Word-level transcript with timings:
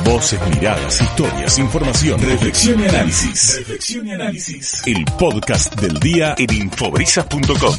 Voces, 0.00 0.40
miradas, 0.48 1.00
historias, 1.00 1.58
información, 1.58 2.20
reflexión 2.20 2.80
y 2.80 2.84
análisis. 2.88 3.58
Reflexión 3.58 4.06
y 4.08 4.12
análisis. 4.12 4.82
El 4.86 5.04
podcast 5.18 5.78
del 5.80 6.00
día 6.00 6.34
en 6.38 6.52
infobrisas.com. 6.52 7.76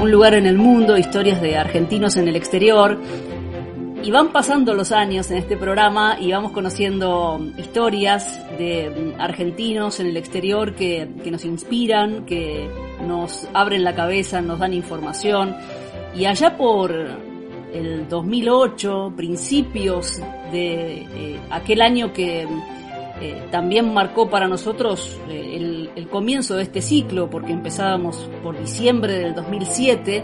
Un 0.00 0.10
lugar 0.10 0.34
en 0.34 0.46
el 0.46 0.58
mundo, 0.58 0.98
historias 0.98 1.40
de 1.40 1.56
argentinos 1.56 2.16
en 2.16 2.28
el 2.28 2.36
exterior. 2.36 2.98
Y 4.02 4.10
van 4.10 4.32
pasando 4.32 4.74
los 4.74 4.92
años 4.92 5.30
en 5.30 5.38
este 5.38 5.56
programa 5.56 6.16
y 6.20 6.32
vamos 6.32 6.52
conociendo 6.52 7.40
historias 7.58 8.40
de 8.56 9.14
argentinos 9.18 10.00
en 10.00 10.06
el 10.06 10.16
exterior 10.16 10.74
que, 10.74 11.08
que 11.22 11.30
nos 11.30 11.44
inspiran, 11.44 12.24
que 12.24 12.68
nos 13.06 13.48
abren 13.52 13.84
la 13.84 13.94
cabeza, 13.94 14.40
nos 14.40 14.60
dan 14.60 14.72
información. 14.72 15.54
Y 16.14 16.24
allá 16.26 16.56
por 16.56 16.92
el 17.72 18.08
2008, 18.08 19.12
principios 19.16 20.20
de 20.52 21.02
eh, 21.02 21.40
aquel 21.50 21.82
año 21.82 22.12
que 22.12 22.46
eh, 23.20 23.42
también 23.50 23.92
marcó 23.92 24.30
para 24.30 24.46
nosotros 24.46 25.18
eh, 25.28 25.56
el, 25.56 25.90
el, 25.96 26.08
comienzo 26.08 26.56
de 26.56 26.62
este 26.62 26.80
ciclo, 26.80 27.28
porque 27.28 27.52
empezábamos 27.52 28.28
por 28.42 28.58
diciembre 28.58 29.18
del 29.18 29.34
2007, 29.34 30.22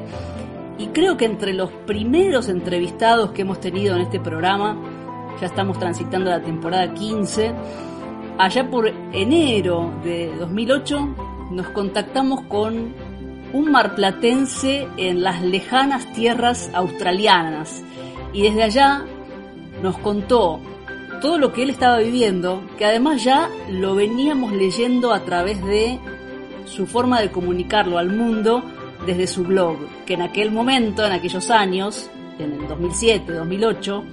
y 0.78 0.88
creo 0.88 1.16
que 1.16 1.24
entre 1.24 1.52
los 1.52 1.70
primeros 1.86 2.48
entrevistados 2.48 3.30
que 3.30 3.42
hemos 3.42 3.60
tenido 3.60 3.94
en 3.94 4.02
este 4.02 4.20
programa, 4.20 4.76
ya 5.40 5.46
estamos 5.46 5.78
transitando 5.78 6.30
la 6.30 6.42
temporada 6.42 6.92
15, 6.92 7.54
allá 8.38 8.70
por 8.70 8.88
enero 9.12 9.92
de 10.02 10.34
2008 10.38 11.16
nos 11.50 11.68
contactamos 11.68 12.42
con 12.42 12.94
un 13.52 13.70
marplatense 13.70 14.88
en 14.96 15.22
las 15.22 15.42
lejanas 15.42 16.12
tierras 16.12 16.70
australianas, 16.74 17.82
y 18.32 18.42
desde 18.42 18.64
allá 18.64 19.04
nos 19.82 19.96
contó 19.98 20.58
todo 21.20 21.38
lo 21.38 21.52
que 21.52 21.62
él 21.62 21.70
estaba 21.70 21.98
viviendo, 21.98 22.62
que 22.76 22.84
además 22.84 23.22
ya 23.22 23.48
lo 23.70 23.94
veníamos 23.94 24.52
leyendo 24.52 25.12
a 25.12 25.20
través 25.20 25.64
de 25.64 26.00
su 26.64 26.86
forma 26.86 27.20
de 27.20 27.30
comunicarlo 27.30 27.98
al 27.98 28.10
mundo 28.10 28.64
desde 29.06 29.26
su 29.26 29.44
blog, 29.44 29.76
que 30.06 30.14
en 30.14 30.22
aquel 30.22 30.50
momento, 30.50 31.04
en 31.04 31.12
aquellos 31.12 31.50
años, 31.50 32.10
en 32.38 32.52
el 32.52 32.68
2007, 32.68 33.32
2008, 33.32 34.04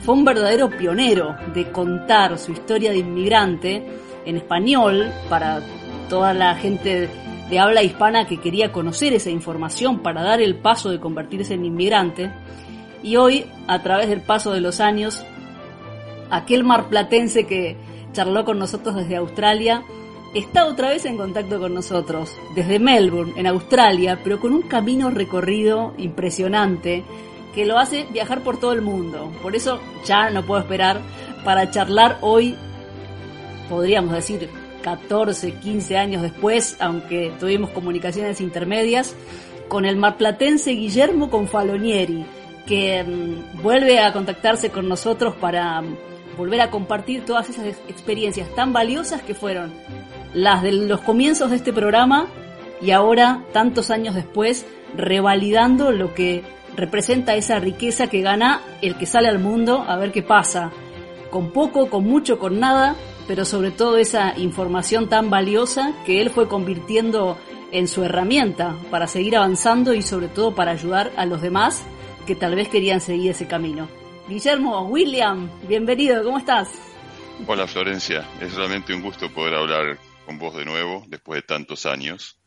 fue 0.00 0.14
un 0.14 0.24
verdadero 0.24 0.70
pionero 0.70 1.36
de 1.54 1.70
contar 1.70 2.38
su 2.38 2.52
historia 2.52 2.90
de 2.90 2.98
inmigrante 2.98 3.86
en 4.24 4.36
español 4.36 5.10
para 5.28 5.60
toda 6.08 6.34
la 6.34 6.54
gente 6.56 7.08
de 7.48 7.58
habla 7.58 7.82
hispana 7.82 8.26
que 8.26 8.40
quería 8.40 8.72
conocer 8.72 9.12
esa 9.12 9.30
información 9.30 10.00
para 10.00 10.22
dar 10.22 10.40
el 10.40 10.56
paso 10.56 10.90
de 10.90 11.00
convertirse 11.00 11.54
en 11.54 11.64
inmigrante. 11.64 12.32
Y 13.02 13.16
hoy, 13.16 13.46
a 13.66 13.82
través 13.82 14.08
del 14.08 14.22
paso 14.22 14.52
de 14.52 14.60
los 14.60 14.80
años, 14.80 15.24
aquel 16.30 16.64
marplatense 16.64 17.46
que 17.46 17.76
charló 18.12 18.44
con 18.44 18.58
nosotros 18.58 18.94
desde 18.94 19.16
Australia, 19.16 19.82
está 20.34 20.66
otra 20.66 20.90
vez 20.90 21.04
en 21.04 21.16
contacto 21.16 21.60
con 21.60 21.74
nosotros, 21.74 22.36
desde 22.54 22.78
Melbourne, 22.78 23.34
en 23.36 23.46
Australia, 23.46 24.20
pero 24.22 24.40
con 24.40 24.52
un 24.52 24.62
camino 24.62 25.10
recorrido 25.10 25.94
impresionante 25.98 27.04
que 27.54 27.66
lo 27.66 27.78
hace 27.78 28.06
viajar 28.10 28.42
por 28.42 28.58
todo 28.58 28.72
el 28.72 28.82
mundo. 28.82 29.30
Por 29.42 29.54
eso 29.54 29.80
ya 30.06 30.30
no 30.30 30.44
puedo 30.44 30.60
esperar 30.60 31.00
para 31.44 31.70
charlar 31.70 32.18
hoy, 32.22 32.56
podríamos 33.68 34.12
decir 34.14 34.48
14, 34.82 35.54
15 35.54 35.96
años 35.96 36.22
después, 36.22 36.76
aunque 36.80 37.32
tuvimos 37.38 37.70
comunicaciones 37.70 38.40
intermedias, 38.40 39.14
con 39.68 39.84
el 39.84 39.96
marplatense 39.96 40.72
Guillermo 40.72 41.30
Confalonieri, 41.30 42.24
que 42.66 43.04
mmm, 43.04 43.62
vuelve 43.62 44.00
a 44.00 44.12
contactarse 44.12 44.70
con 44.70 44.88
nosotros 44.88 45.34
para 45.36 45.82
volver 46.36 46.60
a 46.62 46.70
compartir 46.70 47.24
todas 47.24 47.50
esas 47.50 47.66
experiencias 47.88 48.48
tan 48.54 48.72
valiosas 48.72 49.22
que 49.22 49.34
fueron 49.34 49.72
las 50.34 50.62
de 50.62 50.72
los 50.72 51.00
comienzos 51.00 51.50
de 51.50 51.56
este 51.56 51.72
programa 51.72 52.26
y 52.80 52.90
ahora, 52.90 53.44
tantos 53.52 53.90
años 53.90 54.14
después, 54.14 54.66
revalidando 54.96 55.92
lo 55.92 56.14
que 56.14 56.42
representa 56.76 57.34
esa 57.34 57.58
riqueza 57.58 58.08
que 58.08 58.22
gana 58.22 58.60
el 58.80 58.96
que 58.96 59.06
sale 59.06 59.28
al 59.28 59.38
mundo 59.38 59.84
a 59.86 59.96
ver 59.96 60.10
qué 60.10 60.22
pasa, 60.22 60.72
con 61.30 61.50
poco, 61.50 61.88
con 61.88 62.04
mucho, 62.04 62.38
con 62.38 62.58
nada, 62.58 62.96
pero 63.28 63.44
sobre 63.44 63.70
todo 63.70 63.98
esa 63.98 64.36
información 64.36 65.08
tan 65.08 65.30
valiosa 65.30 65.94
que 66.04 66.20
él 66.20 66.30
fue 66.30 66.48
convirtiendo 66.48 67.38
en 67.70 67.88
su 67.88 68.04
herramienta 68.04 68.76
para 68.90 69.06
seguir 69.06 69.36
avanzando 69.36 69.94
y 69.94 70.02
sobre 70.02 70.28
todo 70.28 70.54
para 70.54 70.72
ayudar 70.72 71.12
a 71.16 71.24
los 71.24 71.40
demás 71.40 71.84
que 72.26 72.34
tal 72.34 72.54
vez 72.54 72.68
querían 72.68 73.00
seguir 73.00 73.30
ese 73.30 73.46
camino. 73.46 73.88
Guillermo, 74.28 74.86
William, 74.88 75.50
bienvenido, 75.66 76.22
¿cómo 76.22 76.38
estás? 76.38 76.70
Hola 77.46 77.66
Florencia, 77.66 78.28
es 78.40 78.54
realmente 78.54 78.94
un 78.94 79.02
gusto 79.02 79.28
poder 79.30 79.54
hablar 79.54 79.98
con 80.32 80.38
vos 80.38 80.56
de 80.56 80.64
nuevo 80.64 81.04
después 81.08 81.42
de 81.42 81.46
tantos 81.46 81.84
años. 81.84 82.38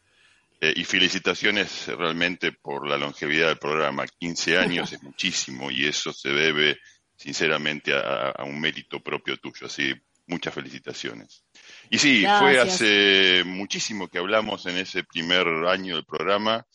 Eh, 0.62 0.74
y 0.78 0.86
felicitaciones 0.86 1.88
realmente 1.88 2.52
por 2.54 2.88
la 2.88 2.98
longevidad 2.98 3.50
del 3.50 3.58
programa. 3.58 4.06
15 4.08 4.58
años 4.58 4.92
es 4.92 5.04
muchísimo 5.04 5.70
y 5.70 5.86
eso 5.86 6.12
se 6.12 6.30
debe 6.30 6.80
sinceramente 7.16 7.94
a, 7.94 8.30
a 8.32 8.44
un 8.44 8.60
mérito 8.60 9.02
propio 9.02 9.38
tuyo. 9.38 9.68
Así, 9.68 9.94
muchas 10.26 10.54
felicitaciones. 10.54 11.44
Y 11.90 12.00
sí, 12.00 12.22
Gracias. 12.22 12.40
fue 12.40 12.60
hace 12.60 13.44
muchísimo 13.46 14.08
que 14.08 14.18
hablamos 14.18 14.66
en 14.66 14.78
ese 14.78 15.04
primer 15.04 15.48
año 15.68 15.96
del 15.96 16.06
programa 16.06 16.66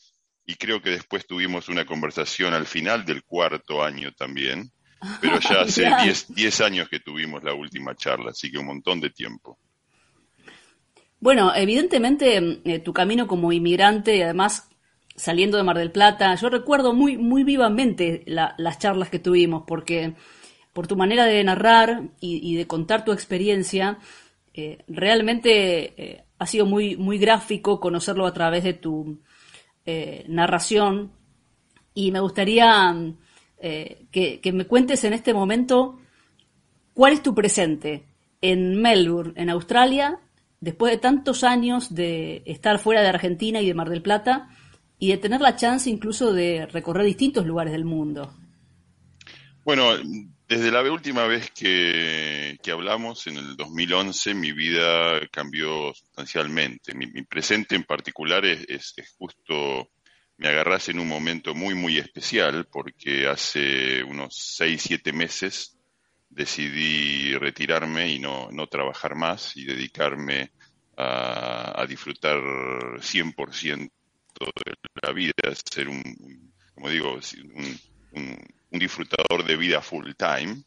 y 0.47 0.55
creo 0.55 0.81
que 0.81 0.91
después 0.91 1.27
tuvimos 1.27 1.69
una 1.69 1.85
conversación 1.85 2.55
al 2.55 2.67
final 2.67 3.05
del 3.05 3.25
cuarto 3.25 3.83
año 3.83 4.13
también 4.13 4.71
pero 5.21 5.41
ya 5.41 5.61
hace 5.63 5.89
10 6.29 6.61
años 6.61 6.89
que 6.89 7.01
tuvimos 7.01 7.43
la 7.43 7.55
última 7.55 7.95
charla, 7.95 8.31
así 8.31 8.51
que 8.51 8.59
un 8.59 8.67
montón 8.67 9.01
de 9.01 9.11
tiempo. 9.11 9.59
Bueno, 11.21 11.55
evidentemente 11.55 12.61
eh, 12.65 12.79
tu 12.79 12.95
camino 12.95 13.27
como 13.27 13.53
inmigrante 13.53 14.17
y 14.17 14.23
además 14.23 14.71
saliendo 15.17 15.59
de 15.59 15.63
Mar 15.63 15.77
del 15.77 15.93
Plata, 15.93 16.35
yo 16.35 16.49
recuerdo 16.49 16.95
muy, 16.95 17.19
muy 17.19 17.45
vivamente 17.45 18.23
la, 18.27 18.55
las 18.57 18.79
charlas 18.79 19.11
que 19.11 19.19
tuvimos, 19.19 19.65
porque 19.67 20.15
por 20.73 20.87
tu 20.87 20.97
manera 20.97 21.27
de 21.27 21.45
narrar 21.45 22.09
y, 22.21 22.55
de 22.57 22.67
contar 22.67 23.05
tu 23.05 23.13
experiencia, 23.13 23.99
eh, 24.55 24.79
realmente 24.89 26.03
eh, 26.03 26.25
ha 26.39 26.47
sido 26.47 26.65
muy, 26.65 26.97
muy 26.97 27.19
gráfico 27.19 27.81
conocerlo 27.81 28.27
a 28.27 28.33
través 28.33 28.65
de 28.65 28.75
tu 28.75 29.21
narración. 30.29 31.13
Y 31.93 32.13
me 32.13 32.21
gustaría 32.21 32.95
que, 33.61 34.41
que, 34.41 34.53
me 34.53 34.67
cuentes 34.67 35.03
en 35.03 35.13
este 35.13 35.35
momento 35.35 35.99
cuál 36.95 37.13
es 37.13 37.23
tu 37.23 37.35
presente 37.35 38.05
en 38.41 38.81
Melbourne, 38.81 39.33
en 39.35 39.51
Australia, 39.51 40.21
después 40.61 40.93
de 40.93 40.99
tantos 40.99 41.45
años 41.45 41.95
de 41.95 42.43
estar 42.47 42.79
fuera 42.79 43.03
de 43.03 43.09
Argentina 43.09 43.61
y 43.61 43.67
de 43.67 43.75
Mar 43.75 43.89
del 43.89 44.03
Plata 44.03 44.49
y 44.99 45.09
de 45.09 45.19
tener 45.19 45.41
la 45.41 45.57
chance 45.57 45.89
incluso 45.89 46.33
de 46.33 46.67
recorrer 46.67 47.07
distintos 47.07 47.47
lugares 47.47 47.73
del 47.73 47.85
mundo. 47.85 48.35
Bueno, 49.65 49.93
desde 50.49 50.71
la 50.71 50.83
última 50.83 51.27
vez 51.27 51.51
que, 51.53 52.59
que 52.63 52.71
hablamos, 52.71 53.27
en 53.27 53.37
el 53.37 53.57
2011, 53.57 54.35
mi 54.35 54.53
vida 54.53 55.27
cambió 55.31 55.95
sustancialmente. 55.95 56.95
Mi, 56.95 57.07
mi 57.07 57.23
presente 57.23 57.77
en 57.77 57.85
particular 57.85 58.45
es, 58.45 58.65
es, 58.69 58.95
es 58.97 59.15
justo 59.19 59.91
me 60.41 60.49
agarras 60.49 60.89
en 60.89 60.99
un 60.99 61.07
momento 61.07 61.55
muy, 61.55 61.75
muy 61.75 61.99
especial 61.99 62.67
porque 62.73 63.29
hace 63.29 64.03
unos 64.03 64.35
seis, 64.35 64.83
siete 64.83 65.13
meses 65.13 65.77
decidí 66.31 67.37
retirarme 67.37 68.09
y 68.13 68.19
no, 68.19 68.49
no 68.51 68.67
trabajar 68.69 69.15
más 69.15 69.57
y 69.57 69.65
dedicarme 69.65 70.53
a, 70.97 71.83
a 71.83 71.87
disfrutar 71.87 72.39
100% 72.39 73.91
de 74.39 74.75
la 75.03 75.13
vida, 75.13 75.33
ser 75.71 75.89
un, 75.89 76.53
como 76.75 76.89
digo, 76.89 77.19
un, 77.55 77.81
un, 78.13 78.79
disfrutador 78.79 79.45
de 79.45 79.57
vida 79.57 79.83
full 79.83 80.13
time. 80.17 80.63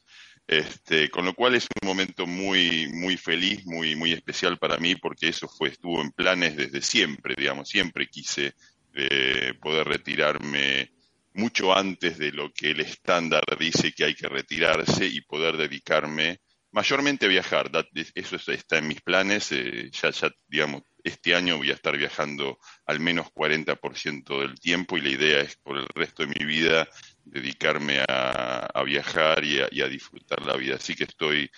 Este, 0.45 1.09
con 1.09 1.23
lo 1.23 1.33
cual 1.33 1.55
es 1.55 1.67
un 1.81 1.87
momento 1.87 2.27
muy, 2.27 2.89
muy 2.91 3.15
feliz, 3.15 3.65
muy, 3.65 3.95
muy 3.95 4.11
especial 4.11 4.57
para 4.57 4.77
mí, 4.77 4.95
porque 4.95 5.29
eso 5.29 5.47
fue, 5.47 5.69
estuvo 5.69 6.01
en 6.01 6.11
planes 6.11 6.57
desde 6.57 6.81
siempre, 6.81 7.33
digamos, 7.37 7.69
siempre 7.69 8.07
quise 8.07 8.53
eh, 8.93 9.53
poder 9.61 9.87
retirarme 9.87 10.91
mucho 11.33 11.75
antes 11.75 12.17
de 12.17 12.31
lo 12.31 12.51
que 12.51 12.71
el 12.71 12.81
estándar 12.81 13.43
dice 13.59 13.91
que 13.91 14.05
hay 14.05 14.15
que 14.15 14.29
retirarse 14.29 15.05
y 15.05 15.21
poder 15.21 15.57
dedicarme 15.57 16.39
mayormente 16.71 17.25
a 17.25 17.29
viajar. 17.29 17.71
Eso 18.15 18.51
está 18.51 18.77
en 18.77 18.87
mis 18.87 19.01
planes. 19.01 19.51
Eh, 19.51 19.89
ya, 19.91 20.09
ya, 20.09 20.31
digamos, 20.47 20.83
este 21.03 21.35
año 21.35 21.57
voy 21.57 21.69
a 21.69 21.75
estar 21.75 21.97
viajando 21.97 22.59
al 22.85 22.99
menos 22.99 23.27
40% 23.33 24.39
del 24.39 24.59
tiempo 24.59 24.97
y 24.97 25.01
la 25.01 25.09
idea 25.09 25.41
es 25.41 25.55
por 25.57 25.77
el 25.77 25.87
resto 25.93 26.23
de 26.23 26.33
mi 26.37 26.45
vida 26.45 26.87
dedicarme 27.23 28.03
a, 28.07 28.83
viajar 28.85 29.43
y 29.43 29.81
a, 29.81 29.87
disfrutar 29.87 30.45
la 30.45 30.57
vida. 30.57 30.75
Así 30.75 30.95
que 30.95 31.05
estoy 31.05 31.49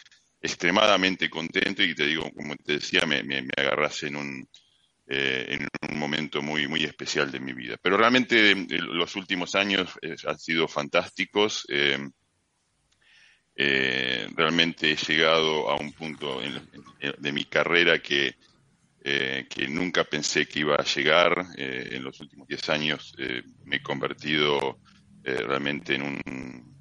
extremadamente 0.42 1.30
contento 1.30 1.82
y 1.82 1.96
te 1.96 2.06
digo, 2.06 2.30
como 2.32 2.56
te 2.58 2.74
decía, 2.74 3.06
me, 3.06 3.24
me, 3.24 3.48
agarras 3.58 4.04
en 4.04 4.16
un, 4.16 4.50
eh, 5.08 5.60
en 5.60 5.68
un 5.92 6.00
momento 6.00 6.42
muy, 6.42 6.68
muy 6.68 6.84
especial 6.84 7.32
de 7.32 7.40
mi 7.40 7.54
vida. 7.54 7.78
Pero 7.80 7.96
realmente 7.96 8.52
eh, 8.52 8.68
los 8.70 9.16
últimos 9.16 9.54
años 9.54 9.92
eh, 10.02 10.16
han 10.26 10.40
sido 10.40 10.68
fantásticos. 10.68 11.66
realmente 13.56 14.92
he 14.92 14.96
llegado 14.96 15.70
a 15.70 15.76
un 15.78 15.94
punto 15.94 16.42
de 16.42 17.32
mi 17.32 17.46
carrera 17.46 18.00
que, 18.00 18.36
que 19.02 19.68
nunca 19.70 20.04
pensé 20.04 20.48
que 20.48 20.60
iba 20.60 20.76
a 20.76 20.84
llegar. 20.84 21.46
en 21.56 22.04
los 22.04 22.20
últimos 22.20 22.48
10 22.48 22.70
años 22.70 23.16
me 23.64 23.78
he 23.78 23.82
convertido 23.82 24.80
realmente 25.24 25.96
en 25.96 26.02
un 26.02 26.75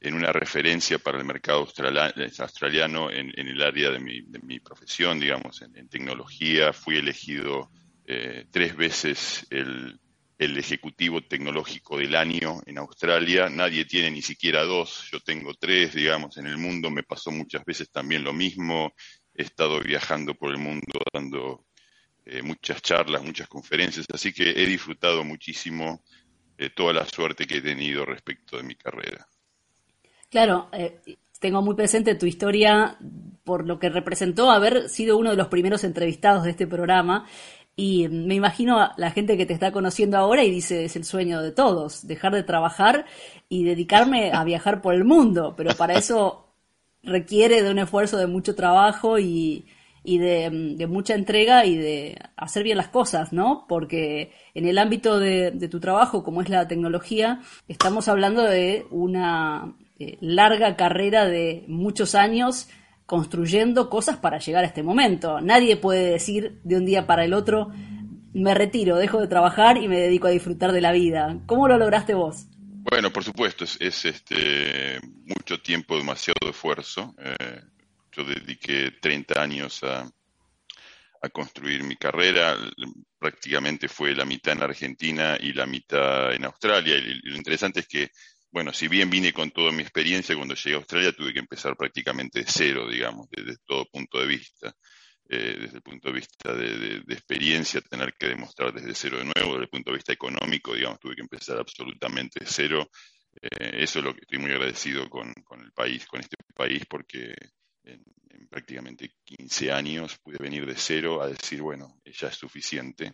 en 0.00 0.14
una 0.14 0.32
referencia 0.32 0.98
para 0.98 1.18
el 1.18 1.24
mercado 1.24 1.60
australiano 1.60 3.10
en, 3.10 3.32
el 3.36 3.62
área 3.62 3.90
de 3.90 3.98
mi, 3.98 4.60
profesión, 4.60 5.18
digamos, 5.18 5.62
en, 5.62 5.88
tecnología. 5.88 6.72
Fui 6.72 6.96
elegido 6.96 7.70
eh, 8.04 8.46
tres 8.50 8.76
veces 8.76 9.46
el, 9.50 9.98
ejecutivo 10.38 11.20
tecnológico 11.20 11.98
del 11.98 12.14
año 12.14 12.60
en 12.64 12.78
Australia. 12.78 13.48
Nadie 13.48 13.84
tiene 13.86 14.12
ni 14.12 14.22
siquiera 14.22 14.62
dos, 14.62 15.08
yo 15.10 15.18
tengo 15.20 15.54
tres, 15.54 15.94
digamos, 15.94 16.36
en 16.36 16.46
el 16.46 16.58
mundo. 16.58 16.90
Me 16.90 17.02
pasó 17.02 17.32
muchas 17.32 17.64
veces 17.64 17.90
también 17.90 18.22
lo 18.22 18.32
mismo. 18.32 18.92
He 19.34 19.42
estado 19.42 19.80
viajando 19.80 20.34
por 20.34 20.52
el 20.52 20.58
mundo 20.58 21.00
dando 21.12 21.66
eh, 22.24 22.42
muchas 22.42 22.82
charlas, 22.82 23.24
muchas 23.24 23.48
conferencias, 23.48 24.06
así 24.12 24.32
que 24.32 24.50
he 24.50 24.66
disfrutado 24.66 25.24
muchísimo 25.24 26.04
de 26.56 26.70
toda 26.70 26.92
la 26.92 27.06
suerte 27.06 27.46
que 27.46 27.56
he 27.56 27.62
tenido 27.62 28.04
respecto 28.04 28.58
de 28.58 28.64
mi 28.64 28.76
carrera. 28.76 29.26
Claro, 30.30 30.68
eh, 30.72 31.00
tengo 31.40 31.62
muy 31.62 31.74
presente 31.74 32.14
tu 32.14 32.26
historia 32.26 32.98
por 33.44 33.66
lo 33.66 33.78
que 33.78 33.88
representó 33.88 34.50
haber 34.50 34.90
sido 34.90 35.16
uno 35.16 35.30
de 35.30 35.36
los 35.36 35.48
primeros 35.48 35.84
entrevistados 35.84 36.44
de 36.44 36.50
este 36.50 36.66
programa. 36.66 37.24
Y 37.76 38.08
me 38.08 38.34
imagino 38.34 38.80
a 38.80 38.92
la 38.96 39.10
gente 39.10 39.36
que 39.36 39.46
te 39.46 39.54
está 39.54 39.72
conociendo 39.72 40.18
ahora 40.18 40.44
y 40.44 40.50
dice, 40.50 40.84
es 40.84 40.96
el 40.96 41.04
sueño 41.04 41.40
de 41.40 41.52
todos, 41.52 42.06
dejar 42.06 42.34
de 42.34 42.42
trabajar 42.42 43.06
y 43.48 43.64
dedicarme 43.64 44.32
a 44.32 44.44
viajar 44.44 44.82
por 44.82 44.94
el 44.94 45.04
mundo. 45.04 45.54
Pero 45.56 45.74
para 45.76 45.94
eso 45.94 46.48
requiere 47.02 47.62
de 47.62 47.70
un 47.70 47.78
esfuerzo 47.78 48.18
de 48.18 48.26
mucho 48.26 48.54
trabajo 48.56 49.18
y, 49.18 49.64
de, 50.04 50.86
mucha 50.88 51.14
entrega 51.14 51.64
y 51.64 51.76
de 51.76 52.18
hacer 52.36 52.64
bien 52.64 52.76
las 52.76 52.88
cosas, 52.88 53.32
¿no? 53.32 53.64
Porque 53.68 54.32
en 54.54 54.66
el 54.66 54.76
ámbito 54.76 55.20
de 55.20 55.68
tu 55.70 55.80
trabajo, 55.80 56.24
como 56.24 56.42
es 56.42 56.48
la 56.50 56.66
tecnología, 56.66 57.40
estamos 57.68 58.08
hablando 58.08 58.42
de 58.42 58.86
una 58.90 59.72
eh, 60.00 60.16
larga 60.20 60.76
carrera 60.76 61.26
de 61.26 61.64
muchos 61.66 62.14
años 62.14 62.68
construyendo 63.04 63.90
cosas 63.90 64.18
para 64.18 64.38
llegar 64.38 64.62
a 64.62 64.66
este 64.68 64.82
momento. 64.82 65.40
Nadie 65.40 65.76
puede 65.76 66.10
decir 66.10 66.60
de 66.62 66.76
un 66.76 66.84
día 66.84 67.06
para 67.06 67.24
el 67.24 67.34
otro, 67.34 67.72
me 68.32 68.54
retiro, 68.54 68.96
dejo 68.96 69.20
de 69.20 69.26
trabajar 69.26 69.78
y 69.78 69.88
me 69.88 69.98
dedico 69.98 70.28
a 70.28 70.30
disfrutar 70.30 70.70
de 70.70 70.80
la 70.80 70.92
vida. 70.92 71.40
¿Cómo 71.46 71.66
lo 71.66 71.78
lograste 71.78 72.14
vos? 72.14 72.46
Bueno, 72.90 73.10
por 73.12 73.24
supuesto, 73.24 73.64
es, 73.64 74.04
este, 74.04 75.00
mucho 75.24 75.60
tiempo, 75.60 75.96
demasiado 75.96 76.48
esfuerzo. 76.48 77.14
Eh, 77.18 77.60
yo 78.12 78.24
dediqué 78.24 78.92
30 79.00 79.42
años 79.42 79.82
a, 79.82 80.10
construir 81.32 81.82
mi 81.82 81.96
carrera. 81.96 82.56
Prácticamente 83.18 83.88
fue 83.88 84.14
la 84.14 84.24
mitad 84.24 84.52
en 84.52 84.62
Argentina 84.62 85.36
y 85.40 85.52
la 85.52 85.66
mitad 85.66 86.32
en 86.32 86.44
Australia. 86.44 86.96
y 86.96 87.14
lo 87.28 87.36
interesante 87.36 87.80
es 87.80 87.88
que 87.88 88.10
bueno, 88.50 88.72
si 88.72 88.88
bien 88.88 89.10
vine 89.10 89.32
con 89.32 89.50
toda 89.50 89.72
mi 89.72 89.82
experiencia, 89.82 90.34
cuando 90.34 90.54
llegué 90.54 90.74
a 90.74 90.78
Australia 90.78 91.12
tuve 91.12 91.32
que 91.32 91.40
empezar 91.40 91.76
prácticamente 91.76 92.40
de 92.40 92.46
cero, 92.48 92.88
digamos, 92.88 93.28
desde 93.30 93.56
todo 93.66 93.86
punto 93.86 94.18
de 94.20 94.26
vista. 94.26 94.74
Eh, 95.30 95.58
desde 95.60 95.76
el 95.76 95.82
punto 95.82 96.08
de 96.08 96.14
vista 96.14 96.54
de, 96.54 97.02
experiencia, 97.08 97.82
tener 97.82 98.14
que 98.18 98.28
demostrar 98.28 98.72
desde 98.72 98.94
cero 98.94 99.18
de 99.18 99.24
nuevo, 99.24 99.52
desde 99.52 99.64
el 99.64 99.68
punto 99.68 99.90
de 99.90 99.96
vista 99.96 100.14
económico, 100.14 100.74
digamos, 100.74 100.98
tuve 100.98 101.16
que 101.16 101.20
empezar 101.20 101.58
absolutamente 101.58 102.40
de 102.40 102.46
cero. 102.46 102.88
Eh, 103.42 103.82
eso 103.82 103.98
es 103.98 104.04
lo 104.06 104.14
que 104.14 104.22
estoy 104.22 104.38
muy 104.38 104.50
agradecido 104.52 105.10
con, 105.10 105.28
el 105.28 105.72
país, 105.72 106.06
con 106.06 106.20
este 106.20 106.36
país, 106.54 106.82
porque 106.88 107.34
en, 107.84 108.02
prácticamente 108.48 109.16
15 109.24 109.70
años 109.70 110.18
pude 110.18 110.38
venir 110.38 110.64
de 110.64 110.76
cero 110.76 111.20
a 111.20 111.28
decir, 111.28 111.60
bueno, 111.60 112.00
ya 112.06 112.28
es 112.28 112.36
suficiente. 112.36 113.12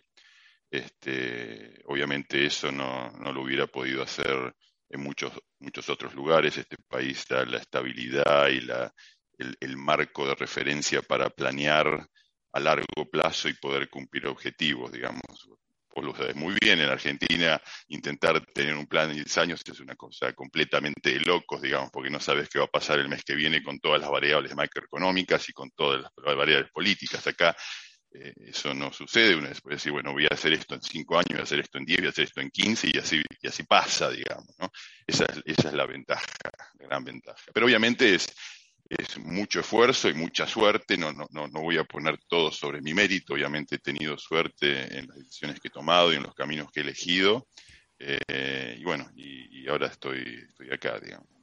Este, 0.71 1.81
obviamente 1.85 2.45
eso 2.45 2.71
no, 2.71 3.11
no 3.11 3.33
lo 3.33 3.41
hubiera 3.41 3.67
podido 3.67 4.01
hacer 4.01 4.55
en 4.89 5.01
muchos, 5.01 5.33
muchos 5.59 5.89
otros 5.89 6.13
lugares. 6.13 6.57
Este 6.57 6.77
país 6.87 7.25
da 7.29 7.45
la 7.45 7.57
estabilidad 7.57 8.47
y 8.49 8.61
la, 8.61 8.93
el, 9.37 9.77
marco 9.77 10.27
de 10.27 10.35
referencia 10.35 11.01
para 11.01 11.29
planear 11.29 12.07
a 12.53 12.59
largo 12.59 13.09
plazo 13.11 13.49
y 13.49 13.53
poder 13.53 13.89
cumplir 13.89 14.27
objetivos, 14.27 14.91
digamos. 14.91 15.21
Vos 15.95 16.05
lo 16.05 16.15
sabes 16.15 16.35
muy 16.35 16.53
bien, 16.61 16.81
en 16.81 16.89
Argentina 16.89 17.61
intentar 17.87 18.45
tener 18.47 18.75
un 18.75 18.85
plan 18.85 19.07
de 19.07 19.15
10 19.15 19.37
años 19.37 19.61
es 19.65 19.79
una 19.79 19.95
cosa 19.95 20.33
completamente 20.33 21.13
de 21.13 21.21
locos, 21.21 21.61
digamos, 21.61 21.89
porque 21.89 22.09
no 22.09 22.19
sabes 22.19 22.49
qué 22.49 22.59
va 22.59 22.65
a 22.65 22.69
pasar 22.69 22.99
el 22.99 23.07
mes 23.07 23.23
que 23.23 23.33
viene 23.33 23.63
con 23.63 23.79
todas 23.79 24.01
las 24.01 24.09
variables 24.09 24.53
macroeconómicas 24.55 25.47
y 25.47 25.53
con 25.53 25.71
todas 25.71 26.01
las 26.01 26.35
variables 26.35 26.69
políticas. 26.71 27.25
Acá 27.27 27.55
eh, 28.17 28.33
eso 28.37 28.73
no 28.73 28.93
sucede, 28.93 29.35
uno 29.35 29.49
puede 29.61 29.75
decir, 29.75 29.91
bueno, 29.91 30.13
voy 30.13 30.25
a 30.25 30.33
hacer 30.33 30.53
esto 30.53 30.75
en 30.75 30.81
cinco 30.81 31.17
años, 31.17 31.31
voy 31.31 31.39
a 31.39 31.43
hacer 31.43 31.59
esto 31.59 31.77
en 31.77 31.85
diez, 31.85 31.99
voy 31.99 32.07
a 32.07 32.09
hacer 32.11 32.25
esto 32.25 32.41
en 32.41 32.49
quince 32.49 32.89
y 32.93 32.97
así, 32.97 33.21
y 33.41 33.47
así 33.47 33.63
pasa, 33.63 34.09
digamos, 34.09 34.47
¿no? 34.59 34.71
Esa, 35.05 35.25
esa 35.45 35.67
es 35.67 35.73
la 35.73 35.85
ventaja, 35.85 36.25
la 36.79 36.87
gran 36.87 37.03
ventaja. 37.03 37.43
Pero 37.53 37.65
obviamente 37.65 38.15
es, 38.15 38.27
es 38.89 39.17
mucho 39.17 39.59
esfuerzo 39.59 40.09
y 40.09 40.13
mucha 40.13 40.47
suerte, 40.47 40.97
no, 40.97 41.11
no, 41.11 41.27
no, 41.31 41.61
voy 41.61 41.77
a 41.77 41.83
poner 41.83 42.17
todo 42.27 42.51
sobre 42.51 42.81
mi 42.81 42.93
mérito, 42.93 43.33
obviamente 43.33 43.75
he 43.75 43.79
tenido 43.79 44.17
suerte 44.17 44.97
en 44.97 45.07
las 45.07 45.17
decisiones 45.17 45.59
que 45.59 45.67
he 45.67 45.71
tomado 45.71 46.13
y 46.13 46.15
en 46.15 46.23
los 46.23 46.33
caminos 46.33 46.71
que 46.71 46.79
he 46.79 46.83
elegido, 46.83 47.47
eh, 47.99 48.77
y 48.79 48.83
bueno, 48.83 49.09
y 49.15 49.67
ahora 49.67 49.87
estoy, 49.87 50.45
estoy 50.47 50.71
acá, 50.71 50.99
digamos. 50.99 51.34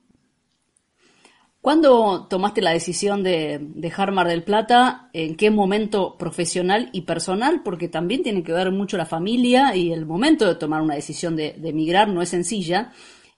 ¿Cuándo 1.62 2.26
tomaste 2.28 2.60
la 2.60 2.72
decisión 2.72 3.22
de 3.22 3.60
dejar 3.60 4.10
Mar 4.10 4.26
del 4.26 4.42
Plata? 4.42 5.08
¿En 5.12 5.36
qué 5.36 5.48
momento 5.52 6.18
profesional 6.18 6.90
y 6.92 7.02
personal? 7.02 7.62
Porque 7.62 7.86
también 7.86 8.24
tiene 8.24 8.42
que 8.42 8.52
ver 8.52 8.72
mucho 8.72 8.96
la 8.96 9.06
familia 9.06 9.76
y 9.76 9.92
el 9.92 10.04
momento 10.04 10.44
de 10.44 10.56
tomar 10.56 10.82
una 10.82 10.96
decisión 10.96 11.36
de, 11.36 11.54
emigrar 11.62 12.08
no 12.08 12.20
es 12.20 12.30
sencilla. 12.30 12.90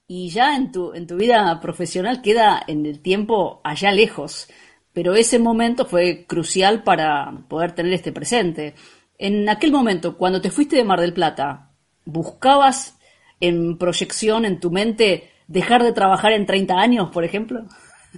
Y 0.07 0.31
ya 0.31 0.57
en 0.57 0.73
tu, 0.73 0.95
en 0.95 1.07
tu 1.07 1.17
vida 1.17 1.61
profesional 1.61 2.23
queda 2.23 2.63
en 2.67 2.87
el 2.87 3.01
tiempo 3.01 3.61
allá 3.63 3.93
lejos. 3.93 4.49
Pero 4.95 5.15
ese 5.15 5.39
momento 5.39 5.85
fue 5.85 6.25
crucial 6.27 6.83
para 6.83 7.45
poder 7.47 7.73
tener 7.73 7.93
este 7.93 8.11
presente. 8.11 8.75
En 9.19 9.51
aquel 9.51 9.71
momento, 9.71 10.17
cuando 10.17 10.41
te 10.41 10.51
fuiste 10.51 10.77
de 10.77 10.85
Mar 10.85 11.03
del 11.03 11.13
Plata, 11.13 11.73
¿buscabas 12.07 12.97
en 13.39 13.77
proyección 13.77 14.47
en 14.47 14.61
tu 14.61 14.71
mente 14.71 15.31
dejar 15.47 15.83
de 15.83 15.93
trabajar 15.93 16.33
en 16.33 16.47
30 16.47 16.75
años, 16.75 17.11
por 17.11 17.25
ejemplo? 17.25 17.67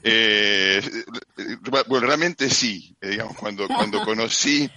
Eh, 0.02 0.80
bueno, 1.88 2.06
realmente 2.06 2.50
sí. 2.50 2.96
Eh, 3.00 3.10
digamos, 3.10 3.36
cuando, 3.36 3.66
cuando 3.66 4.02
conocí 4.02 4.70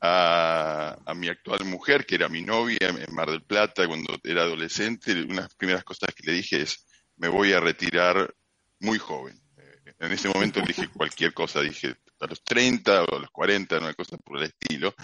a, 0.00 0.96
mi 1.14 1.28
actual 1.28 1.64
mujer, 1.64 2.04
que 2.06 2.16
era 2.16 2.28
mi 2.28 2.42
novia 2.42 2.78
en 2.80 3.14
Mar 3.14 3.30
del 3.30 3.42
Plata, 3.42 3.86
cuando 3.86 4.18
era 4.22 4.42
adolescente, 4.42 5.12
una 5.12 5.34
de 5.34 5.40
las 5.42 5.54
primeras 5.54 5.84
cosas 5.84 6.14
que 6.14 6.26
le 6.26 6.32
dije 6.32 6.62
es, 6.62 6.86
me 7.16 7.28
voy 7.28 7.52
a 7.52 7.60
retirar 7.60 8.34
muy 8.80 8.98
joven. 8.98 9.40
Eh, 9.56 9.94
en 10.00 10.12
ese 10.12 10.28
momento 10.28 10.60
dije 10.60 10.88
cualquier 10.88 11.32
cosa, 11.32 11.60
dije 11.60 11.96
a 12.20 12.26
los 12.26 12.42
30 12.42 13.04
o 13.04 13.16
a 13.16 13.20
los 13.20 13.30
40, 13.30 13.78
una 13.78 13.94
cosa 13.94 14.16
por 14.18 14.38
el 14.38 14.44
estilo. 14.44 14.94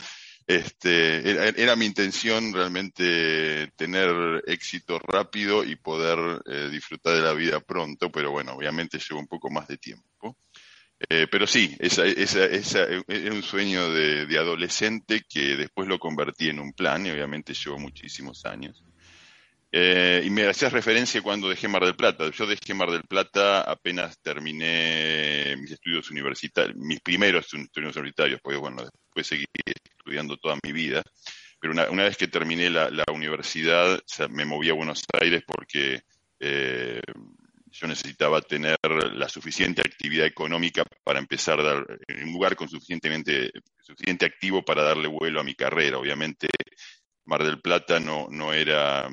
Este, 0.46 1.62
era, 1.62 1.76
mi 1.76 1.86
intención 1.86 2.52
realmente 2.52 3.70
tener 3.76 4.42
éxito 4.46 4.98
rápido 4.98 5.64
y 5.64 5.76
poder 5.76 6.42
eh, 6.46 6.68
disfrutar 6.70 7.14
de 7.14 7.22
la 7.22 7.32
vida 7.32 7.60
pronto, 7.60 8.10
pero 8.10 8.30
bueno, 8.32 8.52
obviamente 8.52 8.98
lleva 8.98 9.20
un 9.20 9.28
poco 9.28 9.50
más 9.50 9.68
de 9.68 9.78
tiempo. 9.78 10.36
Eh, 11.08 11.26
pero 11.30 11.46
sí, 11.46 11.76
esa, 11.80 12.06
esa, 12.06 12.44
esa, 12.44 12.84
era 13.08 13.34
un 13.34 13.42
sueño 13.42 13.90
de, 13.90 14.26
de, 14.26 14.38
adolescente 14.38 15.22
que 15.28 15.56
después 15.56 15.88
lo 15.88 15.98
convertí 15.98 16.48
en 16.48 16.60
un 16.60 16.72
plan 16.72 17.04
y 17.06 17.10
obviamente 17.10 17.54
llevó 17.54 17.78
muchísimos 17.78 18.44
años. 18.44 18.84
Eh, 19.74 20.22
y 20.26 20.28
me 20.28 20.46
hacías 20.46 20.70
referencia 20.70 21.22
cuando 21.22 21.48
dejé 21.48 21.66
Mar 21.66 21.82
del 21.84 21.96
Plata. 21.96 22.30
Yo 22.30 22.46
dejé 22.46 22.74
Mar 22.74 22.90
del 22.90 23.04
Plata 23.04 23.62
apenas 23.62 24.18
terminé 24.20 25.56
mis 25.56 25.70
estudios 25.70 26.10
universitarios, 26.10 26.76
mis 26.76 27.00
primeros 27.00 27.46
estudios 27.46 27.96
universitarios, 27.96 28.40
porque 28.42 28.58
bueno, 28.58 28.82
después 28.82 29.26
seguí 29.26 29.46
estudiando 29.98 30.36
toda 30.36 30.58
mi 30.62 30.72
vida. 30.72 31.02
Pero 31.58 31.72
una, 31.72 31.88
una 31.90 32.04
vez 32.04 32.18
que 32.18 32.28
terminé 32.28 32.68
la, 32.68 32.90
la 32.90 33.04
universidad, 33.14 33.98
me 34.28 34.44
moví 34.44 34.68
a 34.68 34.74
Buenos 34.74 35.04
Aires 35.18 35.42
porque 35.46 36.02
eh, 36.38 37.00
yo 37.70 37.86
necesitaba 37.86 38.42
tener 38.42 38.76
la 39.14 39.28
suficiente 39.28 39.80
actividad 39.80 40.26
económica 40.26 40.84
para 41.02 41.18
empezar 41.18 41.60
a 41.60 41.62
dar, 41.62 41.86
un 42.22 42.32
lugar 42.32 42.56
con 42.56 42.68
suficientemente, 42.68 43.50
suficiente 43.80 44.26
activo 44.26 44.62
para 44.62 44.82
darle 44.82 45.08
vuelo 45.08 45.40
a 45.40 45.44
mi 45.44 45.54
carrera. 45.54 45.98
Obviamente, 45.98 46.48
Mar 47.24 47.42
del 47.42 47.60
Plata 47.60 47.98
no, 48.00 48.26
no 48.30 48.52
era 48.52 49.08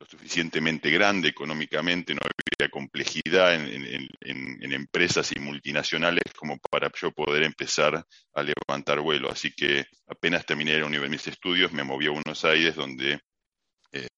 lo 0.00 0.06
suficientemente 0.06 0.90
grande 0.90 1.28
económicamente, 1.28 2.14
no 2.14 2.20
había 2.22 2.70
complejidad 2.70 3.54
en, 3.54 4.72
empresas 4.72 5.30
y 5.36 5.38
multinacionales 5.38 6.22
como 6.34 6.58
para 6.58 6.90
yo 6.98 7.12
poder 7.12 7.42
empezar 7.42 8.02
a 8.32 8.42
levantar 8.42 9.00
vuelo. 9.00 9.30
Así 9.30 9.52
que 9.52 9.84
apenas 10.06 10.46
terminé 10.46 10.82
mis 11.08 11.26
estudios, 11.26 11.72
me 11.72 11.84
moví 11.84 12.06
a 12.06 12.10
Buenos 12.10 12.44
Aires, 12.46 12.74
donde 12.76 13.20
eh, 13.92 14.08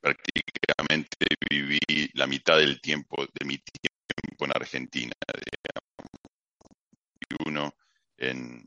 prácticamente 0.00 1.26
viví 1.50 1.80
la 2.14 2.28
mitad 2.28 2.58
del 2.58 2.80
tiempo 2.80 3.26
de 3.26 3.46
mi 3.46 3.58
tiempo 3.58 4.44
en 4.44 4.50
Argentina, 4.54 5.12
y 7.18 7.48
uno 7.48 7.74
en 8.18 8.64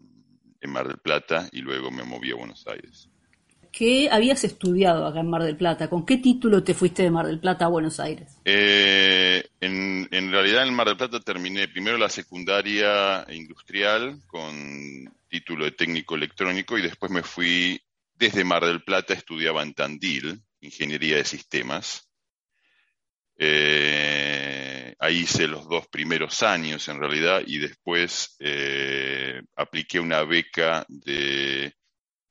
Mar 0.68 0.88
del 0.88 0.98
Plata 0.98 1.48
y 1.54 1.62
luego 1.62 1.90
me 1.90 2.04
moví 2.04 2.32
a 2.32 2.36
Buenos 2.36 2.68
Aires. 2.68 3.10
¿Qué 3.76 4.08
habías 4.10 4.46
estudiado 4.46 5.06
acá 5.06 5.20
en 5.20 5.30
Mar 5.30 5.44
del 5.44 5.58
Plata? 5.58 5.90
¿Con 5.90 6.06
qué 6.06 6.16
título 6.16 6.64
te 6.64 6.74
fuiste 6.74 7.04
de 7.04 7.12
Mar 7.12 7.28
del 7.28 7.42
Plata 7.42 7.66
a 7.66 7.68
Buenos 7.68 8.00
Aires? 8.00 8.38
Eh, 8.46 9.44
en, 9.60 10.32
realidad 10.32 10.66
en 10.66 10.74
Mar 10.74 10.88
del 10.88 10.96
Plata 10.96 11.20
terminé 11.20 11.68
primero 11.68 11.98
la 11.98 12.08
secundaria 12.08 13.26
industrial 13.34 14.22
con 14.28 15.14
título 15.28 15.66
de 15.66 15.74
técnico 15.74 16.16
electrónico 16.16 16.78
y 16.78 16.84
después 16.84 17.12
me 17.12 17.22
fui 17.22 17.82
desde 18.14 18.46
Mar 18.46 18.64
del 18.64 18.82
Plata, 18.82 19.14
estudiaba 19.14 19.62
en 19.62 19.74
Tandil, 19.74 20.42
ingeniería 20.62 21.18
de 21.18 21.26
sistemas. 21.26 22.08
Eh, 23.38 24.96
ahí 25.00 25.18
hice 25.18 25.50
los 25.50 25.68
dos 25.68 25.86
primeros 25.88 26.44
años 26.44 26.88
en 26.88 26.98
realidad 26.98 27.42
y 27.46 27.58
después 27.58 28.38
eh, 28.40 29.42
apliqué 29.54 30.00
una 30.00 30.24
beca 30.24 30.86
de 30.88 31.76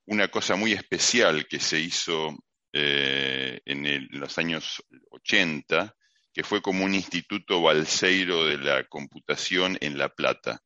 una 0.07 0.29
cosa 0.29 0.57
muy 0.57 0.73
especial 0.73 1.47
que 1.47 1.59
se 1.59 1.81
hizo 1.81 2.37
eh, 2.73 3.61
en, 3.65 4.09
los 4.11 4.37
años 4.39 4.83
80, 5.11 5.95
que 6.33 6.43
fue 6.43 6.61
como 6.61 6.85
un 6.85 6.95
instituto 6.95 7.63
balseiro 7.63 8.47
de 8.47 8.59
la 8.59 8.85
computación 8.85 9.79
en 9.81 9.97
La 9.97 10.09
Plata. 10.09 10.61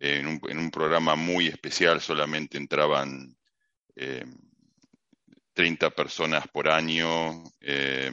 en, 0.00 0.26
un, 0.26 0.70
programa 0.70 1.14
muy 1.16 1.46
especial 1.46 2.00
solamente 2.00 2.58
entraban 2.58 3.34
30 3.94 5.86
eh, 5.86 5.90
personas 5.92 6.46
por 6.48 6.68
año 6.68 7.44
eh, 7.60 8.10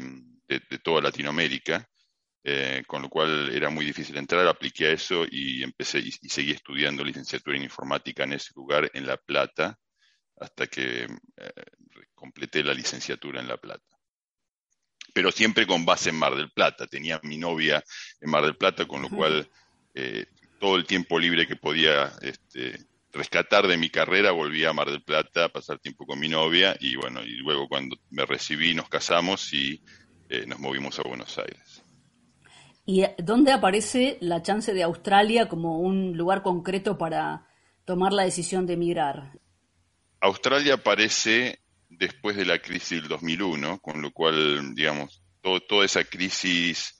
de, 0.47 0.79
toda 0.79 1.01
Latinoamérica. 1.01 1.87
con 2.87 3.01
lo 3.01 3.09
cual 3.09 3.49
era 3.53 3.69
muy 3.69 3.85
difícil 3.85 4.17
entrar, 4.17 4.47
apliqué 4.47 4.87
a 4.87 4.91
eso 4.91 5.25
y 5.29 5.63
empecé 5.63 5.99
y 5.99 6.11
seguí 6.29 6.51
estudiando 6.51 7.03
licenciatura 7.03 7.57
en 7.57 7.63
informática 7.63 8.23
en 8.23 8.33
ese 8.33 8.51
lugar 8.55 8.89
en 8.93 9.07
La 9.07 9.17
Plata 9.17 9.79
hasta 10.43 10.67
que 10.67 11.03
eh, 11.03 11.63
completé 12.13 12.63
la 12.63 12.73
licenciatura 12.73 13.39
en 13.39 13.47
La 13.47 13.57
Plata. 13.57 13.83
Pero 15.13 15.31
siempre 15.31 15.65
con 15.65 15.85
base 15.85 16.09
en 16.09 16.17
Mar 16.17 16.35
del 16.35 16.51
Plata. 16.51 16.87
Tenía 16.87 17.19
mi 17.23 17.37
novia 17.37 17.83
en 18.19 18.29
Mar 18.29 18.43
del 18.43 18.57
Plata, 18.57 18.85
con 18.85 19.01
lo 19.01 19.09
cual 19.09 19.49
eh, 19.93 20.25
todo 20.59 20.75
el 20.75 20.85
tiempo 20.85 21.19
libre 21.19 21.47
que 21.47 21.55
podía 21.55 22.11
este, 22.21 22.77
rescatar 23.11 23.67
de 23.67 23.77
mi 23.77 23.89
carrera 23.89 24.31
volví 24.31 24.65
a 24.65 24.73
Mar 24.73 24.89
del 24.89 25.03
Plata 25.03 25.45
a 25.45 25.49
pasar 25.49 25.79
tiempo 25.79 26.05
con 26.05 26.19
mi 26.19 26.27
novia 26.27 26.75
y 26.79 26.95
bueno, 26.95 27.21
y 27.23 27.35
luego 27.37 27.67
cuando 27.67 27.95
me 28.09 28.25
recibí 28.25 28.73
nos 28.73 28.89
casamos 28.89 29.53
y 29.53 29.81
eh, 30.29 30.45
nos 30.47 30.59
movimos 30.59 30.99
a 30.99 31.03
Buenos 31.03 31.37
Aires. 31.37 31.83
¿Y 32.85 33.03
dónde 33.17 33.51
aparece 33.53 34.17
la 34.19 34.41
chance 34.41 34.73
de 34.73 34.83
Australia 34.83 35.47
como 35.47 35.79
un 35.79 36.17
lugar 36.17 36.41
concreto 36.41 36.97
para 36.97 37.47
tomar 37.85 38.11
la 38.11 38.23
decisión 38.23 38.65
de 38.65 38.73
emigrar? 38.73 39.39
Australia 40.23 40.75
aparece 40.75 41.59
después 41.89 42.37
de 42.37 42.45
la 42.45 42.59
crisis 42.59 43.01
del 43.01 43.09
2001, 43.09 43.79
con 43.79 44.01
lo 44.01 44.11
cual, 44.11 44.73
digamos, 44.73 45.21
toda 45.41 45.83
esa 45.83 46.05
crisis 46.05 46.97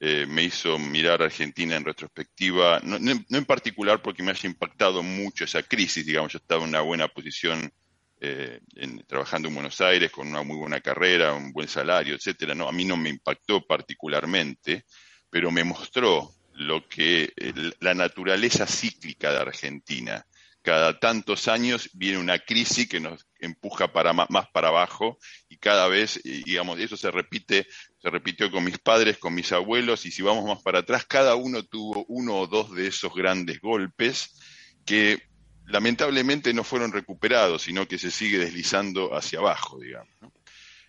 eh, 0.00 0.26
me 0.28 0.42
hizo 0.42 0.76
mirar 0.80 1.22
a 1.22 1.26
Argentina 1.26 1.76
en 1.76 1.84
retrospectiva, 1.84 2.80
no, 2.82 2.96
en 2.96 3.44
particular 3.44 4.02
porque 4.02 4.24
me 4.24 4.32
haya 4.32 4.48
impactado 4.48 5.04
mucho 5.04 5.44
esa 5.44 5.62
crisis, 5.62 6.04
digamos, 6.04 6.32
yo 6.32 6.38
estaba 6.38 6.64
en 6.64 6.70
una 6.70 6.80
buena 6.80 7.06
posición 7.06 7.72
eh, 8.20 8.58
trabajando 9.06 9.46
en 9.46 9.54
Buenos 9.54 9.80
Aires 9.80 10.10
con 10.10 10.26
una 10.26 10.42
muy 10.42 10.56
buena 10.56 10.80
carrera, 10.80 11.32
un 11.32 11.52
buen 11.52 11.68
salario, 11.68 12.16
etcétera, 12.16 12.56
no, 12.56 12.68
a 12.68 12.72
mí 12.72 12.84
no 12.84 12.96
me 12.96 13.08
impactó 13.08 13.64
particularmente, 13.64 14.84
pero 15.30 15.52
me 15.52 15.62
mostró 15.62 16.28
lo 16.54 16.88
que 16.88 17.32
la 17.78 17.94
naturaleza 17.94 18.66
cíclica 18.66 19.30
de 19.30 19.38
Argentina 19.38 20.26
cada 20.64 20.98
tantos 20.98 21.46
años 21.46 21.90
viene 21.92 22.16
una 22.16 22.38
crisis 22.38 22.88
que 22.88 22.98
nos 22.98 23.28
empuja 23.38 23.92
para 23.92 24.14
más, 24.14 24.48
para 24.50 24.68
abajo 24.68 25.18
y 25.46 25.58
cada 25.58 25.88
vez, 25.88 26.18
digamos, 26.24 26.80
eso 26.80 26.96
se 26.96 27.10
repite, 27.10 27.66
se 27.98 28.08
repitió 28.08 28.50
con 28.50 28.64
mis 28.64 28.78
padres, 28.78 29.18
con 29.18 29.34
mis 29.34 29.52
abuelos 29.52 30.06
y 30.06 30.10
si 30.10 30.22
vamos 30.22 30.46
más 30.46 30.62
para 30.62 30.78
atrás, 30.78 31.04
cada 31.04 31.34
uno 31.34 31.64
tuvo 31.64 32.06
uno 32.08 32.38
o 32.38 32.46
dos 32.46 32.74
de 32.74 32.86
esos 32.86 33.14
grandes 33.14 33.60
golpes 33.60 34.40
que 34.86 35.22
lamentablemente 35.66 36.54
no 36.54 36.64
fueron 36.64 36.92
recuperados, 36.92 37.60
sino 37.62 37.86
que 37.86 37.98
se 37.98 38.10
sigue 38.10 38.38
deslizando 38.38 39.14
hacia 39.14 39.40
abajo, 39.40 39.78
digamos. 39.78 40.14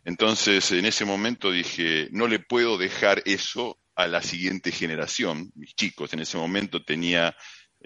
Entonces, 0.06 0.72
en 0.72 0.86
ese 0.86 1.04
momento 1.04 1.52
dije, 1.52 2.08
no 2.12 2.28
le 2.28 2.40
puedo 2.40 2.78
dejar 2.78 3.24
eso 3.26 3.78
a 3.94 4.08
la 4.08 4.22
siguiente 4.22 4.72
generación, 4.72 5.52
mis 5.56 5.76
chicos, 5.76 6.14
en 6.14 6.22
ese 6.22 6.38
momento 6.38 6.84
tenía 6.84 7.36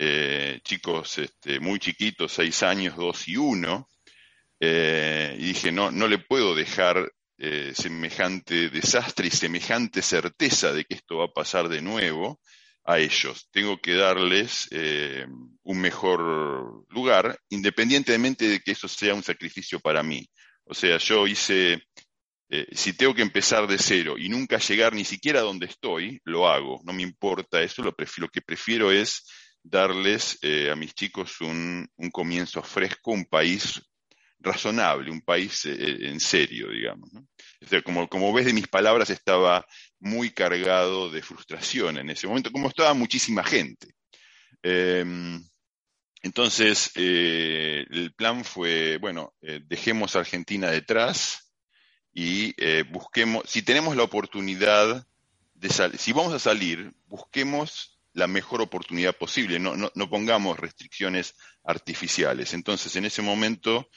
eh, 0.01 0.61
chicos 0.63 1.17
este, 1.17 1.59
muy 1.59 1.77
chiquitos, 1.77 2.31
seis 2.31 2.63
años, 2.63 2.95
dos 2.95 3.27
y 3.27 3.35
uno, 3.35 3.89
eh, 4.57 5.35
y 5.37 5.47
dije, 5.47 5.73
no, 5.73 5.91
no 5.91 6.07
le 6.07 6.19
puedo 6.19 6.55
dejar 6.55 7.11
eh, 7.37 7.73
semejante 7.75 8.69
desastre 8.69 9.27
y 9.27 9.31
semejante 9.31 10.01
certeza 10.01 10.71
de 10.71 10.85
que 10.85 10.95
esto 10.95 11.17
va 11.17 11.25
a 11.25 11.33
pasar 11.33 11.67
de 11.67 11.81
nuevo 11.81 12.39
a 12.85 12.97
ellos. 12.99 13.49
Tengo 13.51 13.81
que 13.81 13.95
darles 13.95 14.69
un 15.63 15.81
mejor 15.81 16.85
lugar, 16.87 17.37
independientemente 17.49 18.47
de 18.47 18.61
que 18.61 18.71
eso 18.71 18.87
sea 18.87 19.13
un 19.13 19.21
sacrificio 19.21 19.81
para 19.81 20.01
mí. 20.01 20.25
O 20.63 20.73
sea, 20.73 20.97
yo 20.97 21.27
hice, 21.27 21.83
si 22.71 22.93
tengo 22.93 23.13
que 23.13 23.21
empezar 23.21 23.67
de 23.67 23.77
cero 23.77 24.15
y 24.17 24.29
nunca 24.29 24.59
llegar 24.59 24.93
ni 24.93 25.03
siquiera 25.03 25.41
a 25.41 25.43
donde 25.43 25.65
estoy, 25.65 26.21
lo 26.23 26.47
hago. 26.47 26.79
No 26.85 26.93
me 26.93 27.03
importa 27.03 27.61
eso, 27.61 27.83
lo, 27.83 27.93
lo 28.17 28.29
que 28.29 28.41
prefiero 28.41 28.91
es 28.91 29.25
darles 29.63 30.39
eh, 30.41 30.69
a 30.71 30.75
mis 30.75 30.93
chicos 30.93 31.41
un, 31.41 31.89
comienzo 32.11 32.61
fresco, 32.63 33.11
un 33.11 33.25
país 33.25 33.81
razonable, 34.39 35.11
un 35.11 35.21
país 35.21 35.65
eh, 35.65 36.07
en 36.07 36.19
serio, 36.19 36.69
digamos. 36.69 37.09
como, 38.09 38.33
ves 38.33 38.45
de 38.45 38.53
mis 38.53 38.67
palabras, 38.67 39.09
estaba 39.09 39.65
muy 39.99 40.31
cargado 40.31 41.09
de 41.11 41.21
frustración 41.21 41.97
en 41.97 42.09
ese 42.09 42.27
momento, 42.27 42.51
como 42.51 42.69
estaba 42.69 42.93
muchísima 42.93 43.43
gente. 43.43 43.95
Em, 44.63 45.41
entonces, 46.21 46.91
eh, 46.95 47.85
el 47.89 48.13
plan 48.13 48.43
fue, 48.43 48.97
bueno, 48.97 49.33
dejemos 49.41 50.15
a 50.15 50.19
Argentina 50.19 50.69
detrás 50.69 51.53
y 52.13 52.53
busquemos, 52.91 53.49
si 53.49 53.61
tenemos 53.61 53.95
la 53.95 54.03
oportunidad 54.03 55.07
de 55.53 55.69
salir, 55.69 55.97
si 55.97 56.11
vamos 56.11 56.33
a 56.33 56.39
salir, 56.39 56.91
busquemos 57.05 57.98
la 58.19 58.27
mejor 58.27 58.61
oportunidad 58.61 59.15
posible, 59.15 59.57
no, 59.59 59.75
no, 59.75 60.09
pongamos 60.09 60.59
restricciones 60.59 61.33
artificiales. 61.63 62.53
Entonces, 62.53 62.95
en 62.95 63.05
ese 63.05 63.21
momento, 63.21 63.89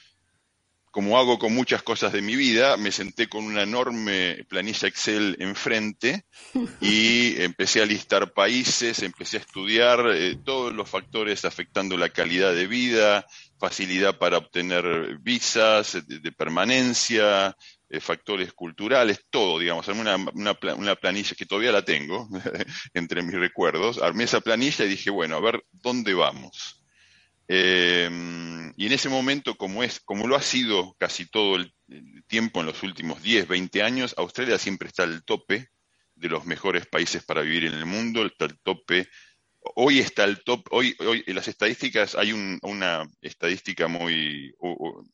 como 0.91 1.19
hago 1.19 1.37
con 1.37 1.53
muchas 1.53 1.83
cosas 1.83 2.13
de 2.13 2.21
mi 2.21 2.35
vida, 2.35 2.77
me 2.77 2.91
senté 2.91 3.27
con 3.27 3.43
una 3.43 3.63
enorme 3.63 4.45
planilla 4.47 4.87
Excel 4.87 5.35
enfrente 5.39 6.25
y 6.81 7.41
empecé 7.41 7.81
a 7.81 7.85
listar 7.85 8.33
países, 8.33 9.03
empecé 9.03 9.37
a 9.37 9.41
estudiar 9.41 10.05
eh, 10.13 10.37
todos 10.43 10.73
los 10.73 10.89
factores 10.89 11.45
afectando 11.45 11.97
la 11.97 12.09
calidad 12.09 12.53
de 12.53 12.67
vida, 12.67 13.27
facilidad 13.59 14.17
para 14.17 14.37
obtener 14.37 15.17
visas 15.19 15.97
de 16.07 16.31
permanencia, 16.31 17.55
eh, 17.93 17.99
factores 17.99 18.53
culturales, 18.53 19.27
todo, 19.29 19.59
digamos, 19.59 19.87
armé 19.87 20.01
una, 20.01 20.15
una, 20.73 20.95
planilla 20.95 21.35
que 21.35 21.45
todavía 21.45 21.71
la 21.71 21.85
tengo 21.85 22.27
entre 22.95 23.21
mis 23.21 23.35
recuerdos, 23.35 24.01
armé 24.01 24.23
esa 24.23 24.41
planilla 24.41 24.83
y 24.83 24.87
dije, 24.87 25.11
bueno, 25.11 25.35
a 25.35 25.39
ver, 25.39 25.63
¿dónde 25.71 26.15
vamos? 26.15 26.83
Em, 27.47 28.73
y 28.77 28.87
en 28.87 28.93
ese 28.93 29.09
momento, 29.09 29.53
como, 29.57 29.83
es, 29.83 29.99
como 29.99 30.27
lo 30.27 30.35
ha 30.35 30.41
sido 30.41 30.95
casi 30.97 31.27
todo 31.27 31.55
el 31.55 31.71
tiempo 32.25 32.61
en 32.61 32.65
los 32.65 32.81
últimos 32.81 33.21
10, 33.21 33.47
20 33.47 33.83
años, 33.83 34.15
Australia 34.17 34.57
siempre 34.57 34.87
está 34.87 35.03
al 35.03 35.23
tope 35.23 35.69
de 36.15 36.29
los 36.29 36.45
mejores 36.45 36.87
países 36.87 37.23
para 37.23 37.41
vivir 37.41 37.65
en 37.65 37.75
el 37.75 37.85
mundo, 37.85 38.25
está 38.25 38.45
al 38.45 38.57
tope 38.63 39.07
hoy 39.75 39.99
está 39.99 40.23
el 40.23 40.43
top, 40.43 40.67
hoy, 40.71 40.95
hoy 40.99 41.23
en 41.25 41.35
las 41.35 41.47
estadísticas 41.47 42.15
hay 42.15 42.31
una 42.33 43.03
estadística 43.21 43.87
muy, 43.87 44.53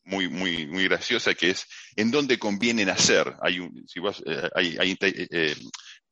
muy, 0.04 0.28
muy, 0.28 0.66
muy 0.66 0.84
graciosa 0.84 1.34
que 1.34 1.50
es 1.50 1.66
en 1.96 2.10
dónde 2.10 2.38
conviene 2.38 2.84
nacer. 2.84 3.34
Hay, 3.42 3.58
si 3.86 4.00
eh, 4.00 4.48
hay, 4.54 4.76
hay 4.78 4.96
eh, 5.00 5.54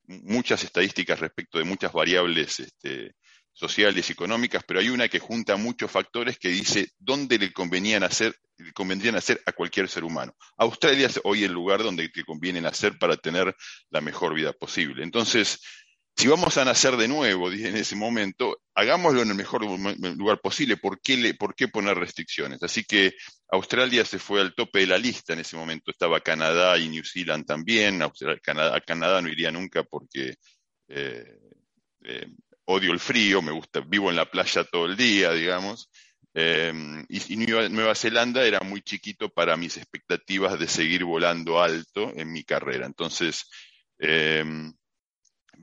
muchas 0.07 0.65
estadísticas 0.65 1.21
respecto 1.21 1.59
de 1.59 1.65
muchas 1.65 1.93
variables 1.93 2.61
este, 2.61 3.15
sociales 3.53 4.09
y 4.09 4.13
económicas, 4.13 4.63
pero 4.67 4.81
hay 4.81 4.89
una 4.89 5.09
que 5.09 5.19
junta 5.19 5.57
muchos 5.57 5.91
factores 5.91 6.39
que 6.39 6.49
dice 6.49 6.89
dónde 6.99 7.39
le 7.39 7.47
le 7.47 8.73
convendrían 8.73 9.17
hacer 9.17 9.43
a 9.47 9.53
cualquier 9.53 9.89
ser 9.89 10.05
humano. 10.05 10.33
Australia 10.57 11.07
es 11.07 11.21
hoy 11.25 11.45
el 11.45 11.53
lugar 11.53 11.83
donde 11.83 12.09
te 12.09 12.25
conviene 12.25 12.61
nacer 12.61 12.99
para 12.99 13.17
tener 13.17 13.55
la 13.91 14.01
mejor 14.01 14.35
vida 14.35 14.53
posible. 14.53 15.03
Entonces, 15.03 15.61
si 16.19 16.27
vamos 16.27 16.59
a 16.59 16.65
nacer 16.65 16.97
de 16.97 17.07
nuevo 17.07 17.49
en 17.53 17.77
ese 17.77 17.95
momento, 17.95 18.61
hagámoslo 18.75 19.23
en 19.23 19.29
el 19.29 19.37
mejor 19.37 19.63
lugar 20.17 20.41
posible. 20.41 20.77
¿Por 20.77 21.01
qué, 21.01 21.17
le, 21.17 21.35
¿Por 21.35 21.55
qué 21.55 21.69
poner 21.69 21.97
restricciones? 21.97 22.61
Así 22.61 22.83
que 22.83 23.15
Australia 23.53 24.05
se 24.05 24.19
fue 24.19 24.41
al 24.41 24.53
tope 24.53 24.81
de 24.81 24.89
la 24.89 24.99
lista 24.99 25.33
en 25.33 25.39
ese 25.39 25.57
momento. 25.57 25.93
Estaba 25.93 26.21
Canadá 26.21 26.77
y 26.77 26.89
New 26.89 27.05
Zealand 27.05 27.47
también. 27.47 28.03
a 28.03 28.11
Canadá 28.81 29.23
no 29.23 29.29
iría 29.29 29.53
nunca 29.53 29.85
porque 29.85 30.35
eh, 30.89 31.39
eh, 32.03 32.27
odio 32.65 32.93
el 32.93 32.99
frío, 32.99 33.41
me 33.41 33.53
gusta, 33.53 33.79
vivo 33.79 34.11
en 34.11 34.17
la 34.17 34.29
playa 34.29 34.65
todo 34.65 34.87
el 34.87 34.97
día, 34.97 35.31
digamos. 35.31 35.89
Eh, 36.35 36.73
y, 37.09 37.37
Nueva, 37.37 37.95
Zelanda 37.95 38.45
era 38.45 38.59
muy 38.59 38.83
chiquito 38.83 39.29
para 39.29 39.57
mis 39.57 39.77
expectativas 39.77 40.59
de 40.59 40.67
seguir 40.67 41.05
volando 41.05 41.63
alto 41.63 42.13
en 42.17 42.33
mi 42.33 42.43
carrera. 42.43 42.87
Entonces, 42.87 43.49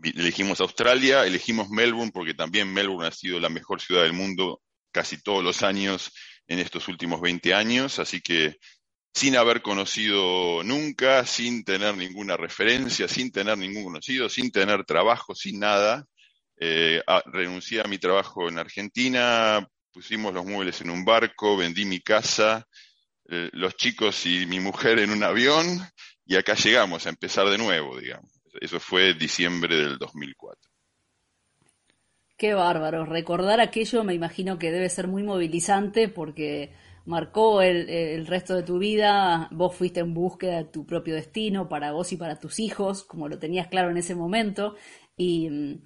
elegimos 0.04 0.60
Australia, 0.62 1.26
elegimos 1.26 1.70
Melbourne 1.70 2.12
porque 2.14 2.34
también 2.34 2.72
Melbourne 2.74 3.08
ha 3.08 3.12
sido 3.12 3.40
la 3.40 3.50
mejor 3.50 3.82
ciudad 3.82 4.04
del 4.04 4.14
mundo 4.14 4.62
casi 4.92 5.22
todos 5.22 5.44
los 5.44 5.64
años 5.64 6.12
en 6.48 6.60
estos 6.60 6.88
últimos 6.88 7.22
20 7.22 7.54
años, 7.54 8.00
así 8.00 8.22
que 8.22 8.58
sin 9.14 9.38
haber 9.38 9.62
conocido 9.62 10.62
nunca, 10.64 11.26
sin 11.26 11.64
tener 11.64 11.96
ninguna 11.96 12.38
referencia, 12.38 13.08
sin 13.08 13.32
tener 13.32 13.58
ningún 13.58 13.86
conocido, 13.86 14.30
sin 14.30 14.52
tener 14.52 14.84
trabajo, 14.86 15.34
sin 15.34 15.60
nada, 15.60 16.06
eh, 16.58 17.02
renuncié 17.26 17.82
a 17.82 17.86
mi 17.86 17.98
trabajo 17.98 18.50
en 18.50 18.60
Argentina, 18.60 19.68
pusimos 19.92 20.34
los 20.34 20.46
muebles 20.46 20.82
en 20.82 20.90
un 20.90 21.06
barco, 21.06 21.56
vendí 21.56 21.86
mi 21.86 22.02
casa, 22.02 22.68
eh, 23.30 23.50
los 23.54 23.76
chicos 23.76 24.26
y 24.26 24.46
mi 24.46 24.60
mujer 24.60 25.00
en 25.00 25.12
un 25.12 25.24
avión 25.24 25.66
y 26.26 26.36
acá 26.36 26.56
llegamos 26.56 27.06
a 27.06 27.10
empezar 27.10 27.50
de 27.50 27.58
nuevo, 27.58 27.98
digamos. 27.98 28.35
Eso 28.62 28.80
fue 28.80 29.14
diciembre 29.14 29.76
del 29.76 29.98
2004. 29.98 30.72
Qué 32.38 32.54
bárbaro. 32.54 33.06
Recordar 33.06 33.62
aquello 33.62 34.04
me 34.04 34.14
imagino 34.14 34.60
que 34.60 34.72
debe 34.72 34.90
ser 34.90 35.08
muy 35.08 35.24
movilizante 35.24 36.10
porque 36.10 36.74
marcó 37.06 37.62
el, 37.62 38.28
resto 38.28 38.56
de 38.56 38.64
tu 38.64 38.78
vida. 38.78 39.48
Vos 39.52 39.76
fuiste 39.76 40.02
en 40.02 40.14
búsqueda 40.14 40.58
de 40.58 40.66
tu 40.66 40.86
propio 40.86 41.16
destino 41.16 41.70
para 41.70 41.94
vos 41.94 42.12
y 42.12 42.18
para 42.18 42.40
tus 42.40 42.60
hijos, 42.60 43.04
como 43.04 43.30
lo 43.30 43.40
tenías 43.40 43.68
claro 43.68 43.90
en 43.90 43.98
ese 43.98 44.16
momento. 44.16 44.76
Y 45.16 45.80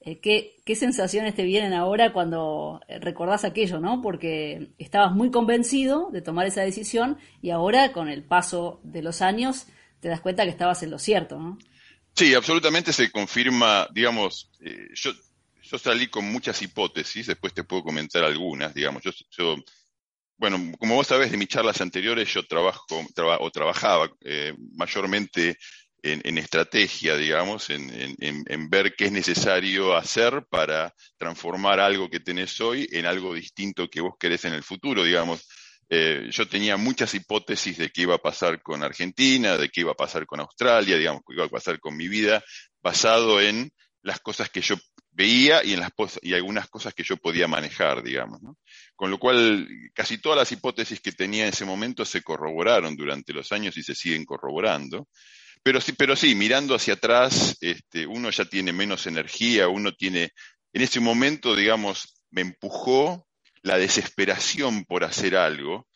eh, 0.00 0.20
¿qué, 0.20 0.56
qué 0.64 0.76
sensaciones 0.76 1.34
te 1.34 1.42
vienen 1.42 1.72
ahora 1.72 2.12
cuando 2.12 2.80
recordás 3.00 3.44
aquello, 3.44 3.80
¿no? 3.80 4.00
Porque 4.00 4.74
estabas 4.78 5.12
muy 5.12 5.32
convencido 5.32 6.10
de 6.12 6.22
tomar 6.22 6.46
esa 6.46 6.62
decisión 6.62 7.18
y 7.42 7.50
ahora 7.50 7.92
con 7.92 8.08
el 8.08 8.22
paso 8.22 8.80
de 8.84 9.02
los 9.02 9.22
años 9.22 9.66
te 9.98 10.08
das 10.08 10.20
cuenta 10.20 10.44
que 10.44 10.50
estabas 10.50 10.84
en 10.84 10.90
lo 10.90 11.00
cierto, 11.00 11.40
¿no? 11.40 11.58
Sí, 12.16 12.34
absolutamente 12.34 12.92
se 12.92 13.10
confirma, 13.10 13.86
digamos, 13.92 14.50
eh, 14.60 14.88
yo, 14.94 15.12
yo 15.62 15.78
salí 15.78 16.08
con 16.08 16.24
muchas 16.24 16.62
hipótesis, 16.62 17.26
después 17.26 17.52
te 17.52 17.64
puedo 17.64 17.82
comentar 17.84 18.24
algunas, 18.24 18.72
digamos, 18.74 19.02
yo, 19.02 19.10
yo 19.30 19.56
bueno, 20.38 20.72
como 20.78 20.94
vos 20.96 21.06
sabés 21.06 21.30
de 21.30 21.36
mis 21.36 21.48
charlas 21.48 21.80
anteriores, 21.80 22.32
yo 22.32 22.46
trabajo 22.46 22.84
o 23.40 23.50
trabajaba 23.50 24.10
eh, 24.22 24.54
mayormente 24.74 25.58
en, 26.02 26.38
estrategia, 26.38 27.16
digamos, 27.16 27.68
en, 27.70 27.90
en, 27.90 28.44
en, 28.46 28.70
ver 28.70 28.94
qué 28.94 29.06
es 29.06 29.12
necesario 29.12 29.96
hacer 29.96 30.46
para 30.48 30.94
transformar 31.16 31.80
algo 31.80 32.08
que 32.08 32.20
tenés 32.20 32.60
hoy 32.60 32.88
en 32.92 33.06
algo 33.06 33.34
distinto 33.34 33.88
que 33.88 34.00
vos 34.00 34.14
querés 34.18 34.44
en 34.44 34.54
el 34.54 34.62
futuro, 34.62 35.02
digamos. 35.02 35.48
Eh, 35.88 36.28
yo 36.30 36.48
tenía 36.48 36.76
muchas 36.76 37.14
hipótesis 37.14 37.78
de 37.78 37.90
qué 37.90 38.02
iba 38.02 38.16
a 38.16 38.22
pasar 38.22 38.60
con 38.62 38.82
Argentina, 38.82 39.56
de 39.56 39.68
qué 39.68 39.82
iba 39.82 39.92
a 39.92 39.96
pasar 39.96 40.26
con 40.26 40.40
Australia, 40.40 40.96
digamos, 40.96 41.22
qué 41.26 41.34
iba 41.34 41.44
a 41.44 41.48
pasar 41.48 41.78
con 41.78 41.96
mi 41.96 42.08
vida, 42.08 42.42
basado 42.82 43.40
en 43.40 43.70
las 44.02 44.20
cosas 44.20 44.50
que 44.50 44.60
yo 44.60 44.76
veía 45.10 45.64
y 45.64 45.72
en 45.72 45.80
las 45.80 45.90
y 46.22 46.34
algunas 46.34 46.68
cosas 46.68 46.92
que 46.94 47.02
yo 47.02 47.16
podía 47.16 47.48
manejar, 47.48 48.02
digamos. 48.02 48.40
Con 48.94 49.10
lo 49.10 49.18
cual, 49.18 49.68
casi 49.94 50.18
todas 50.18 50.38
las 50.38 50.52
hipótesis 50.52 51.00
que 51.00 51.12
tenía 51.12 51.44
en 51.44 51.52
ese 51.52 51.64
momento 51.64 52.04
se 52.04 52.22
corroboraron 52.22 52.96
durante 52.96 53.32
los 53.32 53.50
años 53.52 53.76
y 53.76 53.82
se 53.82 53.94
siguen 53.94 54.24
corroborando. 54.24 55.08
Pero 55.62 55.80
sí, 55.80 55.92
pero 55.92 56.14
sí 56.14 56.34
mirando 56.34 56.74
hacia 56.74 56.94
atrás, 56.94 57.56
este, 57.60 58.06
uno 58.06 58.30
ya 58.30 58.44
tiene 58.44 58.72
menos 58.72 59.06
energía, 59.06 59.68
uno 59.68 59.92
tiene, 59.92 60.30
en 60.72 60.82
ese 60.82 61.00
momento, 61.00 61.56
digamos, 61.56 62.22
me 62.30 62.42
empujó 62.42 63.25
la 63.66 63.78
desesperación 63.78 64.84
por 64.84 65.02
hacer 65.02 65.36
algo. 65.36 65.88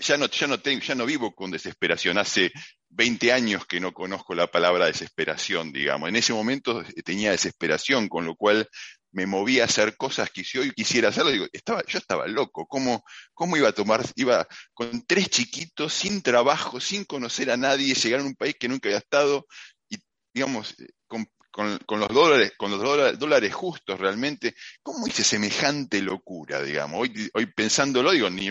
Ya, 0.00 0.18
no, 0.18 0.26
ya, 0.26 0.46
no 0.46 0.56
ya 0.56 0.94
no 0.94 1.06
vivo 1.06 1.34
con 1.34 1.50
desesperación. 1.50 2.18
Hace 2.18 2.52
20 2.90 3.32
años 3.32 3.66
que 3.66 3.80
no 3.80 3.92
conozco 3.92 4.34
la 4.34 4.48
palabra 4.48 4.86
desesperación, 4.86 5.72
digamos. 5.72 6.10
En 6.10 6.16
ese 6.16 6.34
momento 6.34 6.84
tenía 7.04 7.30
desesperación, 7.30 8.08
con 8.08 8.26
lo 8.26 8.36
cual 8.36 8.68
me 9.12 9.26
movía 9.26 9.62
a 9.62 9.66
hacer 9.66 9.96
cosas 9.96 10.30
que 10.30 10.44
si 10.44 10.58
hoy 10.58 10.72
quisiera 10.72 11.08
hacerlo, 11.08 11.30
digo, 11.30 11.46
estaba, 11.52 11.82
yo 11.86 11.98
estaba 11.98 12.26
loco. 12.26 12.66
¿Cómo, 12.66 13.02
¿Cómo 13.32 13.56
iba 13.56 13.68
a 13.68 13.72
tomar? 13.72 14.04
Iba 14.16 14.46
con 14.74 15.06
tres 15.06 15.30
chiquitos, 15.30 15.94
sin 15.94 16.20
trabajo, 16.20 16.80
sin 16.80 17.04
conocer 17.04 17.50
a 17.50 17.56
nadie, 17.56 17.94
llegar 17.94 18.20
a 18.20 18.24
un 18.24 18.34
país 18.34 18.56
que 18.60 18.68
nunca 18.68 18.90
había 18.90 18.98
estado 18.98 19.46
y, 19.88 19.96
digamos, 20.34 20.74
con 21.06 21.26
con, 21.56 22.00
los 22.00 22.08
dólares, 22.08 22.52
con 22.58 22.70
los 22.70 23.18
dólares, 23.18 23.54
justos 23.54 23.98
realmente, 23.98 24.54
¿cómo 24.82 25.06
hice 25.06 25.24
semejante 25.24 26.02
locura, 26.02 26.62
digamos? 26.62 27.00
Hoy, 27.00 27.30
hoy 27.32 27.46
pensándolo, 27.46 28.12
digo, 28.12 28.28
ni, 28.28 28.50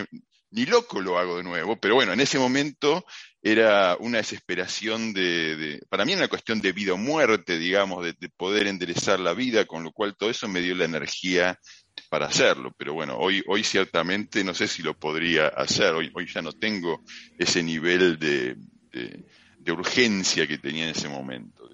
ni 0.50 0.66
loco 0.66 1.00
lo 1.00 1.16
hago 1.16 1.36
de 1.36 1.44
nuevo, 1.44 1.78
pero 1.78 1.94
bueno, 1.94 2.12
en 2.12 2.20
ese 2.20 2.36
momento 2.40 3.06
era 3.40 3.96
una 4.00 4.18
desesperación 4.18 5.12
de, 5.12 5.80
para 5.88 6.04
mí 6.04 6.12
era 6.12 6.22
una 6.22 6.28
cuestión 6.28 6.60
de 6.60 6.72
vida 6.72 6.94
o 6.94 6.96
muerte, 6.96 7.58
digamos, 7.58 8.04
de, 8.04 8.28
poder 8.36 8.66
enderezar 8.66 9.20
la 9.20 9.34
vida, 9.34 9.66
con 9.66 9.84
lo 9.84 9.92
cual 9.92 10.16
todo 10.16 10.28
eso 10.28 10.48
me 10.48 10.60
dio 10.60 10.74
la 10.74 10.86
energía 10.86 11.60
para 12.08 12.26
hacerlo, 12.26 12.74
pero 12.76 12.92
bueno, 12.92 13.16
hoy, 13.16 13.40
hoy 13.46 13.62
ciertamente 13.62 14.42
no 14.42 14.52
sé 14.52 14.66
si 14.66 14.82
lo 14.82 14.98
podría 14.98 15.46
hacer, 15.46 15.94
hoy, 15.94 16.10
hoy 16.12 16.26
ya 16.26 16.42
no 16.42 16.52
tengo 16.52 17.04
ese 17.38 17.62
nivel 17.62 18.18
de, 18.18 18.56
de 18.90 19.72
urgencia 19.72 20.46
que 20.46 20.58
tenía 20.58 20.84
en 20.84 20.90
ese 20.90 21.08
momento. 21.08 21.66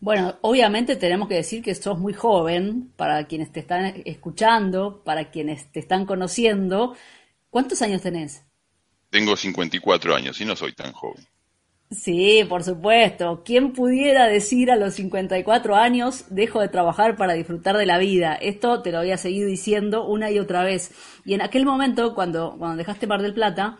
Bueno, 0.00 0.38
obviamente 0.40 0.96
tenemos 0.96 1.28
que 1.28 1.34
decir 1.34 1.62
que 1.62 1.74
sos 1.74 1.98
muy 1.98 2.14
joven 2.14 2.90
para 2.96 3.26
quienes 3.26 3.52
te 3.52 3.60
están 3.60 4.02
escuchando, 4.06 5.02
para 5.04 5.30
quienes 5.30 5.70
te 5.70 5.80
están 5.80 6.06
conociendo. 6.06 6.96
¿Cuántos 7.50 7.82
años 7.82 8.00
tenés? 8.00 8.42
Tengo 9.10 9.36
54 9.36 10.14
años 10.14 10.40
y 10.40 10.46
no 10.46 10.56
soy 10.56 10.72
tan 10.72 10.92
joven. 10.92 11.26
Sí, 11.90 12.44
por 12.48 12.62
supuesto. 12.62 13.42
¿Quién 13.44 13.72
pudiera 13.72 14.26
decir 14.26 14.70
a 14.70 14.76
los 14.76 14.94
54 14.94 15.74
años 15.74 16.24
dejo 16.30 16.60
de 16.60 16.68
trabajar 16.68 17.16
para 17.16 17.34
disfrutar 17.34 17.76
de 17.76 17.84
la 17.84 17.98
vida? 17.98 18.36
Esto 18.36 18.80
te 18.80 18.92
lo 18.92 19.00
había 19.00 19.18
seguido 19.18 19.48
diciendo 19.48 20.06
una 20.06 20.30
y 20.30 20.38
otra 20.38 20.62
vez. 20.62 20.92
Y 21.24 21.34
en 21.34 21.42
aquel 21.42 21.66
momento, 21.66 22.14
cuando, 22.14 22.54
cuando 22.58 22.76
dejaste 22.76 23.08
Mar 23.08 23.20
del 23.20 23.34
Plata, 23.34 23.76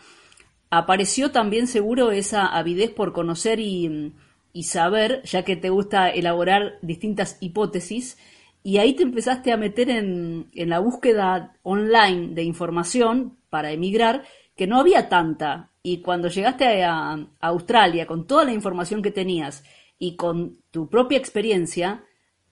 apareció 0.71 1.31
también 1.31 1.69
seguro 1.69 2.11
esa 2.11 2.47
avidez 2.47 2.91
por 2.91 3.13
conocer 3.13 3.61
y 3.61 4.13
y 4.53 4.65
saber, 4.65 5.23
ya 5.25 5.45
que 5.45 5.57
te 5.57 5.71
gusta 5.71 6.11
elaborar 6.11 6.79
distintas 6.83 7.39
hipótesis, 7.41 8.19
y 8.63 8.79
ahí 8.79 8.95
te 8.95 9.03
empezaste 9.03 9.53
a 9.53 9.57
meter 9.57 9.89
en, 9.91 10.51
en 10.53 10.69
la 10.69 10.81
búsqueda 10.81 11.57
online 11.63 12.35
de 12.35 12.43
información 12.43 13.39
para 13.49 13.73
emigrar, 13.73 14.25
que 14.61 14.67
no 14.67 14.79
había 14.79 15.09
tanta. 15.09 15.71
Y 15.83 16.03
cuando 16.03 16.29
llegaste 16.29 16.85
a, 16.85 17.27
Australia 17.41 18.07
con 18.07 18.27
toda 18.27 18.45
la 18.45 18.53
información 18.53 19.01
que 19.01 19.11
tenías 19.11 19.65
y 19.99 20.17
con 20.17 20.59
tu 20.71 20.91
propia 20.91 21.17
experiencia, 21.17 22.05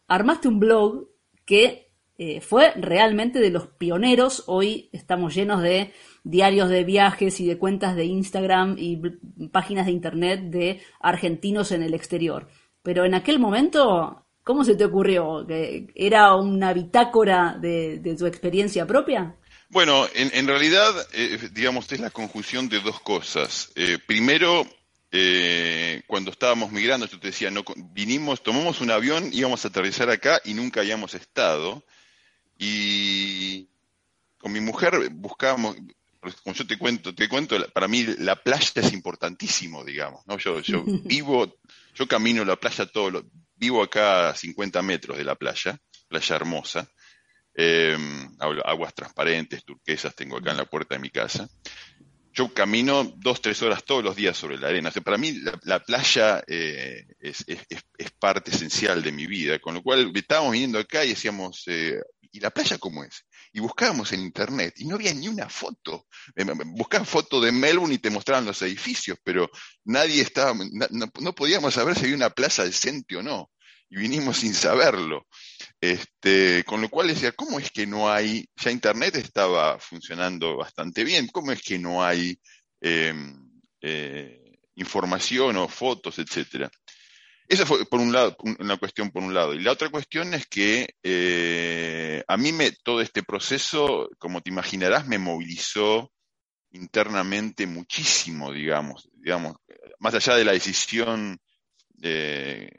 armaste 0.07 0.49
un 0.49 0.59
blog 0.59 1.09
que 1.45 1.93
eh, 2.17 2.41
fue 2.41 2.73
realmente 2.77 3.41
de 3.41 3.51
los 3.51 3.67
pioneros. 3.67 4.45
Hoy 4.47 4.89
estamos 4.93 5.35
llenos 5.35 5.61
de 5.61 5.93
diarios 6.29 6.69
de 6.69 6.85
viajes 6.85 7.41
y 7.41 7.47
de 7.47 7.57
cuentas 7.57 7.97
de 7.97 8.05
Instagram 8.05 8.77
y 8.79 9.01
páginas 9.49 9.87
de 9.87 9.93
internet 9.93 10.41
de 10.51 10.83
argentinos 11.01 11.73
en 11.73 11.83
el 11.83 11.95
exterior. 11.95 12.49
Pero 12.83 13.07
en 13.07 13.15
aquel 13.15 13.39
momento, 13.39 14.27
¿cómo 14.45 14.63
se 14.63 14.77
te 14.77 14.85
ocurrió? 14.85 15.47
¿Era 15.49 16.35
una 16.35 16.75
bitácora 16.75 17.57
de, 17.59 18.15
tu 18.19 18.27
experiencia 18.27 18.87
propia? 18.87 19.37
Bueno, 19.71 20.07
en, 20.15 20.47
realidad, 20.47 20.95
eh, 21.15 21.49
digamos, 21.53 21.91
es 21.93 22.01
la 22.01 22.11
conjunción 22.11 22.69
de 22.69 22.81
dos 22.81 23.01
cosas. 23.01 23.73
Eh, 23.75 23.99
primero, 24.07 24.67
eh, 25.11 26.03
cuando 26.07 26.31
estábamos 26.31 26.71
migrando, 26.71 27.07
yo 27.07 27.19
te 27.19 27.29
decía, 27.29 27.51
no, 27.51 27.65
vinimos, 27.93 28.43
tomamos 28.43 28.83
un 28.83 28.91
avión, 28.91 29.31
íbamos 29.33 29.65
a 29.65 29.69
aterrizar 29.69 30.11
acá 30.11 30.43
y 30.45 30.53
nunca 30.53 30.81
habíamos 30.81 31.15
estado. 31.15 31.83
Y 32.59 33.67
con 34.39 34.53
mi 34.53 34.61
mujer 34.61 35.11
buscábamos, 35.11 35.77
como 36.43 36.55
yo 36.55 36.67
te 36.67 36.79
cuento, 36.79 37.15
te 37.15 37.29
cuento, 37.29 37.57
para 37.73 37.89
mí 37.89 38.05
la 38.19 38.37
playa 38.37 38.73
es 38.75 38.93
importantísimo, 38.93 39.85
digamos, 39.85 40.27
¿no? 40.27 40.39
Yo, 40.39 40.61
yo 40.61 40.85
vivo, 41.05 41.59
yo 41.95 42.07
camino 42.09 42.45
la 42.45 42.57
playa 42.57 42.87
todo, 42.87 43.11
lo, 43.11 43.25
vivo 43.57 43.83
acá 43.83 44.31
a 44.31 44.35
50 44.35 44.83
metros 44.83 45.19
de 45.19 45.25
la 45.25 45.35
playa, 45.35 45.79
playa 46.09 46.37
hermosa, 46.37 46.91
eh, 47.55 47.97
aguas 48.39 48.95
transparentes, 48.95 49.65
turquesas, 49.65 50.15
tengo 50.15 50.37
acá 50.37 50.53
en 50.53 50.59
la 50.59 50.65
puerta 50.65 50.95
de 50.95 51.01
mi 51.01 51.11
casa. 51.11 51.49
Yo 52.33 52.55
camino 52.55 53.03
dos, 53.17 53.43
tres 53.43 53.61
horas 53.63 53.85
todos 53.85 54.05
los 54.05 54.15
días 54.15 54.37
sobre 54.37 54.59
la 54.59 54.69
arena. 54.69 54.93
para 54.93 55.19
mí 55.19 55.41
la, 55.65 55.81
playa 55.81 56.45
eh, 56.47 57.05
es, 57.19 57.45
parte 58.21 58.53
esencial 58.53 59.03
de 59.03 59.11
mi 59.11 59.27
vida, 59.27 59.59
con 59.59 59.75
lo 59.75 59.83
cual 59.83 60.13
estábamos 60.15 60.53
viniendo 60.53 60.79
acá 60.79 61.05
y 61.05 61.11
decíamos, 61.11 61.65
eh, 61.67 62.01
¿y 62.33 62.41
la 62.41 62.51
playa 62.51 62.79
cómo 62.79 63.05
es? 63.05 63.25
Y 63.53 63.61
buscábamos 63.61 64.13
en 64.13 64.21
internet 64.21 64.75
y 64.77 64.87
no 64.87 64.97
había 64.97 65.15
ni 65.15 65.29
una 65.29 65.49
foto. 65.49 66.07
Buscaba 66.67 67.05
foto 67.05 67.41
de 67.41 67.53
Melbourne 67.53 67.95
y 67.95 67.99
te 67.99 68.11
mostraban 68.11 68.45
los 68.45 68.61
edificios, 68.63 69.19
pero 69.23 69.51
nadie 69.85 70.23
estaba, 70.23 70.55
no 71.21 71.35
podíamos 71.35 71.75
saber 71.75 71.95
si 71.95 72.05
había 72.05 72.17
una 72.17 72.31
plaza 72.31 72.65
decente 72.65 73.17
o 73.17 73.23
no 73.23 73.51
y 73.91 73.97
vinimos 73.97 74.39
sin 74.39 74.55
saberlo. 74.55 75.27
Este, 75.81 76.65
con 76.65 76.81
lo 76.81 76.89
cual 76.89 77.09
decía, 77.09 77.33
¿cómo 77.33 77.59
es 77.59 77.71
que 77.71 77.87
no 77.87 78.11
hay, 78.11 78.49
ya 78.57 78.71
Internet 78.71 79.17
estaba 79.17 79.79
funcionando 79.79 80.57
bastante 80.57 81.05
bien, 81.05 81.29
¿cómo 81.29 81.53
es 81.53 81.63
que 81.63 81.79
no 81.79 82.05
hay 82.05 82.39
em, 82.81 83.51
eh, 83.81 84.59
información 84.75 85.57
o 85.57 85.69
fotos, 85.69 86.19
etcétera? 86.19 86.71
Esa 87.49 87.65
fue 87.65 87.87
por 87.87 88.01
un 88.01 88.13
lado, 88.13 88.37
una 88.59 88.77
cuestión 88.77 89.11
por 89.11 89.23
un 89.23 89.33
lado. 89.33 89.55
Y 89.55 89.61
la 89.61 89.73
otra 89.73 89.89
cuestión 89.89 90.35
es 90.35 90.47
que 90.47 90.95
eh, 91.03 92.23
a 92.29 92.37
mí 92.37 92.53
me, 92.53 92.73
todo 92.73 93.01
este 93.01 93.23
proceso, 93.23 94.11
como 94.19 94.43
te 94.43 94.51
imaginarás, 94.51 95.07
me 95.07 95.19
movilizó 95.19 96.13
internamente 96.73 97.67
muchísimo, 97.67 98.53
digamos, 98.53 99.09
digamos, 99.15 99.57
más 99.99 100.15
allá 100.15 100.37
de 100.37 100.45
la 100.45 100.53
decisión 100.53 101.39
eh, 102.03 102.71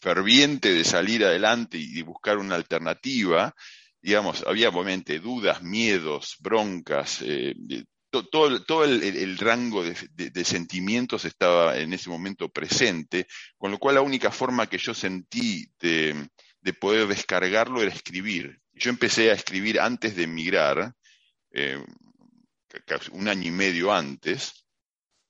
ferviente 0.00 0.72
de 0.72 0.84
salir 0.84 1.22
adelante 1.22 1.76
y 1.76 2.00
buscar 2.00 2.38
una 2.38 2.54
alternativa, 2.54 3.54
digamos, 4.00 4.42
había 4.46 4.70
obviamente 4.70 5.18
dudas, 5.18 5.62
miedos, 5.62 6.36
broncas, 6.40 7.20
eh, 7.20 7.54
todo, 8.10 8.62
todo 8.64 8.84
el, 8.84 9.38
rango 9.38 9.84
de, 9.84 10.44
sentimientos 10.44 11.24
estaba 11.24 11.78
en 11.78 11.92
ese 11.92 12.10
momento 12.10 12.48
presente, 12.48 13.26
con 13.56 13.70
lo 13.70 13.78
cual 13.78 13.94
la 13.96 14.00
única 14.00 14.30
forma 14.30 14.68
que 14.68 14.78
yo 14.78 14.94
sentí 14.94 15.70
de, 15.80 16.28
poder 16.80 17.06
descargarlo 17.06 17.82
era 17.82 17.92
escribir. 17.92 18.60
Yo 18.72 18.90
empecé 18.90 19.30
a 19.30 19.34
escribir 19.34 19.80
antes 19.80 20.16
de 20.16 20.24
emigrar, 20.24 20.94
eh, 21.52 21.84
un 23.12 23.28
año 23.28 23.48
y 23.48 23.50
medio 23.50 23.92
antes, 23.92 24.64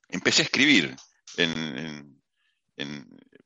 empecé 0.08 0.42
a 0.42 0.44
escribir 0.44 0.94
en, 1.36 2.20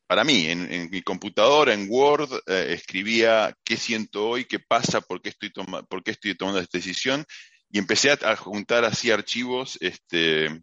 para 0.07 0.25
mí, 0.25 0.47
en, 0.47 0.91
mi 0.91 1.03
computadora, 1.03 1.73
en 1.73 1.87
Word, 1.89 2.29
eh, 2.47 2.67
escribía 2.71 3.57
qué 3.65 3.77
siento 3.77 4.29
hoy, 4.29 4.45
qué 4.45 4.59
pasa, 4.59 5.01
por 5.01 5.23
qué 5.23 5.31
estoy, 5.31 5.51
por 5.89 6.03
qué 6.03 6.13
estoy 6.13 6.35
tomando 6.35 6.61
esta 6.61 6.79
decisión, 6.79 7.25
y 7.71 7.79
empecé 7.79 8.11
a, 8.13 8.37
juntar 8.37 8.85
así 8.85 9.11
archivos 9.11 9.79
este, 9.81 10.63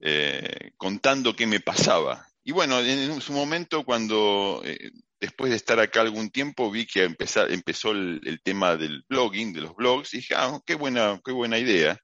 eh, 0.00 0.72
contando 0.76 1.34
qué 1.34 1.46
me 1.46 1.60
pasaba. 1.60 2.26
Y 2.44 2.52
bueno, 2.52 2.80
en, 2.80 3.20
su 3.20 3.32
momento, 3.32 3.84
cuando 3.84 4.62
eh, 4.64 4.92
después 5.20 5.50
de 5.50 5.56
estar 5.56 5.80
acá 5.80 6.02
algún 6.02 6.30
tiempo, 6.30 6.70
vi 6.70 6.86
que 6.86 7.02
empezó 7.04 7.90
el, 7.90 8.40
tema 8.44 8.76
del 8.76 9.04
blogging, 9.08 9.52
de 9.52 9.62
los 9.62 9.74
blogs, 9.74 10.14
y 10.14 10.18
dije, 10.18 10.34
ah, 10.36 10.60
qué 10.64 10.76
buena, 10.76 11.20
qué 11.24 11.32
buena 11.32 11.58
idea. 11.58 11.98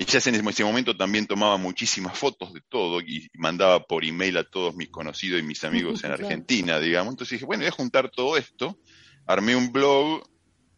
Y 0.00 0.04
ya 0.04 0.20
en 0.24 0.48
ese 0.48 0.64
momento 0.64 0.96
también 0.96 1.26
tomaba 1.26 1.56
muchísimas 1.56 2.16
fotos 2.16 2.54
de 2.54 2.60
todo 2.68 3.00
y 3.00 3.28
mandaba 3.34 3.82
por 3.84 4.04
email 4.04 4.36
a 4.36 4.44
todos 4.44 4.76
mis 4.76 4.90
conocidos 4.90 5.40
y 5.40 5.42
mis 5.42 5.64
amigos 5.64 6.04
en 6.04 6.12
Argentina, 6.12 6.78
digamos. 6.78 7.12
Entonces 7.12 7.32
dije, 7.32 7.46
bueno, 7.46 7.62
voy 7.62 7.68
a 7.68 7.72
juntar 7.72 8.08
todo 8.08 8.36
esto, 8.36 8.78
armé 9.26 9.56
un 9.56 9.72
blog, 9.72 10.22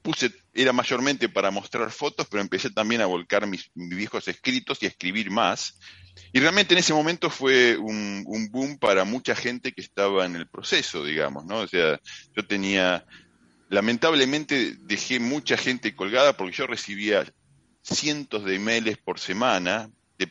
puse, 0.03 0.33
era 0.53 0.73
mayormente 0.73 1.29
para 1.29 1.51
mostrar 1.51 1.91
fotos, 1.91 2.27
pero 2.31 2.43
empecé 2.43 2.71
también 2.71 3.01
a 3.01 3.07
volcar 3.07 3.47
mis, 3.47 3.71
viejos 3.75 4.29
escritos 4.29 4.83
y 4.83 4.87
a 4.87 4.89
escribir 4.89 5.31
más. 5.31 5.79
Y 6.33 6.41
realmente 6.41 6.75
en 6.75 6.79
ese 6.79 6.93
momento 6.93 7.31
fue 7.31 7.77
un, 7.77 8.25
un, 8.27 8.51
boom 8.51 8.79
para 8.79 9.05
mucha 9.05 9.35
gente 9.35 9.73
que 9.73 9.81
estaba 9.81 10.27
en 10.27 10.37
el 10.37 10.49
proceso, 10.49 11.05
digamos, 11.05 11.45
¿no? 11.45 11.59
O 11.59 11.69
sea, 11.69 12.01
yo 12.37 12.47
tenía, 12.47 13.05
lamentablemente 13.69 14.77
dejé 14.81 15.21
mucha 15.21 15.57
gente 15.57 15.95
colgada 15.95 16.37
porque 16.37 16.57
yo 16.57 16.67
recibía 16.67 17.25
cientos 17.83 18.45
de 18.45 18.57
emails 18.57 18.99
por 18.99 19.19
semana 19.19 19.91
de 20.19 20.31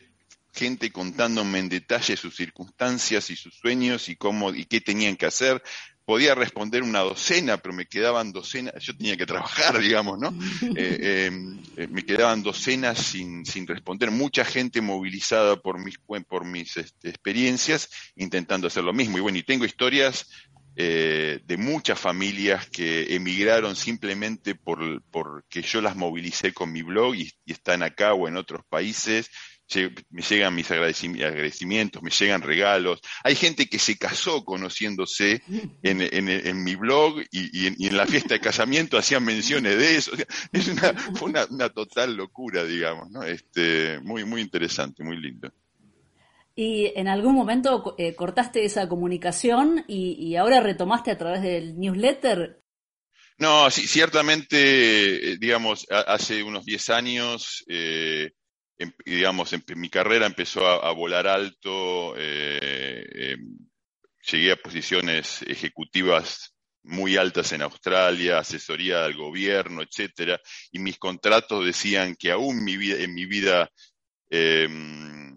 gente 0.52 0.90
contándome 0.90 1.58
en 1.58 1.68
detalle 1.68 2.16
sus 2.16 2.36
circunstancias 2.36 3.30
y 3.30 3.36
sus 3.36 3.54
sueños 3.54 4.08
y 4.08 4.16
cómo 4.16 4.54
y 4.54 4.64
qué 4.64 4.80
tenían 4.80 5.16
que 5.16 5.26
hacer. 5.26 5.62
Podía 6.10 6.34
responder 6.34 6.82
una 6.82 6.98
docena, 6.98 7.58
pero 7.58 7.72
me 7.72 7.86
quedaban 7.86 8.32
docenas, 8.32 8.74
yo 8.82 8.96
tenía 8.96 9.16
que 9.16 9.26
trabajar, 9.26 9.78
digamos, 9.78 10.18
¿no? 10.18 10.34
Eh, 10.74 11.28
em, 11.28 11.56
eh, 11.76 11.86
me 11.86 12.02
quedaban 12.02 12.42
docenas 12.42 12.98
sin, 12.98 13.46
sin 13.46 13.64
responder, 13.64 14.10
mucha 14.10 14.44
gente 14.44 14.80
movilizada 14.80 15.54
por 15.62 15.78
mis, 15.78 15.98
por 15.98 16.44
mis 16.44 16.76
este, 16.78 17.10
experiencias 17.10 17.90
intentando 18.16 18.66
hacer 18.66 18.82
lo 18.82 18.92
mismo. 18.92 19.18
Y 19.18 19.20
bueno, 19.20 19.38
y 19.38 19.44
tengo 19.44 19.64
historias 19.64 20.28
eh, 20.76 21.40
de 21.44 21.56
muchas 21.56 21.98
familias 21.98 22.68
que 22.70 23.14
emigraron 23.14 23.74
simplemente 23.74 24.54
por, 24.54 25.02
porque 25.10 25.62
yo 25.62 25.80
las 25.80 25.96
movilicé 25.96 26.52
con 26.52 26.72
mi 26.72 26.82
blog 26.82 27.16
y, 27.16 27.32
están 27.46 27.82
acá 27.82 28.14
o 28.14 28.28
en 28.28 28.36
otros 28.36 28.64
países. 28.68 29.30
Me 30.10 30.22
llegan 30.22 30.54
mis 30.54 30.68
agradecimientos, 30.70 32.02
me 32.02 32.10
llegan 32.10 32.42
regalos. 32.42 33.00
Hay 33.22 33.36
gente 33.36 33.66
que 33.66 33.78
se 33.78 33.96
casó 33.96 34.44
conociéndose 34.44 35.42
en, 35.82 36.00
en, 36.00 36.64
mi 36.64 36.74
blog 36.74 37.20
y, 37.30 37.66
en, 37.66 37.96
la 37.96 38.06
fiesta 38.06 38.34
de 38.34 38.40
casamiento 38.40 38.98
hacían 38.98 39.24
menciones 39.24 39.78
de 39.78 39.96
eso. 39.96 40.12
es 40.52 40.68
una, 40.68 40.92
fue 41.14 41.30
una, 41.30 41.44
una, 41.46 41.68
total 41.68 42.16
locura, 42.16 42.64
digamos, 42.64 43.10
¿no? 43.10 43.22
Este, 43.22 44.00
muy, 44.00 44.24
muy 44.24 44.40
interesante, 44.40 45.04
muy 45.04 45.16
lindo. 45.16 45.52
Y 46.62 46.92
en 46.94 47.08
algún 47.08 47.34
momento 47.34 47.94
eh, 47.96 48.14
cortaste 48.14 48.66
esa 48.66 48.86
comunicación 48.86 49.82
y, 49.88 50.36
ahora 50.36 50.60
retomaste 50.60 51.10
a 51.10 51.16
través 51.16 51.40
del 51.40 51.78
newsletter. 51.78 52.60
No, 53.38 53.70
sí, 53.70 53.86
ciertamente, 53.86 55.32
eh, 55.32 55.36
digamos, 55.38 55.86
hace 55.88 56.42
unos 56.42 56.66
10 56.66 56.90
años, 56.90 57.64
eh, 57.66 58.32
em, 58.76 58.92
digamos, 59.06 59.54
mi 59.74 59.88
carrera 59.88 60.26
empezó 60.26 60.66
a, 60.66 60.92
volar 60.92 61.28
alto, 61.28 62.14
em, 62.18 63.56
llegué 64.30 64.52
a 64.52 64.56
posiciones 64.56 65.40
ejecutivas 65.46 66.54
muy 66.82 67.16
altas 67.16 67.52
en 67.52 67.62
Australia, 67.62 68.38
asesoría 68.38 69.06
al 69.06 69.14
gobierno, 69.14 69.80
etcétera, 69.80 70.38
y 70.70 70.78
mis 70.78 70.98
contratos 70.98 71.64
decían 71.64 72.16
que 72.16 72.30
aún 72.30 72.62
mi 72.62 72.76
vida, 72.76 72.98
en 73.02 73.14
mi 73.14 73.24
vida 73.24 73.70
em, 74.28 75.29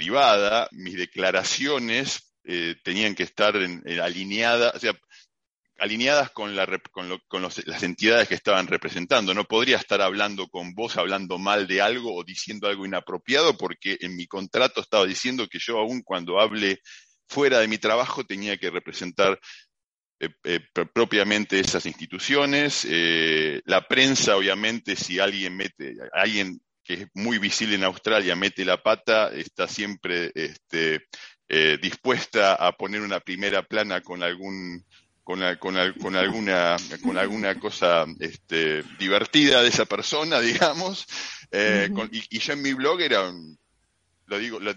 privada, 0.00 0.66
mis 0.72 0.96
declaraciones 0.96 2.32
eh, 2.44 2.74
tenían 2.82 3.14
que 3.14 3.22
estar 3.22 3.54
alineadas, 3.54 4.74
o 4.74 4.78
sea, 4.78 4.94
alineadas 5.78 6.30
con, 6.30 6.56
la, 6.56 6.66
con, 7.28 7.42
las 7.42 7.82
entidades 7.82 8.26
que 8.26 8.34
estaban 8.34 8.66
representando. 8.66 9.34
No 9.34 9.44
podría 9.44 9.76
estar 9.76 10.00
hablando 10.00 10.48
con 10.48 10.72
vos, 10.72 10.96
hablando 10.96 11.36
mal 11.36 11.66
de 11.66 11.82
algo 11.82 12.14
o 12.14 12.24
diciendo 12.24 12.66
algo 12.66 12.86
inapropiado, 12.86 13.58
porque 13.58 13.98
en 14.00 14.16
mi 14.16 14.26
contrato 14.26 14.80
estaba 14.80 15.04
diciendo 15.04 15.46
que 15.48 15.58
yo 15.58 15.78
aún 15.78 16.00
cuando 16.02 16.40
hable 16.40 16.80
fuera 17.28 17.58
de 17.58 17.68
mi 17.68 17.76
trabajo 17.76 18.24
tenía 18.24 18.56
que 18.56 18.70
representar 18.70 19.38
eh, 20.18 20.30
eh, 20.44 20.60
propiamente 20.94 21.60
esas 21.60 21.84
instituciones. 21.84 22.86
la 23.66 23.86
prensa, 23.86 24.34
obviamente, 24.34 24.96
si 24.96 25.18
alguien 25.18 25.58
mete, 25.58 25.94
alguien 26.14 26.58
que 26.90 27.04
es 27.04 27.08
muy 27.14 27.38
visible 27.38 27.76
en 27.76 27.84
Australia, 27.84 28.34
mete 28.34 28.64
la 28.64 28.82
pata, 28.82 29.30
está 29.32 29.68
siempre 29.68 30.32
este, 30.34 31.06
eh, 31.48 31.78
dispuesta 31.80 32.54
a 32.54 32.72
poner 32.72 33.00
una 33.00 33.20
primera 33.20 33.62
plana 33.62 34.00
con 34.00 34.24
algún 34.24 34.84
con, 35.22 35.40
alguna 35.40 35.94
con 37.00 37.16
alguna 37.16 37.60
cosa 37.60 38.04
este, 38.18 38.82
divertida 38.98 39.62
de 39.62 39.68
esa 39.68 39.84
persona, 39.84 40.40
digamos. 40.40 41.06
Eh, 41.52 41.88
y, 42.10 42.38
yo 42.40 42.54
en 42.54 42.62
mi 42.62 42.72
blog 42.72 43.00
era 43.00 43.32
lo 44.26 44.38
digo, 44.38 44.58
lo, 44.58 44.74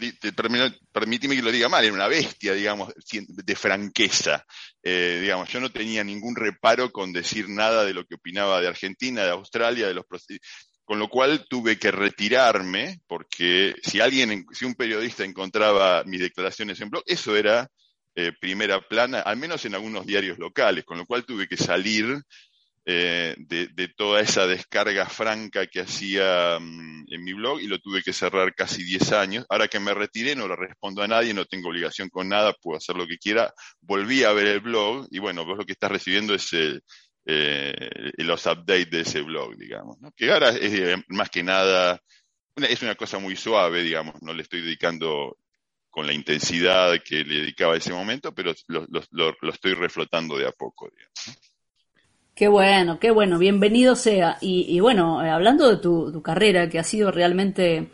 permíteme 0.91 1.35
que 1.35 1.41
lo 1.41 1.51
diga 1.51 1.69
mal, 1.69 1.83
era 1.83 1.93
una 1.93 2.07
bestia, 2.07 2.53
digamos, 2.53 2.93
de 3.27 3.55
franqueza. 3.55 4.45
Eh, 4.83 5.19
digamos, 5.21 5.49
yo 5.49 5.59
no 5.59 5.71
tenía 5.71 6.03
ningún 6.03 6.35
reparo 6.35 6.91
con 6.91 7.11
decir 7.11 7.49
nada 7.49 7.85
de 7.85 7.93
lo 7.93 8.05
que 8.05 8.15
opinaba 8.15 8.61
de 8.61 8.67
Argentina, 8.67 9.23
de 9.23 9.31
Australia, 9.31 9.87
de 9.87 9.93
los 9.95 10.05
con 10.85 10.99
lo 10.99 11.07
cual 11.07 11.45
tuve 11.49 11.77
que 11.77 11.91
retirarme 11.91 12.99
porque 13.07 13.75
si 13.83 13.99
alguien, 13.99 14.45
si 14.51 14.65
un 14.65 14.75
periodista 14.75 15.23
encontraba 15.23 16.03
mis 16.05 16.21
declaraciones 16.21 16.79
en 16.81 16.89
blog, 16.89 17.03
eso 17.05 17.35
era 17.35 17.69
eh, 18.15 18.31
primera 18.39 18.79
plana, 18.81 19.21
al 19.21 19.37
menos 19.37 19.65
en 19.65 19.75
algunos 19.75 20.05
diarios 20.05 20.37
locales, 20.37 20.83
con 20.83 20.97
lo 20.97 21.05
cual 21.05 21.25
tuve 21.25 21.47
que 21.47 21.57
salir 21.57 22.21
eh, 22.85 23.33
de, 23.37 23.87
toda 23.95 24.19
esa 24.19 24.45
descarga 24.45 25.07
franca 25.07 25.67
que 25.67 25.79
hacía 25.79 26.59
mm, 26.59 27.05
en 27.13 27.23
mi 27.23 27.31
blog 27.31 27.61
y 27.61 27.67
lo 27.67 27.79
tuve 27.79 28.03
que 28.03 28.11
cerrar 28.11 28.53
casi 28.53 28.83
10 28.83 29.13
años. 29.13 29.45
Ahora 29.49 29.69
que 29.69 29.79
me 29.79 29.93
retiré, 29.93 30.35
no 30.35 30.47
le 30.47 30.55
respondo 30.57 31.01
a 31.01 31.07
nadie, 31.07 31.33
no 31.33 31.45
tengo 31.45 31.69
obligación 31.69 32.09
con 32.09 32.27
nada, 32.27 32.53
puedo 32.61 32.77
hacer 32.77 32.97
lo 32.97 33.07
que 33.07 33.17
quiera. 33.17 33.53
Volví 33.79 34.23
a 34.23 34.33
ver 34.33 34.47
el 34.47 34.59
blog 34.59 35.07
y 35.11 35.19
bueno, 35.19 35.45
vos 35.45 35.57
lo 35.57 35.65
que 35.65 35.71
estás 35.73 35.91
recibiendo 35.91 36.35
es 36.35 36.53
eh, 37.25 38.11
los 38.17 38.45
updates 38.45 38.89
de 38.89 39.01
ese 39.01 39.21
blog, 39.21 39.55
digamos. 39.55 39.97
Que 40.15 40.31
ahora 40.31 40.49
es 40.49 40.73
eh, 40.73 41.03
más 41.07 41.29
que 41.29 41.43
nada, 41.43 42.01
es 42.55 42.81
una 42.81 42.95
cosa 42.95 43.19
muy 43.19 43.35
suave, 43.35 43.81
digamos, 43.81 44.21
no 44.21 44.33
le 44.33 44.41
estoy 44.41 44.61
dedicando 44.61 45.37
con 45.89 46.05
la 46.05 46.13
intensidad 46.13 46.99
que 47.03 47.23
le 47.23 47.41
dedicaba 47.41 47.75
a 47.75 47.77
ese 47.77 47.93
momento, 47.93 48.33
pero 48.33 48.53
lo, 48.67 49.49
estoy 49.49 49.73
reflotando 49.73 50.37
de 50.37 50.47
a 50.47 50.51
poco, 50.51 50.89
digamos. 50.89 51.39
Qué 52.35 52.47
bueno, 52.47 52.99
qué 52.99 53.11
bueno, 53.11 53.37
bienvenido 53.37 53.95
sea. 53.95 54.37
Y, 54.41 54.79
bueno, 54.79 55.23
eh, 55.23 55.29
hablando 55.29 55.69
de 55.69 55.77
tu, 55.77 56.21
carrera, 56.23 56.67
que 56.67 56.79
ha 56.79 56.83
sido 56.83 57.11
realmente 57.11 57.91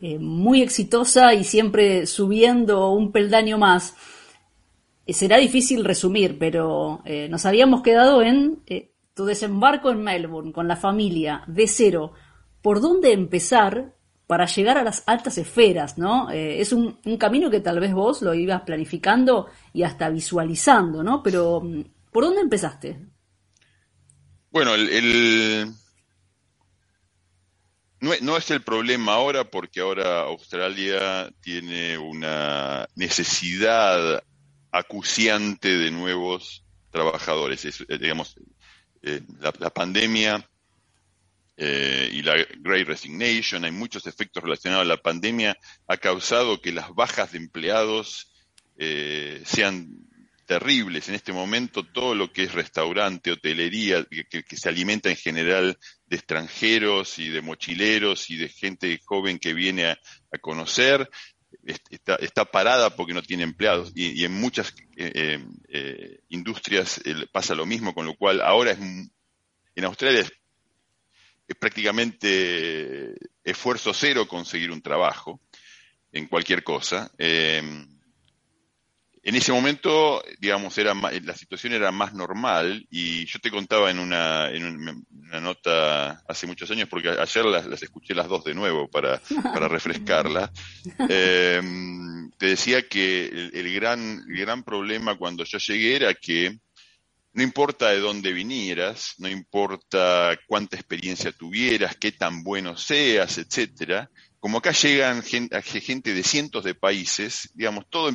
muy 0.00 0.62
exitosa 0.62 1.34
y 1.34 1.42
siempre 1.42 2.06
subiendo 2.06 2.92
un 2.92 3.10
peldaño 3.10 3.58
más, 3.58 3.96
será 5.12 5.38
difícil 5.38 5.84
resumir, 5.84 6.38
pero 6.38 7.02
eh, 7.04 7.28
nos 7.28 7.46
habíamos 7.46 7.82
quedado 7.82 8.22
en 8.22 8.62
eh, 8.66 8.92
tu 9.14 9.24
desembarco 9.24 9.90
en 9.90 10.02
Melbourne 10.02 10.52
con 10.52 10.68
la 10.68 10.76
familia 10.76 11.42
de 11.46 11.66
cero. 11.66 12.12
¿Por 12.62 12.80
dónde 12.80 13.12
empezar 13.12 13.94
para 14.26 14.44
llegar 14.46 14.76
a 14.76 14.84
las 14.84 15.02
altas 15.06 15.38
esferas? 15.38 15.96
¿no? 15.96 16.30
Eh, 16.30 16.60
es 16.60 16.72
un, 16.72 16.98
camino 17.18 17.50
que 17.50 17.60
tal 17.60 17.80
vez 17.80 17.92
vos 17.92 18.22
lo 18.22 18.34
ibas 18.34 18.62
planificando 18.62 19.48
y 19.72 19.82
hasta 19.82 20.10
visualizando, 20.10 21.02
¿no? 21.02 21.22
Pero 21.22 21.60
mm, 21.62 21.84
¿por 22.12 22.24
dónde 22.24 22.42
empezaste? 22.42 22.98
Bueno, 24.50 24.74
el, 24.74 25.72
no, 28.00 28.36
es 28.36 28.50
el 28.50 28.62
problema 28.62 29.14
ahora 29.14 29.44
porque 29.44 29.80
ahora 29.80 30.20
Australia 30.20 31.30
tiene 31.40 31.98
una 31.98 32.86
necesidad 32.94 34.22
acuciante 34.70 35.76
de 35.76 35.90
nuevos 35.90 36.64
trabajadores. 36.90 37.64
Eh, 37.64 37.98
digamos, 37.98 38.36
eh, 39.02 39.20
la, 39.40 39.70
pandemia 39.70 40.48
eh, 41.56 42.10
y 42.12 42.22
la 42.22 42.36
Great 42.58 42.86
Resignation, 42.86 43.64
hay 43.64 43.72
muchos 43.72 44.06
efectos 44.06 44.42
relacionados 44.42 44.84
a 44.84 44.88
la 44.88 44.96
pandemia, 44.96 45.56
ha 45.86 45.96
causado 45.96 46.60
que 46.60 46.72
las 46.72 46.94
bajas 46.94 47.32
de 47.32 47.38
empleados 47.38 48.32
sean 49.44 50.06
terribles. 50.46 51.08
En 51.08 51.16
este 51.16 51.32
momento 51.32 51.82
todo 51.82 52.14
lo 52.14 52.32
que 52.32 52.44
es 52.44 52.52
restaurante, 52.52 53.32
hotelería, 53.32 54.06
que, 54.30 54.56
se 54.56 54.68
alimenta 54.68 55.10
en 55.10 55.16
general 55.16 55.76
de 56.06 56.16
extranjeros 56.16 57.18
y 57.18 57.28
de 57.28 57.42
mochileros 57.42 58.30
y 58.30 58.36
de 58.36 58.48
gente 58.48 59.00
joven 59.04 59.40
que 59.40 59.52
viene 59.52 59.86
a 59.86 59.98
conocer, 60.40 61.10
está, 61.64 62.16
está, 62.16 62.44
parada 62.44 62.94
porque 62.94 63.14
no 63.14 63.22
tiene 63.22 63.42
empleados. 63.42 63.92
Y, 63.94 64.24
en 64.24 64.32
muchas 64.32 64.74
eh, 64.96 65.12
eh, 65.14 65.46
eh, 65.68 66.20
industrias 66.28 67.00
pasa 67.32 67.54
lo 67.54 67.66
mismo, 67.66 67.94
con 67.94 68.06
lo 68.06 68.14
cual 68.14 68.40
ahora 68.40 68.72
es, 68.72 68.78
en 68.78 69.84
Australia 69.84 70.20
es, 70.20 70.32
prácticamente 71.58 73.14
esfuerzo 73.42 73.94
cero 73.94 74.28
conseguir 74.28 74.70
un 74.70 74.82
trabajo 74.82 75.40
en 76.12 76.26
cualquier 76.26 76.62
cosa 76.62 77.10
en 79.28 79.34
ese 79.34 79.52
momento, 79.52 80.22
digamos, 80.40 80.78
era 80.78 80.94
la 80.94 81.36
situación 81.36 81.74
era 81.74 81.92
más 81.92 82.14
normal 82.14 82.86
y 82.90 83.26
yo 83.26 83.38
te 83.38 83.50
contaba 83.50 83.90
en 83.90 83.98
una, 83.98 84.48
en 84.50 85.04
una 85.10 85.40
nota 85.40 86.22
hace 86.26 86.46
muchos 86.46 86.70
años, 86.70 86.88
porque 86.88 87.10
ayer 87.10 87.44
las, 87.44 87.82
escuché 87.82 88.14
las 88.14 88.26
dos 88.26 88.42
de 88.44 88.54
nuevo 88.54 88.88
para, 88.88 89.20
para 89.42 89.68
refrescarla, 89.68 90.50
eh, 91.10 91.60
te 92.38 92.46
decía 92.46 92.88
que 92.88 93.26
el, 93.52 93.74
gran, 93.74 94.24
el 94.26 94.38
gran 94.38 94.62
problema 94.62 95.18
cuando 95.18 95.44
yo 95.44 95.58
llegué 95.58 95.96
era 95.96 96.14
que 96.14 96.56
no 97.34 97.42
importa 97.42 97.90
de 97.90 98.00
dónde 98.00 98.32
vinieras, 98.32 99.12
no 99.18 99.28
importa 99.28 100.38
cuánta 100.46 100.76
experiencia 100.76 101.32
tuvieras, 101.32 101.96
qué 101.96 102.12
tan 102.12 102.42
bueno 102.42 102.78
seas, 102.78 103.36
etcétera, 103.36 104.08
como 104.40 104.56
acá 104.56 104.70
llegan 104.70 105.22
gente, 105.22 105.60
gente 105.62 106.14
de 106.14 106.22
cientos 106.22 106.64
de 106.64 106.74
países, 106.74 107.50
digamos, 107.52 107.84
todo 107.90 108.08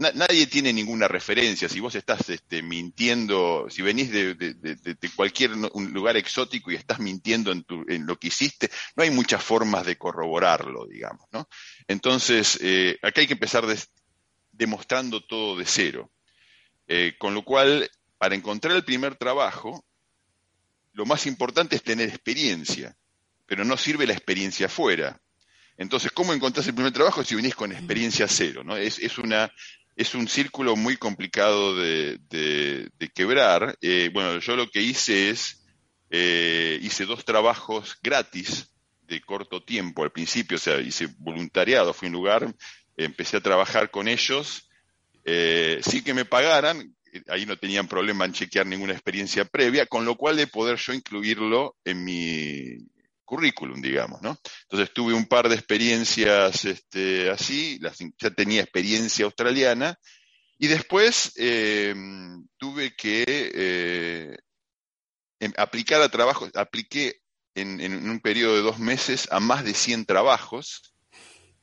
nadie 0.00 0.46
tiene 0.46 0.72
ninguna 0.72 1.08
referencia. 1.08 1.68
Si 1.68 1.78
vos 1.78 1.94
estás 1.94 2.28
este, 2.30 2.62
mintiendo, 2.62 3.66
si 3.68 3.82
venís 3.82 4.10
de, 4.10 4.96
cualquier 5.14 5.50
lugar 5.50 6.16
exótico 6.16 6.70
y 6.70 6.76
estás 6.76 7.00
mintiendo 7.00 7.52
en, 7.52 8.06
lo 8.06 8.18
que 8.18 8.28
hiciste, 8.28 8.70
no 8.96 9.02
hay 9.02 9.10
muchas 9.10 9.44
formas 9.44 9.84
de 9.84 9.96
corroborarlo, 9.96 10.86
digamos, 10.86 11.26
¿no? 11.32 11.46
Entonces, 11.86 12.58
eh, 12.62 12.98
acá 13.02 13.20
hay 13.20 13.26
que 13.26 13.34
empezar 13.34 13.64
demostrando 14.52 15.22
todo 15.24 15.56
de 15.56 15.66
cero. 15.66 16.10
Eh, 16.88 17.14
con 17.18 17.34
lo 17.34 17.44
cual, 17.44 17.88
para 18.16 18.34
encontrar 18.34 18.74
el 18.74 18.84
primer 18.84 19.16
trabajo, 19.16 19.84
lo 20.92 21.04
más 21.04 21.26
importante 21.26 21.76
es 21.76 21.82
tener 21.82 22.08
experiencia, 22.08 22.96
pero 23.46 23.64
no 23.64 23.76
sirve 23.76 24.06
la 24.06 24.14
experiencia 24.14 24.66
afuera. 24.66 25.20
Entonces, 25.76 26.12
¿cómo 26.12 26.34
encontrás 26.34 26.66
el 26.66 26.74
primer 26.74 26.92
trabajo 26.92 27.24
si 27.24 27.34
venís 27.34 27.54
con 27.54 27.72
experiencia 27.72 28.28
cero? 28.28 28.62
¿no? 28.62 28.76
Es, 28.76 28.98
es, 28.98 29.16
una, 29.16 29.50
es 30.00 30.14
un 30.14 30.28
círculo 30.28 30.76
muy 30.76 30.96
complicado 30.96 31.76
de, 31.76 32.18
quebrar. 33.14 33.76
Eh, 33.82 34.08
bueno, 34.10 34.38
yo 34.38 34.56
lo 34.56 34.66
que 34.66 34.80
hice 34.80 35.28
es, 35.28 35.62
eh, 36.08 36.78
hice 36.80 37.04
dos 37.04 37.26
trabajos 37.26 37.98
gratis 38.02 38.72
de 39.02 39.20
corto 39.20 39.62
tiempo 39.62 40.02
al 40.02 40.10
principio, 40.10 40.56
o 40.56 40.60
sea, 40.60 40.80
hice 40.80 41.08
voluntariado, 41.18 41.92
fui 41.92 42.06
a 42.06 42.08
un 42.08 42.14
lugar, 42.14 42.54
empecé 42.96 43.36
a 43.36 43.42
trabajar 43.42 43.90
con 43.90 44.08
ellos, 44.08 44.70
eh, 45.26 45.80
sin 45.82 46.02
que 46.02 46.14
me 46.14 46.24
pagaran, 46.24 46.96
ahí 47.28 47.44
no 47.44 47.58
tenían 47.58 47.86
problema 47.86 48.24
en 48.24 48.32
chequear 48.32 48.66
ninguna 48.66 48.94
experiencia 48.94 49.44
previa, 49.44 49.84
con 49.84 50.06
lo 50.06 50.16
cual 50.16 50.34
de 50.38 50.46
poder 50.46 50.78
yo 50.78 50.94
incluirlo 50.94 51.76
en 51.84 52.04
mi, 52.04 52.78
currículum, 53.30 53.80
digamos, 53.80 54.20
¿no? 54.22 54.36
Entonces 54.62 54.92
tuve 54.92 55.14
un 55.14 55.26
par 55.26 55.48
de 55.48 55.54
experiencias 55.54 56.64
este, 56.64 57.30
así, 57.30 57.78
ya 58.18 58.30
tenía 58.30 58.62
experiencia 58.62 59.24
australiana, 59.24 59.96
y 60.58 60.66
después 60.66 61.32
eh, 61.36 61.94
tuve 62.58 62.96
que 62.96 63.24
eh, 63.28 64.36
em, 65.38 65.52
aplicar 65.56 66.02
a 66.02 66.08
trabajos, 66.08 66.50
apliqué 66.56 67.20
en, 67.54 68.10
un 68.10 68.18
periodo 68.18 68.56
de 68.56 68.62
dos 68.62 68.80
meses 68.80 69.28
a 69.30 69.38
más 69.38 69.62
de 69.62 69.74
100 69.74 70.06
trabajos, 70.06 70.92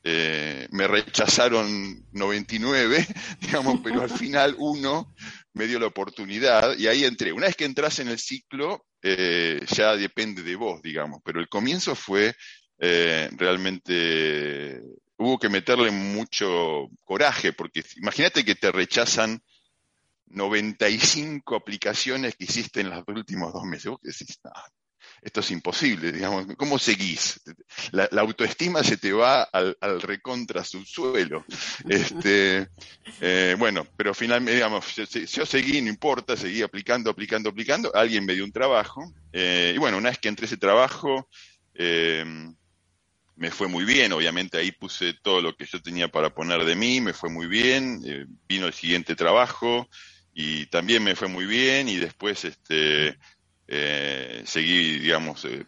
eh, 0.04 0.68
me 0.70 0.86
rechazaron 0.86 2.06
99, 2.12 3.06
digamos, 3.40 3.80
pero 3.82 4.02
al 4.02 4.10
final 4.10 4.54
uno 4.58 5.14
me 5.54 5.66
dio 5.66 5.78
la 5.78 5.86
oportunidad 5.86 6.76
y 6.76 6.86
ahí 6.86 7.04
entré. 7.04 7.32
Una 7.32 7.46
vez 7.46 7.56
que 7.56 7.64
entras 7.64 7.98
en 7.98 8.08
el 8.08 8.18
ciclo, 8.18 8.86
eh, 9.02 9.60
ya 9.68 9.96
depende 9.96 10.42
de 10.42 10.56
vos, 10.56 10.80
digamos, 10.82 11.20
pero 11.24 11.40
el 11.40 11.48
comienzo 11.48 11.94
fue 11.94 12.34
eh, 12.78 13.28
realmente, 13.32 14.80
hubo 15.16 15.38
que 15.38 15.48
meterle 15.48 15.90
mucho 15.90 16.88
coraje, 17.04 17.52
porque 17.52 17.82
imagínate 17.96 18.44
que 18.44 18.54
te 18.54 18.70
rechazan 18.70 19.42
95 20.26 21.56
aplicaciones 21.56 22.36
que 22.36 22.44
hiciste 22.44 22.80
en 22.80 22.90
los 22.90 23.02
últimos 23.08 23.52
dos 23.52 23.64
meses. 23.64 23.90
Vos 23.90 24.00
decís, 24.02 24.38
esto 25.22 25.40
es 25.40 25.50
imposible, 25.50 26.12
digamos, 26.12 26.46
¿cómo 26.56 26.78
seguís? 26.78 27.40
La, 27.90 28.08
autoestima 28.12 28.84
se 28.84 28.96
te 28.96 29.12
va 29.12 29.42
al, 29.42 29.76
recontra 30.00 30.64
subsuelo. 30.64 31.44
Este, 31.88 32.68
eh, 33.20 33.56
bueno, 33.58 33.86
pero 33.96 34.14
finalmente, 34.14 34.54
digamos, 34.54 34.84
yo, 34.94 35.46
seguí, 35.46 35.80
no 35.82 35.88
importa, 35.88 36.36
seguí 36.36 36.62
aplicando, 36.62 37.10
aplicando, 37.10 37.50
aplicando, 37.50 37.94
alguien 37.94 38.24
me 38.24 38.34
dio 38.34 38.44
un 38.44 38.52
trabajo, 38.52 39.12
eh, 39.32 39.72
y 39.74 39.78
bueno, 39.78 39.98
una 39.98 40.10
vez 40.10 40.18
que 40.18 40.28
entré 40.28 40.46
ese 40.46 40.56
trabajo, 40.56 41.28
eh, 41.74 42.24
me 43.36 43.50
fue 43.50 43.68
muy 43.68 43.84
bien, 43.84 44.12
obviamente 44.12 44.58
ahí 44.58 44.72
puse 44.72 45.14
todo 45.22 45.40
lo 45.40 45.56
que 45.56 45.64
yo 45.64 45.80
tenía 45.80 46.08
para 46.08 46.34
poner 46.34 46.64
de 46.64 46.74
mí, 46.74 47.00
me 47.00 47.12
fue 47.12 47.30
muy 47.30 47.46
bien, 47.46 48.02
vino 48.48 48.66
el 48.66 48.72
siguiente 48.72 49.14
trabajo 49.14 49.88
y 50.34 50.66
también 50.66 51.02
me 51.04 51.14
fue 51.14 51.28
muy 51.28 51.46
bien 51.46 51.88
y 51.88 51.96
después 51.96 52.44
este 52.44 53.16
eh, 53.68 54.42
seguí, 54.46 54.98
digamos, 54.98 55.44
eh, 55.44 55.64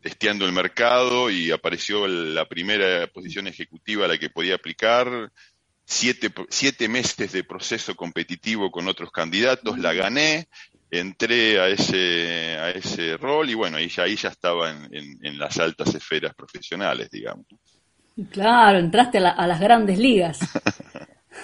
testeando 0.00 0.44
el 0.44 0.52
mercado 0.52 1.30
y 1.30 1.50
apareció 1.50 2.06
la 2.06 2.46
primera 2.46 3.06
posición 3.06 3.46
ejecutiva 3.46 4.04
a 4.04 4.08
la 4.08 4.18
que 4.18 4.30
podía 4.30 4.56
aplicar. 4.56 5.32
Siete, 5.86 6.32
siete 6.48 6.88
meses 6.88 7.32
de 7.32 7.44
proceso 7.44 7.94
competitivo 7.94 8.70
con 8.70 8.88
otros 8.88 9.10
candidatos, 9.10 9.78
la 9.78 9.92
gané, 9.92 10.48
entré 10.90 11.60
a 11.60 11.68
ese, 11.68 12.56
a 12.58 12.70
ese 12.70 13.16
rol 13.16 13.50
y 13.50 13.54
bueno, 13.54 13.76
ahí 13.76 13.88
ya, 13.88 14.04
ahí 14.04 14.16
ya 14.16 14.30
estaba 14.30 14.70
en, 14.70 15.18
en, 15.22 15.38
las 15.38 15.58
altas 15.58 15.94
esferas 15.94 16.34
profesionales, 16.34 17.10
digamos. 17.10 17.46
Claro, 18.30 18.78
entraste 18.78 19.18
a, 19.18 19.46
las 19.46 19.60
grandes 19.60 19.98
ligas. 19.98 20.38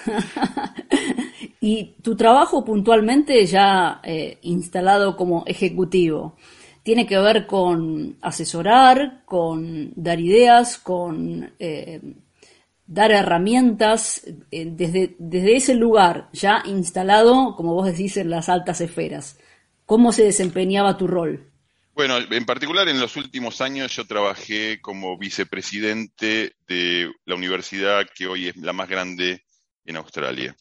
Y 1.61 1.95
tu 2.01 2.17
trabajo 2.17 2.65
puntualmente 2.65 3.45
ya 3.45 4.01
eh, 4.03 4.39
instalado 4.41 5.15
como 5.15 5.43
ejecutivo, 5.45 6.35
¿tiene 6.83 7.05
que 7.05 7.17
ver 7.19 7.47
con 7.47 8.17
asesorar, 8.21 9.21
con 9.25 9.93
dar 9.95 10.19
ideas, 10.19 10.77
con 10.79 11.53
eh, 11.59 12.01
dar 12.91 13.11
herramientas 13.11 14.21
eh, 14.51 14.65
desde, 14.69 15.15
desde 15.17 15.55
ese 15.55 15.75
lugar 15.75 16.27
ya 16.33 16.61
instalado, 16.65 17.55
como 17.55 17.73
vos 17.73 17.85
decís, 17.85 18.17
en 18.17 18.29
las 18.29 18.49
altas 18.49 18.81
esferas. 18.81 19.39
¿Cómo 19.85 20.11
se 20.11 20.25
desempeñaba 20.25 20.97
tu 20.97 21.07
rol? 21.07 21.49
Bueno, 21.93 22.17
en 22.17 22.45
particular 22.45 22.89
en 22.89 22.99
los 22.99 23.15
últimos 23.15 23.61
años 23.61 23.95
yo 23.95 24.05
trabajé 24.05 24.81
como 24.81 25.17
vicepresidente 25.17 26.55
de 26.67 27.09
la 27.23 27.35
universidad 27.35 28.05
que 28.13 28.27
hoy 28.27 28.49
es 28.49 28.57
la 28.57 28.73
más 28.73 28.89
grande 28.89 29.45
en 29.85 29.95
Australia. 29.95 30.53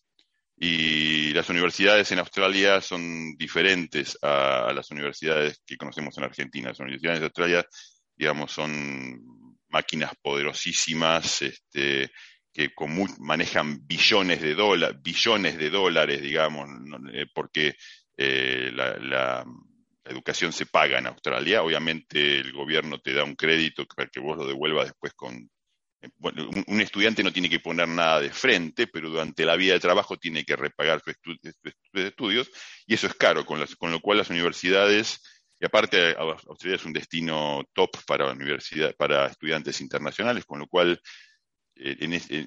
Y 0.62 1.32
las 1.32 1.48
universidades 1.48 2.12
en 2.12 2.18
Australia 2.18 2.82
son 2.82 3.34
diferentes 3.38 4.18
a, 4.20 4.70
las 4.74 4.90
universidades 4.90 5.62
que 5.64 5.78
conocemos 5.78 6.18
en 6.18 6.24
Argentina. 6.24 6.68
Las 6.68 6.80
universidades 6.80 7.20
de 7.20 7.24
Australia, 7.24 7.66
digamos, 8.14 8.52
son 8.52 9.56
máquinas 9.70 10.12
poderosísimas, 10.20 11.40
este, 11.40 12.10
que 12.52 12.70
manejan 13.20 13.86
billones 13.86 14.42
de 14.42 14.54
dólares, 14.54 14.98
billones 15.02 15.56
de 15.56 15.70
dólares, 15.70 16.20
digamos, 16.20 16.68
eh, 17.10 17.24
porque 17.32 17.74
eh, 18.18 18.70
la, 18.74 19.46
educación 20.04 20.52
se 20.52 20.66
paga 20.66 20.98
en 20.98 21.06
Australia. 21.06 21.62
Obviamente 21.62 22.40
el 22.40 22.52
gobierno 22.52 22.98
te 22.98 23.14
da 23.14 23.24
un 23.24 23.36
crédito 23.36 23.86
para 23.86 24.08
que 24.08 24.20
vos 24.20 24.36
lo 24.36 24.46
devuelvas 24.46 24.86
después 24.86 25.14
con... 25.14 25.50
Bueno, 26.16 26.48
un, 26.66 26.80
estudiante 26.80 27.22
no 27.22 27.32
tiene 27.32 27.50
que 27.50 27.60
poner 27.60 27.86
nada 27.86 28.20
de 28.20 28.30
frente, 28.30 28.86
pero 28.86 29.10
durante 29.10 29.44
la 29.44 29.56
vida 29.56 29.74
de 29.74 29.80
trabajo 29.80 30.16
tiene 30.16 30.44
que 30.44 30.56
repagar 30.56 31.02
sus 31.02 31.38
estudios 31.92 32.50
y 32.86 32.94
eso 32.94 33.06
es 33.06 33.14
caro, 33.14 33.44
con, 33.44 33.60
lo 33.60 34.00
cual 34.00 34.18
las 34.18 34.30
universidades, 34.30 35.20
y 35.58 35.66
aparte 35.66 36.16
Australia 36.16 36.76
es 36.76 36.84
un 36.86 36.94
destino 36.94 37.62
top 37.74 37.90
para, 38.06 38.34
para 38.96 39.26
estudiantes 39.26 39.80
internacionales, 39.82 40.46
con 40.46 40.60
lo 40.60 40.66
cual 40.68 40.98
eh, 41.76 41.96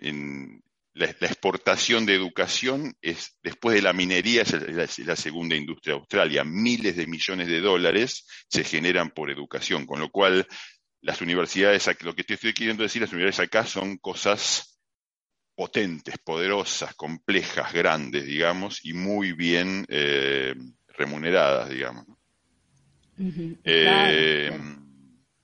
en, 0.02 0.62
la, 0.96 1.06
exportación 1.06 2.08
de 2.08 2.16
educación 2.16 2.96
es, 3.02 3.38
después 3.44 3.76
de 3.76 3.84
la 3.84 3.94
minería, 3.94 4.42
es 4.42 5.00
la, 5.00 5.16
segunda 5.16 5.56
industria 5.56 5.94
de 5.94 6.00
Australia. 6.00 6.44
Miles 6.44 6.96
de 6.96 7.08
millones 7.08 7.48
de 7.48 7.62
dólares 7.62 8.26
se 8.48 8.64
generan 8.64 9.12
por 9.12 9.30
educación, 9.30 9.86
con 9.86 10.00
lo 10.00 10.10
cual 10.10 10.48
las 11.04 11.22
universidades, 11.22 11.88
lo 12.02 12.16
que 12.16 12.24
te 12.24 12.34
estoy 12.34 12.54
queriendo 12.54 12.84
decir, 12.84 13.02
las 13.02 13.14
universidades 13.14 13.48
acá 13.48 13.66
son 13.66 13.98
cosas 13.98 14.80
potentes, 15.56 16.18
poderosas, 16.18 16.96
complejas, 16.96 17.72
grandes, 17.72 18.26
digamos, 18.26 18.84
y 18.84 18.94
muy 18.94 19.34
bien 19.34 19.86
eh, 19.90 20.56
remuneradas, 20.88 21.70
digamos 21.70 22.08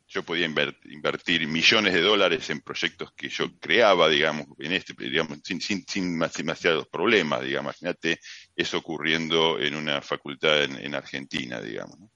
yo 0.10 0.24
podía 0.24 0.46
invertir 0.46 1.48
millones 1.48 1.94
de 1.94 2.02
dólares 2.02 2.50
en 2.50 2.62
proyectos 2.62 3.14
que 3.14 3.30
yo 3.30 3.60
creaba, 3.60 4.10
digamos, 4.10 4.48
en 4.58 4.74
este, 4.74 4.94
digamos, 4.98 5.40
sin, 5.44 5.62
sin, 5.62 5.86
sin 5.88 6.20
demasiados 6.20 6.88
problemas, 6.88 7.44
digamos. 7.44 7.76
Imagínate 7.80 8.20
eso 8.56 8.80
ocurriendo 8.80 9.60
en 9.60 9.76
una 9.76 10.02
facultad 10.02 10.64
en, 10.64 10.96
Argentina, 10.96 11.62
digamos. 11.62 12.10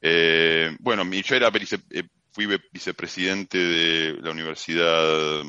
Eh, 0.00 0.76
bueno, 0.80 1.08
yo 1.08 1.36
era 1.36 1.52
fui 2.32 2.46
vicepresidente 2.72 3.58
de 3.58 4.20
la 4.20 4.30
universidad 4.30 5.42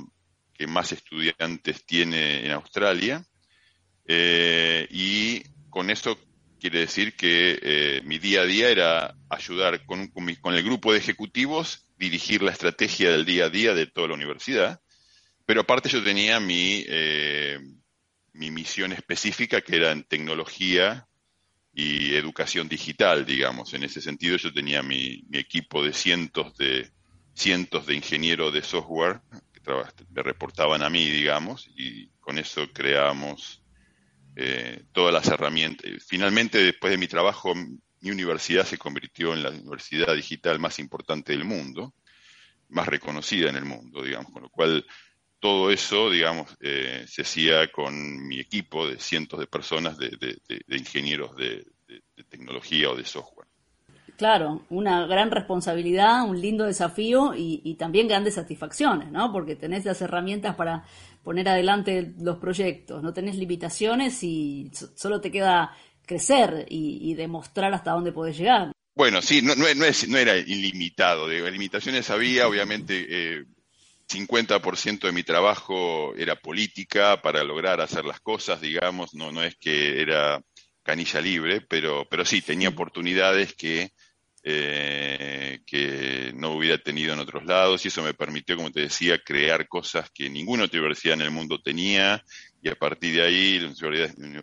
que 0.54 0.68
más 0.68 0.92
estudiantes 0.92 1.86
tiene 1.86 2.46
en 2.46 2.52
Australia 2.52 3.26
eh, 4.06 4.88
y 4.90 5.44
con 5.70 5.90
eso 5.90 6.18
quiere 6.60 6.80
decir 6.80 7.16
que 7.16 7.60
eh, 7.62 8.02
mi 8.06 8.20
día 8.20 8.42
a 8.42 8.46
día 8.46 8.70
era 8.70 9.16
ayudar 9.30 9.86
con, 9.86 10.08
con, 10.08 10.54
el 10.54 10.64
grupo 10.64 10.92
de 10.92 11.00
ejecutivos, 11.00 11.90
dirigir 11.98 12.42
la 12.42 12.52
estrategia 12.52 13.12
del 13.12 13.26
día 13.26 13.46
a 13.46 13.50
día 13.50 13.74
de 13.74 13.88
toda 13.88 14.10
la 14.10 14.14
universidad, 14.14 14.82
pero 15.46 15.62
aparte 15.62 15.90
yo 15.90 16.04
tenía 16.04 16.40
mi, 16.40 16.84
eh, 16.88 17.60
mi 18.34 18.52
misión 18.52 18.92
específica 18.92 19.62
que 19.62 19.76
era 19.76 19.92
en 19.92 20.04
tecnología 20.04 21.08
y 21.74 22.16
educación 22.16 22.70
digital, 22.70 23.26
digamos. 23.26 23.74
En 23.74 23.84
ese 23.84 24.02
sentido 24.02 24.38
yo 24.38 24.54
tenía 24.54 24.84
mi, 24.84 25.24
mi 25.30 25.40
equipo 25.40 25.84
de 25.84 25.94
cientos 25.94 26.56
de 26.58 26.92
cientos 27.34 27.86
de 27.88 27.96
ingenieros 27.96 28.54
de 28.54 28.62
software 28.62 29.22
que 29.64 29.72
me 30.12 30.24
reportaban 30.24 30.84
a 30.84 30.90
mí, 30.90 31.10
digamos, 31.10 31.70
y 31.76 32.10
con 32.20 32.38
eso 32.38 32.68
creamos 32.74 33.64
eh, 34.36 34.84
todas 34.92 35.14
las 35.14 35.28
herramientas. 35.28 35.90
Finalmente, 36.06 36.58
después 36.60 36.92
de 36.92 36.98
mi 36.98 37.08
trabajo, 37.08 37.54
mi 37.56 38.12
universidad 38.12 38.66
se 38.66 38.78
convirtió 38.78 39.34
en 39.34 39.44
la 39.44 39.50
universidad 39.50 40.16
digital 40.16 40.60
más 40.60 40.80
importante 40.80 41.32
del 41.32 41.46
mundo, 41.46 41.94
más 42.70 42.88
reconocida 42.88 43.50
en 43.50 43.56
el 43.56 43.66
mundo, 43.66 44.04
digamos, 44.04 44.32
con 44.32 44.44
lo 44.44 44.50
cual 44.50 44.86
todo 45.44 45.72
eso, 45.72 46.10
digamos, 46.10 46.56
eh, 46.62 47.04
se 47.06 47.24
hacía 47.24 47.70
con 47.70 48.26
mi 48.26 48.40
equipo 48.40 48.88
de 48.88 48.98
cientos 48.98 49.42
de 49.42 49.46
personas, 49.46 49.98
de, 49.98 50.40
ingenieros 50.70 51.36
de, 51.36 51.66
tecnología 52.30 52.90
o 52.90 52.96
de 52.96 53.04
software. 53.04 53.50
Claro, 54.16 54.62
una 54.70 55.06
gran 55.06 55.32
responsabilidad, 55.32 56.24
un 56.24 56.40
lindo 56.40 56.64
desafío 56.64 57.34
y, 57.36 57.60
y, 57.66 57.76
también 57.76 58.08
grandes 58.08 58.36
satisfacciones, 58.36 59.12
¿no? 59.12 59.34
Porque 59.34 59.58
tenés 59.58 59.84
las 59.84 60.02
herramientas 60.02 60.56
para 60.56 60.86
poner 61.24 61.50
adelante 61.50 62.14
los 62.22 62.38
proyectos, 62.38 63.04
no 63.04 63.12
tenés 63.12 63.36
limitaciones 63.36 64.24
y 64.24 64.72
solo 64.96 65.20
te 65.20 65.30
queda 65.30 65.76
crecer 66.06 66.68
y, 66.70 67.14
demostrar 67.16 67.74
hasta 67.74 67.92
dónde 67.92 68.14
podés 68.14 68.38
llegar. 68.38 68.72
Bueno, 68.96 69.22
sí, 69.22 69.42
no, 69.42 69.56
no, 69.56 69.66
no 69.76 70.18
era 70.18 70.38
ilimitado, 70.38 71.28
de 71.28 71.52
limitaciones 71.52 72.10
había, 72.10 72.48
obviamente 72.48 73.08
eh, 73.10 73.44
50% 74.14 75.08
de 75.08 75.12
mi 75.12 75.24
trabajo 75.24 76.14
era 76.16 76.36
política 76.36 77.22
para 77.22 77.44
lograr 77.44 77.82
hacer 77.82 78.06
las 78.06 78.20
cosas, 78.20 78.62
digamos, 78.62 79.14
no, 79.14 79.32
no 79.32 79.44
es 79.44 79.56
que 79.58 80.02
era 80.02 80.42
canilla 80.84 81.22
libre, 81.22 81.62
pero, 81.62 82.06
pero 82.10 82.26
sí, 82.26 82.42
tenía 82.42 82.70
oportunidades 82.70 83.54
que 83.56 83.92
eh, 84.46 85.62
que 85.66 86.34
no 86.36 86.52
hubiera 86.52 86.78
tenido 86.78 87.14
en 87.14 87.20
otros 87.20 87.46
lados 87.46 87.86
y 87.86 87.88
eso 87.88 88.04
me 88.04 88.14
permitió, 88.14 88.58
como 88.58 88.72
te 88.72 88.82
decía, 88.82 89.18
crear 89.18 89.70
cosas 89.70 90.10
que 90.14 90.30
ninguna 90.30 90.66
otra 90.66 90.82
universidad 90.82 91.14
en 91.14 91.22
el 91.22 91.32
mundo 91.32 91.62
tenía 91.62 92.22
y 92.62 92.68
a 92.68 92.76
partir 92.76 93.16
de 93.16 93.24
ahí 93.24 93.60
las 93.60 93.82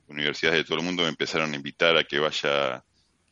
universidades 0.09 0.57
de 0.57 0.65
todo 0.65 0.79
el 0.79 0.85
mundo 0.87 1.03
me 1.03 1.11
empezaron 1.11 1.53
a 1.53 1.57
invitar 1.57 1.99
a 1.99 2.05
que 2.05 2.19
vaya 2.19 2.83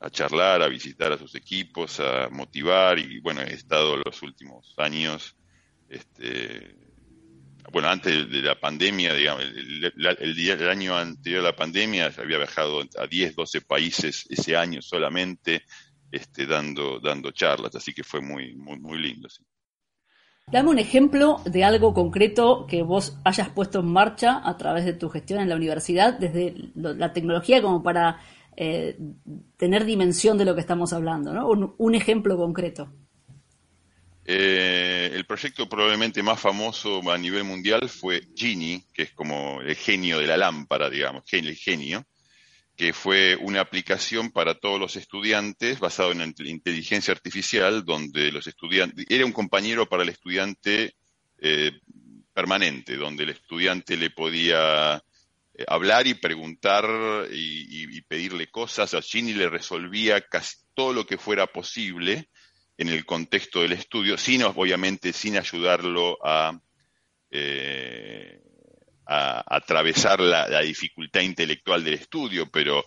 a 0.00 0.10
charlar, 0.10 0.60
a 0.60 0.68
visitar 0.68 1.10
a 1.10 1.16
sus 1.16 1.34
equipos, 1.36 2.00
a 2.00 2.28
motivar 2.30 2.98
y 2.98 3.18
bueno, 3.20 3.40
he 3.40 3.54
estado 3.54 3.96
los 3.96 4.20
últimos 4.20 4.74
años, 4.76 5.37
este, 5.88 6.74
bueno, 7.72 7.88
antes 7.88 8.30
de 8.30 8.42
la 8.42 8.58
pandemia, 8.58 9.14
digamos, 9.14 9.44
el, 9.44 10.68
año 10.68 10.96
anterior 10.96 11.40
a 11.40 11.50
la 11.50 11.56
pandemia 11.56 12.12
había 12.16 12.38
viajado 12.38 12.82
a 12.98 13.06
10, 13.06 13.36
12 13.36 13.60
países 13.62 14.26
ese 14.28 14.56
año 14.56 14.80
solamente, 14.82 15.62
este, 16.10 16.46
dando, 16.46 17.00
dando 17.00 17.30
charlas, 17.30 17.74
así 17.74 17.92
que 17.92 18.04
fue 18.04 18.20
muy, 18.20 18.54
muy, 18.54 18.78
muy 18.78 18.98
lindo. 18.98 19.28
Dame 20.50 20.70
un 20.70 20.78
ejemplo 20.78 21.42
de 21.44 21.62
algo 21.62 21.92
concreto 21.92 22.66
que 22.66 22.82
vos 22.82 23.18
hayas 23.24 23.50
puesto 23.50 23.80
en 23.80 23.86
marcha 23.92 24.40
a 24.42 24.56
través 24.56 24.86
de 24.86 24.94
tu 24.94 25.10
gestión 25.10 25.40
en 25.40 25.50
la 25.50 25.56
universidad, 25.56 26.18
desde 26.18 26.54
la 26.74 27.12
tecnología 27.12 27.60
como 27.60 27.82
para 27.82 28.18
eh, 28.56 28.98
tener 29.58 29.84
dimensión 29.84 30.38
de 30.38 30.46
lo 30.46 30.54
que 30.54 30.62
estamos 30.62 30.94
hablando, 30.94 31.34
¿no? 31.34 31.48
Un, 31.48 31.94
ejemplo 31.94 32.36
concreto. 32.38 32.90
Eh, 34.30 35.10
el 35.14 35.24
proyecto 35.24 35.66
probablemente 35.70 36.22
más 36.22 36.38
famoso 36.38 37.00
a 37.10 37.16
nivel 37.16 37.44
mundial 37.44 37.88
fue 37.88 38.28
Genie, 38.36 38.84
que 38.92 39.04
es 39.04 39.12
como 39.14 39.62
el 39.62 39.74
genio 39.74 40.18
de 40.18 40.26
la 40.26 40.36
lámpara, 40.36 40.90
digamos, 40.90 41.24
el 41.32 41.56
genio, 41.56 42.06
que 42.76 42.92
fue 42.92 43.36
una 43.36 43.62
aplicación 43.62 44.30
para 44.30 44.54
todos 44.54 44.78
los 44.78 44.96
estudiantes 44.96 45.80
basado 45.80 46.12
en 46.12 46.34
inteligencia 46.44 47.12
artificial, 47.12 47.86
donde 47.86 48.30
los 48.30 48.46
estudiantes, 48.46 49.06
era 49.08 49.24
un 49.24 49.32
compañero 49.32 49.88
para 49.88 50.02
el 50.02 50.10
estudiante 50.10 50.94
eh, 51.38 51.72
permanente, 52.34 52.96
donde 52.96 53.22
el 53.22 53.30
estudiante 53.30 53.96
le 53.96 54.10
podía 54.10 55.02
eh, 55.54 55.64
hablar 55.68 56.06
y 56.06 56.12
preguntar 56.12 56.84
y, 57.32 58.02
pedirle 58.02 58.48
cosas, 58.48 58.92
a 58.92 59.00
Ginny 59.00 59.32
le 59.32 59.48
resolvía 59.48 60.20
casi 60.20 60.58
todo 60.74 60.92
lo 60.92 61.06
que 61.06 61.16
fuera 61.16 61.46
posible 61.46 62.28
en 62.78 62.88
el 62.88 63.04
contexto 63.04 63.60
del 63.60 63.72
estudio, 63.72 64.16
sin 64.16 64.44
obviamente 64.44 65.12
sin 65.12 65.36
ayudarlo 65.36 66.16
a 66.24 66.58
eh, 67.30 68.40
a, 69.08 69.56
atravesar 69.56 70.20
la, 70.20 70.60
dificultad 70.60 71.20
intelectual 71.20 71.82
del 71.82 71.94
estudio, 71.94 72.48
pero 72.50 72.84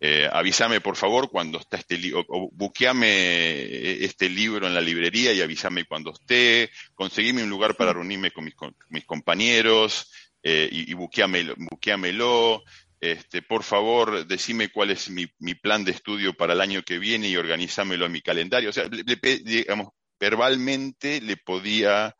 eh, 0.00 0.28
avísame 0.30 0.80
por 0.80 0.96
favor 0.96 1.30
cuando 1.30 1.58
está 1.58 1.78
este 1.78 1.96
libro, 1.96 2.24
buqueame 2.52 4.04
este 4.04 4.28
libro 4.28 4.66
en 4.66 4.74
la 4.74 4.80
librería 4.80 5.32
y 5.32 5.40
avísame 5.40 5.84
cuando 5.84 6.12
esté, 6.12 6.70
conseguime 6.94 7.42
un 7.42 7.50
lugar 7.50 7.74
para 7.74 7.92
reunirme 7.92 8.30
con 8.30 8.44
mis, 8.44 9.04
compañeros 9.04 10.10
eh, 10.42 10.68
y, 10.70 10.90
y 10.90 10.94
buqueamelo, 10.94 12.62
este, 13.02 13.42
por 13.42 13.64
favor, 13.64 14.28
decime 14.28 14.68
cuál 14.68 14.92
es 14.92 15.10
mi, 15.10 15.26
plan 15.56 15.84
de 15.84 15.90
estudio 15.90 16.34
para 16.34 16.52
el 16.52 16.60
año 16.60 16.84
que 16.84 17.00
viene 17.00 17.28
y 17.28 17.36
organizámelo 17.36 18.06
en 18.06 18.12
mi 18.12 18.22
calendario. 18.22 18.70
O 18.70 18.72
sea, 18.72 18.88
digamos, 18.88 19.88
verbalmente 20.20 21.20
le 21.20 21.36
podía 21.36 22.14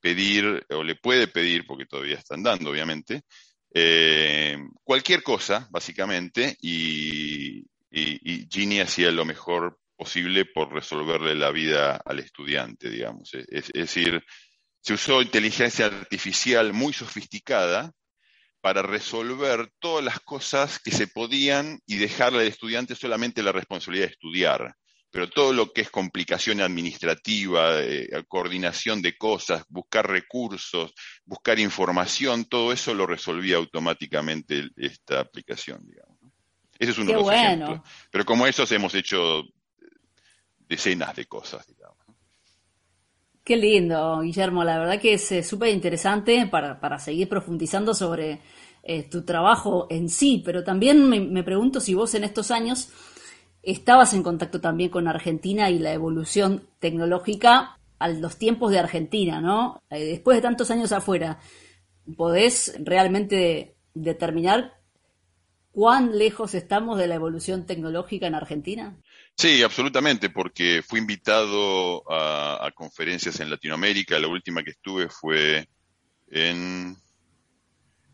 pedir, 0.00 0.64
o 0.70 0.84
le 0.84 0.94
puede 0.94 1.26
pedir, 1.26 1.66
porque 1.66 1.86
todavía 1.86 2.18
están 2.18 2.44
dando, 2.44 2.70
obviamente, 2.70 3.22
eh, 3.74 4.56
cualquier 4.84 5.24
cosa, 5.24 5.66
básicamente, 5.72 6.56
y, 6.60 7.64
y, 7.90 8.46
Gini 8.48 8.78
hacía 8.78 9.10
lo 9.10 9.24
mejor 9.24 9.80
posible 9.96 10.44
por 10.44 10.72
resolverle 10.72 11.34
la 11.34 11.50
vida 11.50 12.00
al 12.04 12.20
estudiante, 12.20 12.90
digamos. 12.90 13.34
Es, 13.34 13.72
decir, 13.74 14.22
se 14.80 14.92
usó 14.94 15.20
inteligencia 15.20 15.86
artificial 15.86 16.72
muy 16.72 16.92
sofisticada 16.92 17.92
para 18.60 18.82
resolver 18.82 19.70
todas 19.78 20.04
las 20.04 20.20
cosas 20.20 20.78
que 20.78 20.90
se 20.90 21.06
podían 21.06 21.80
y 21.86 21.96
dejarle 21.96 22.40
al 22.40 22.46
estudiante 22.48 22.94
solamente 22.94 23.42
la 23.42 23.52
responsabilidad 23.52 24.06
de 24.06 24.12
estudiar. 24.12 24.74
Pero 25.10 25.30
todo 25.30 25.52
lo 25.54 25.72
que 25.72 25.80
es 25.80 25.90
complicación 25.90 26.60
administrativa, 26.60 27.80
eh, 27.80 28.10
coordinación 28.28 29.00
de 29.00 29.16
cosas, 29.16 29.64
buscar 29.68 30.06
recursos, 30.08 30.92
buscar 31.24 31.58
información, 31.58 32.44
todo 32.44 32.72
eso 32.72 32.92
lo 32.92 33.06
resolvía 33.06 33.56
automáticamente 33.56 34.68
esta 34.76 35.20
aplicación, 35.20 35.86
digamos. 35.86 36.18
Ese 36.78 36.92
es 36.92 36.98
uno 36.98 37.12
de 37.12 37.16
los 37.16 37.32
ejemplos. 37.32 37.80
Pero 38.10 38.24
como 38.24 38.46
esos 38.46 38.70
hemos 38.72 38.94
hecho 38.94 39.44
decenas 40.58 41.16
de 41.16 41.24
cosas, 41.24 41.66
digamos. 41.66 41.77
Qué 43.48 43.56
lindo, 43.56 44.20
Guillermo. 44.20 44.62
La 44.62 44.78
verdad 44.78 45.00
que 45.00 45.14
es 45.14 45.32
eh, 45.32 45.42
súper 45.42 45.70
interesante 45.70 46.46
para, 46.48 46.78
para, 46.80 46.98
seguir 46.98 47.30
profundizando 47.30 47.94
sobre 47.94 48.42
eh, 48.82 49.04
tu 49.04 49.24
trabajo 49.24 49.86
en 49.88 50.10
sí, 50.10 50.42
pero 50.44 50.64
también 50.64 51.08
me, 51.08 51.42
pregunto 51.42 51.80
si 51.80 51.94
vos 51.94 52.14
en 52.14 52.24
estos 52.24 52.50
años 52.50 52.90
estabas 53.62 54.12
en 54.12 54.22
contacto 54.22 54.60
también 54.60 54.90
con 54.90 55.08
Argentina 55.08 55.70
y 55.70 55.78
la 55.78 55.94
evolución 55.94 56.68
tecnológica 56.78 57.78
a 57.98 58.08
los 58.08 58.36
tiempos 58.36 58.70
de 58.70 58.80
Argentina, 58.80 59.40
¿no? 59.40 59.80
Eh, 59.88 60.04
después 60.04 60.36
de 60.36 60.42
tantos 60.42 60.70
años 60.70 60.92
afuera, 60.92 61.38
¿podés 62.18 62.74
realmente 62.78 63.78
determinar 63.94 64.74
cuán 65.72 66.18
lejos 66.18 66.54
estamos 66.54 66.98
de 66.98 67.06
la 67.06 67.14
evolución 67.14 67.64
tecnológica 67.64 68.26
en 68.26 68.34
Argentina? 68.34 68.98
Sí, 69.40 69.62
absolutamente, 69.62 70.30
porque 70.30 70.82
fui 70.82 70.98
invitado 70.98 72.02
a, 72.10 72.72
conferencias 72.74 73.38
en 73.38 73.48
Latinoamérica. 73.50 74.18
La 74.18 74.26
última 74.26 74.64
que 74.64 74.72
estuve 74.72 75.08
fue 75.08 75.68
en 76.26 76.96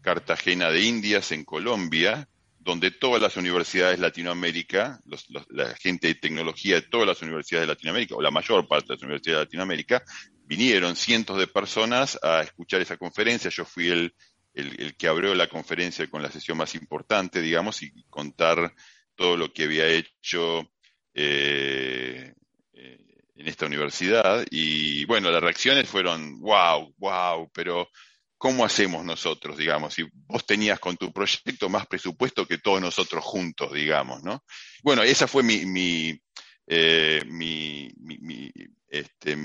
Cartagena 0.02 0.70
de 0.70 0.82
Indias, 0.82 1.32
en 1.32 1.46
Colombia, 1.46 2.28
donde 2.58 2.90
todas 2.90 3.22
las 3.22 3.38
universidades 3.38 3.96
de 3.96 4.02
Latinoamérica, 4.02 5.00
la 5.48 5.74
gente 5.76 6.08
de 6.08 6.14
tecnología 6.16 6.74
de 6.74 6.82
todas 6.82 7.06
las 7.06 7.22
universidades 7.22 7.68
de 7.68 7.72
Latinoamérica, 7.74 8.16
o 8.16 8.20
la 8.20 8.30
mayor 8.30 8.68
parte 8.68 8.88
de 8.88 8.94
las 8.96 9.02
universidades 9.02 9.38
de 9.38 9.44
Latinoamérica, 9.46 10.04
vinieron 10.44 10.94
cientos 10.94 11.38
de 11.38 11.46
personas 11.46 12.18
a 12.22 12.42
escuchar 12.42 12.82
esa 12.82 12.98
conferencia. 12.98 13.50
Yo 13.50 13.64
fui 13.64 13.88
el, 13.88 14.14
el 14.52 14.94
que 14.94 15.08
abrió 15.08 15.34
la 15.34 15.48
conferencia 15.48 16.06
con 16.10 16.22
la 16.22 16.30
sesión 16.30 16.58
más 16.58 16.74
importante, 16.74 17.40
digamos, 17.40 17.82
y 17.82 17.92
contar 18.10 18.74
todo 19.14 19.38
lo 19.38 19.54
que 19.54 19.64
había 19.64 19.88
hecho 19.88 20.68
eh, 21.14 22.34
eh, 22.72 22.98
en 23.36 23.48
esta 23.48 23.66
universidad 23.66 24.44
y 24.50 25.04
bueno, 25.04 25.30
las 25.30 25.42
reacciones 25.42 25.88
fueron, 25.88 26.40
wow, 26.40 26.92
wow, 26.98 27.50
pero 27.52 27.88
¿cómo 28.36 28.64
hacemos 28.64 29.04
nosotros, 29.04 29.56
digamos? 29.56 29.94
Si 29.94 30.04
vos 30.12 30.44
tenías 30.44 30.78
con 30.80 30.96
tu 30.96 31.12
proyecto 31.12 31.68
más 31.68 31.86
presupuesto 31.86 32.46
que 32.46 32.58
todos 32.58 32.80
nosotros 32.80 33.24
juntos, 33.24 33.72
digamos, 33.72 34.22
¿no? 34.22 34.44
Bueno, 34.82 35.02
esa 35.02 35.26
fue 35.26 35.42
mi, 35.42 35.64
mi, 35.64 36.20
eh, 36.66 37.22
mi, 37.26 37.90
mi, 37.96 38.50
este, 38.88 39.36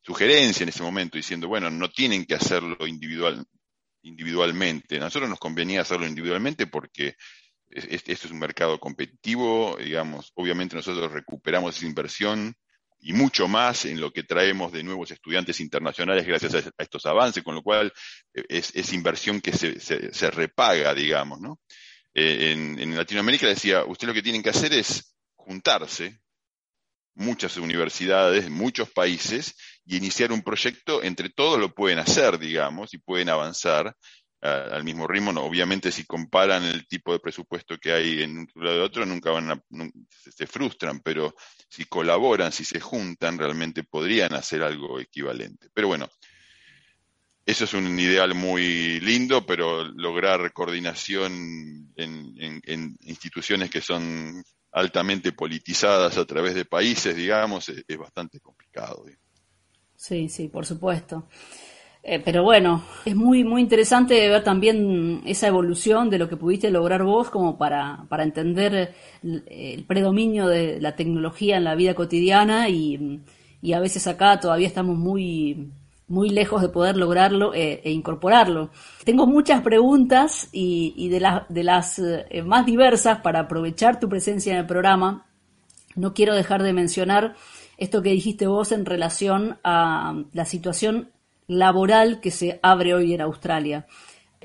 sugerencia 0.00 0.62
en 0.62 0.68
ese 0.68 0.82
momento, 0.82 1.16
diciendo, 1.16 1.48
bueno, 1.48 1.70
no 1.70 1.90
tienen 1.90 2.24
que 2.24 2.34
hacerlo 2.34 2.86
individual, 2.86 3.44
individualmente. 4.02 4.96
A 4.96 5.00
nosotros 5.00 5.28
nos 5.28 5.38
convenía 5.38 5.82
hacerlo 5.82 6.06
individualmente 6.06 6.66
porque 6.66 7.16
este, 7.72 8.12
es 8.12 8.24
un 8.26 8.38
mercado 8.38 8.78
competitivo, 8.78 9.76
digamos, 9.78 10.32
obviamente 10.34 10.76
nosotros 10.76 11.10
recuperamos 11.10 11.76
esa 11.76 11.86
inversión 11.86 12.54
y 13.00 13.12
mucho 13.12 13.48
más 13.48 13.84
en 13.84 14.00
lo 14.00 14.12
que 14.12 14.22
traemos 14.22 14.72
de 14.72 14.82
nuevos 14.82 15.10
estudiantes 15.10 15.58
internacionales 15.60 16.24
gracias 16.26 16.54
a, 16.54 16.82
estos 16.82 17.04
avances, 17.06 17.42
con 17.42 17.54
lo 17.54 17.62
cual 17.62 17.92
eh, 18.34 18.44
es, 18.48 18.92
inversión 18.92 19.40
que 19.40 19.52
se, 19.52 20.30
repaga, 20.30 20.94
digamos, 20.94 21.40
¿no? 21.40 21.58
Eh, 22.14 22.52
en, 22.52 22.78
en, 22.78 22.96
Latinoamérica 22.96 23.48
decía, 23.48 23.84
usted 23.84 24.06
lo 24.06 24.14
que 24.14 24.22
tienen 24.22 24.42
que 24.42 24.50
hacer 24.50 24.72
es 24.72 25.16
juntarse, 25.34 26.20
muchas 27.14 27.56
universidades, 27.56 28.48
muchos 28.50 28.90
países, 28.90 29.56
y 29.84 29.96
iniciar 29.96 30.30
un 30.30 30.42
proyecto, 30.42 31.02
entre 31.02 31.28
todos 31.30 31.58
lo 31.58 31.74
pueden 31.74 31.98
hacer, 31.98 32.38
digamos, 32.38 32.94
y 32.94 32.98
pueden 32.98 33.28
avanzar, 33.28 33.96
al 34.42 34.82
mismo 34.82 35.06
ritmo. 35.06 35.30
obviamente, 35.40 35.92
si 35.92 36.04
comparan 36.04 36.64
el 36.64 36.86
tipo 36.86 37.12
de 37.12 37.20
presupuesto 37.20 37.78
que 37.78 37.92
hay 37.92 38.22
en 38.22 38.38
un 38.38 38.48
lado 38.56 38.76
de 38.76 38.82
otro, 38.82 39.06
nunca 39.06 39.30
van 39.30 39.52
a, 39.52 39.62
se 40.08 40.46
frustran, 40.46 41.00
pero 41.00 41.34
si 41.68 41.84
colaboran, 41.84 42.50
si 42.50 42.64
se 42.64 42.80
juntan, 42.80 43.38
realmente 43.38 43.84
podrían 43.84 44.34
hacer 44.34 44.62
algo 44.64 44.98
equivalente. 44.98 45.68
Pero 45.72 45.88
bueno, 45.88 46.08
eso 47.46 47.64
es 47.64 47.74
un 47.74 47.98
ideal 47.98 48.34
muy 48.34 48.98
lindo, 49.00 49.46
pero 49.46 49.84
lograr 49.84 50.52
coordinación 50.52 51.92
en, 51.96 52.96
instituciones 53.00 53.70
que 53.70 53.80
son 53.80 54.42
altamente 54.72 55.32
politizadas 55.32 56.16
a 56.16 56.24
través 56.24 56.54
de 56.54 56.64
países, 56.64 57.14
digamos, 57.14 57.68
es, 57.68 57.84
es 57.86 57.98
bastante 57.98 58.40
complicado. 58.40 59.04
Sí, 59.94 60.28
sí, 60.28 60.48
por 60.48 60.66
supuesto. 60.66 61.28
Eh, 62.04 62.18
pero 62.18 62.42
bueno, 62.42 62.82
es 63.04 63.14
muy, 63.14 63.44
muy 63.44 63.62
interesante 63.62 64.28
ver 64.28 64.42
también 64.42 65.22
esa 65.24 65.46
evolución 65.46 66.10
de 66.10 66.18
lo 66.18 66.28
que 66.28 66.36
pudiste 66.36 66.68
lograr 66.70 67.04
vos 67.04 67.30
como 67.30 67.56
para, 67.56 68.06
para 68.08 68.24
entender 68.24 68.92
el, 69.22 69.84
predominio 69.86 70.48
de 70.48 70.80
la 70.80 70.96
tecnología 70.96 71.56
en 71.56 71.64
la 71.64 71.76
vida 71.76 71.94
cotidiana 71.94 72.68
y, 72.68 73.20
y, 73.60 73.72
a 73.72 73.78
veces 73.80 74.08
acá 74.08 74.40
todavía 74.40 74.66
estamos 74.66 74.98
muy, 74.98 75.70
muy 76.08 76.30
lejos 76.30 76.60
de 76.60 76.70
poder 76.70 76.96
lograrlo 76.96 77.54
eh, 77.54 77.80
e 77.84 77.92
incorporarlo. 77.92 78.70
Tengo 79.04 79.28
muchas 79.28 79.62
preguntas 79.62 80.48
y, 80.50 80.94
y 80.96 81.08
de, 81.08 81.24
de 81.48 81.62
las 81.62 82.00
eh, 82.00 82.42
más 82.44 82.66
diversas 82.66 83.20
para 83.20 83.40
aprovechar 83.40 84.00
tu 84.00 84.08
presencia 84.08 84.54
en 84.54 84.58
el 84.58 84.66
programa. 84.66 85.26
No 85.94 86.14
quiero 86.14 86.34
dejar 86.34 86.64
de 86.64 86.72
mencionar 86.72 87.36
esto 87.78 88.02
que 88.02 88.10
dijiste 88.10 88.48
vos 88.48 88.72
en 88.72 88.86
relación 88.86 89.58
a 89.62 90.14
la 90.32 90.44
situación 90.46 91.12
laboral 91.58 92.20
que 92.20 92.30
se 92.30 92.58
abre 92.62 92.94
hoy 92.94 93.14
en 93.14 93.20
Australia. 93.20 93.86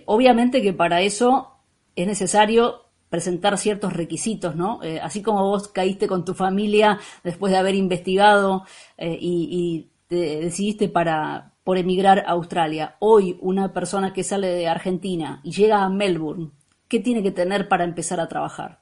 Obviamente 0.05 0.61
que 0.61 0.73
para 0.73 1.01
eso 1.01 1.57
es 1.95 2.07
necesario 2.07 2.87
presentar 3.09 3.57
ciertos 3.57 3.93
requisitos, 3.93 4.55
¿no? 4.55 4.83
Eh, 4.83 4.99
así 5.01 5.21
como 5.21 5.43
vos 5.43 5.69
caíste 5.69 6.07
con 6.07 6.25
tu 6.25 6.33
familia 6.33 6.99
después 7.23 7.51
de 7.51 7.57
haber 7.57 7.75
investigado 7.75 8.65
eh, 8.97 9.17
y, 9.19 9.89
te 10.07 10.39
decidiste 10.39 10.87
para 10.87 11.51
por 11.65 11.77
emigrar 11.77 12.19
a 12.19 12.31
Australia. 12.31 12.95
Hoy 12.99 13.37
una 13.41 13.73
persona 13.73 14.13
que 14.13 14.23
sale 14.23 14.47
de 14.47 14.69
Argentina 14.69 15.41
y 15.43 15.51
llega 15.51 15.83
a 15.83 15.89
Melbourne, 15.89 16.51
¿qué 16.87 17.01
tiene 17.01 17.21
que 17.21 17.31
tener 17.31 17.67
para 17.67 17.83
empezar 17.83 18.21
a 18.21 18.29
trabajar? 18.29 18.79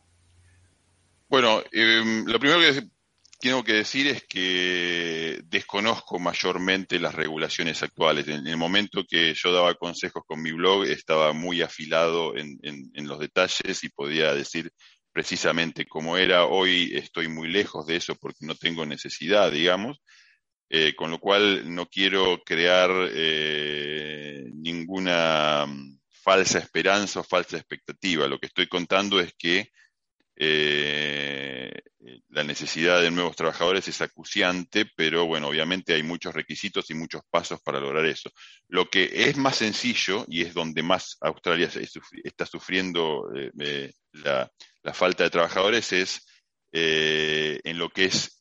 Bueno, 1.27 1.63
em, 1.71 2.25
lo 2.27 2.39
primero 2.39 2.59
que 2.59 2.87
tengo 3.39 3.63
que 3.63 3.73
decir 3.73 4.07
es 4.07 4.23
que 4.27 5.41
desconozco 5.45 6.19
mayormente 6.19 6.99
las 6.99 7.15
regulaciones 7.15 7.83
actuales. 7.83 8.27
En 8.27 8.47
el 8.47 8.57
momento 8.57 9.03
que 9.07 9.33
yo 9.33 9.51
daba 9.51 9.75
consejos 9.75 10.23
con 10.25 10.41
mi 10.41 10.51
blog 10.51 10.85
estaba 10.85 11.33
muy 11.33 11.61
afilado 11.61 12.35
en, 12.37 12.59
los 12.93 13.19
detalles 13.19 13.83
y 13.83 13.89
podía 13.89 14.33
decir 14.33 14.71
precisamente 15.11 15.85
cómo 15.85 16.17
era. 16.17 16.45
Hoy 16.45 16.91
estoy 16.95 17.27
muy 17.27 17.49
lejos 17.49 17.85
de 17.85 17.97
eso 17.97 18.15
porque 18.15 18.45
no 18.45 18.55
tengo 18.55 18.85
necesidad, 18.85 19.51
digamos. 19.51 20.01
Eh, 20.69 20.95
con 20.95 21.11
lo 21.11 21.19
cual 21.19 21.73
no 21.73 21.85
quiero 21.85 22.41
crear 22.43 22.89
eh, 23.13 24.45
ninguna 24.55 25.65
mm, 25.67 25.99
falsa 26.09 26.57
esperanza 26.57 27.19
o 27.19 27.23
falsa 27.23 27.57
expectativa. 27.57 28.27
Lo 28.27 28.39
que 28.39 28.47
estoy 28.47 28.67
contando 28.67 29.19
es 29.19 29.33
que 29.37 29.69
eh, 30.37 31.71
la 32.29 32.43
necesidad 32.43 33.01
de 33.01 33.11
nuevos 33.11 33.35
trabajadores 33.35 33.87
es 33.87 34.01
acuciante, 34.01 34.85
pero 34.95 35.25
bueno, 35.25 35.47
obviamente 35.47 35.93
hay 35.93 36.03
muchos 36.03 36.33
requisitos 36.33 36.89
y 36.89 36.93
muchos 36.93 37.21
pasos 37.29 37.61
para 37.61 37.79
lograr 37.79 38.05
eso. 38.05 38.29
Lo 38.67 38.89
que 38.89 39.09
es 39.11 39.37
más 39.37 39.55
sencillo 39.57 40.25
y 40.27 40.41
es 40.41 40.53
donde 40.53 40.83
más 40.83 41.17
Australia 41.21 41.69
está 42.23 42.45
sufriendo 42.45 43.31
eh, 43.33 43.51
eh, 43.59 43.93
la, 44.11 44.51
falta 44.93 45.23
de 45.23 45.29
trabajadores 45.29 45.91
es 45.93 46.27
en 46.71 47.77
lo 47.77 47.89
que 47.89 48.05
es 48.05 48.37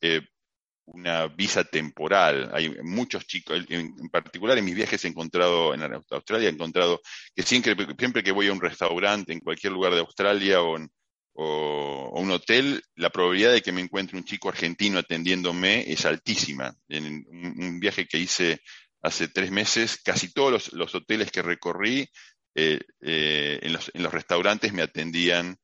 una 0.86 1.28
visa 1.28 1.62
temporal. 1.64 2.50
Hay 2.52 2.74
muchos 2.82 3.26
chicos, 3.26 3.64
en, 3.68 3.94
particular 4.10 4.58
en 4.58 4.64
mis 4.64 4.74
viajes 4.74 5.04
he 5.04 5.08
encontrado, 5.08 5.72
en 5.72 5.82
Australia 6.10 6.48
he 6.48 6.52
encontrado 6.52 7.00
que 7.34 7.42
siempre, 7.42 7.76
siempre 7.96 8.24
que 8.24 8.32
voy 8.32 8.48
a 8.48 8.52
un 8.52 8.60
restaurante 8.60 9.32
en 9.32 9.40
cualquier 9.40 9.72
lugar 9.72 9.94
de 9.94 10.00
Australia 10.00 10.60
o 10.60 10.76
en, 10.76 10.90
o, 11.34 12.10
un 12.20 12.30
hotel, 12.30 12.82
la 12.94 13.10
probabilidad 13.10 13.52
de 13.52 13.62
que 13.62 13.72
me 13.72 13.80
encuentre 13.80 14.16
un 14.16 14.24
chico 14.24 14.48
argentino 14.48 14.98
atendiéndome 14.98 15.90
es 15.90 16.04
altísima. 16.04 16.74
En 16.88 17.24
un, 17.28 17.80
viaje 17.80 18.06
que 18.06 18.18
hice 18.18 18.60
hace 19.02 19.28
tres 19.28 19.50
meses, 19.50 20.00
casi 20.02 20.32
todos 20.32 20.72
los, 20.72 20.94
hoteles 20.94 21.30
que 21.30 21.42
recorrí, 21.42 22.08
eh, 22.54 22.80
eh, 23.02 23.58
en, 23.62 23.72
los, 23.72 24.12
restaurantes 24.12 24.72
me 24.72 24.82
atendían 24.82 25.56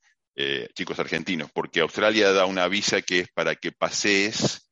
chicos 0.74 0.98
argentinos, 0.98 1.50
porque 1.52 1.80
Australia 1.80 2.32
da 2.32 2.46
una 2.46 2.66
visa 2.66 3.02
que 3.02 3.18
es 3.20 3.28
para 3.28 3.56
que 3.56 3.72
pasees 3.72 4.70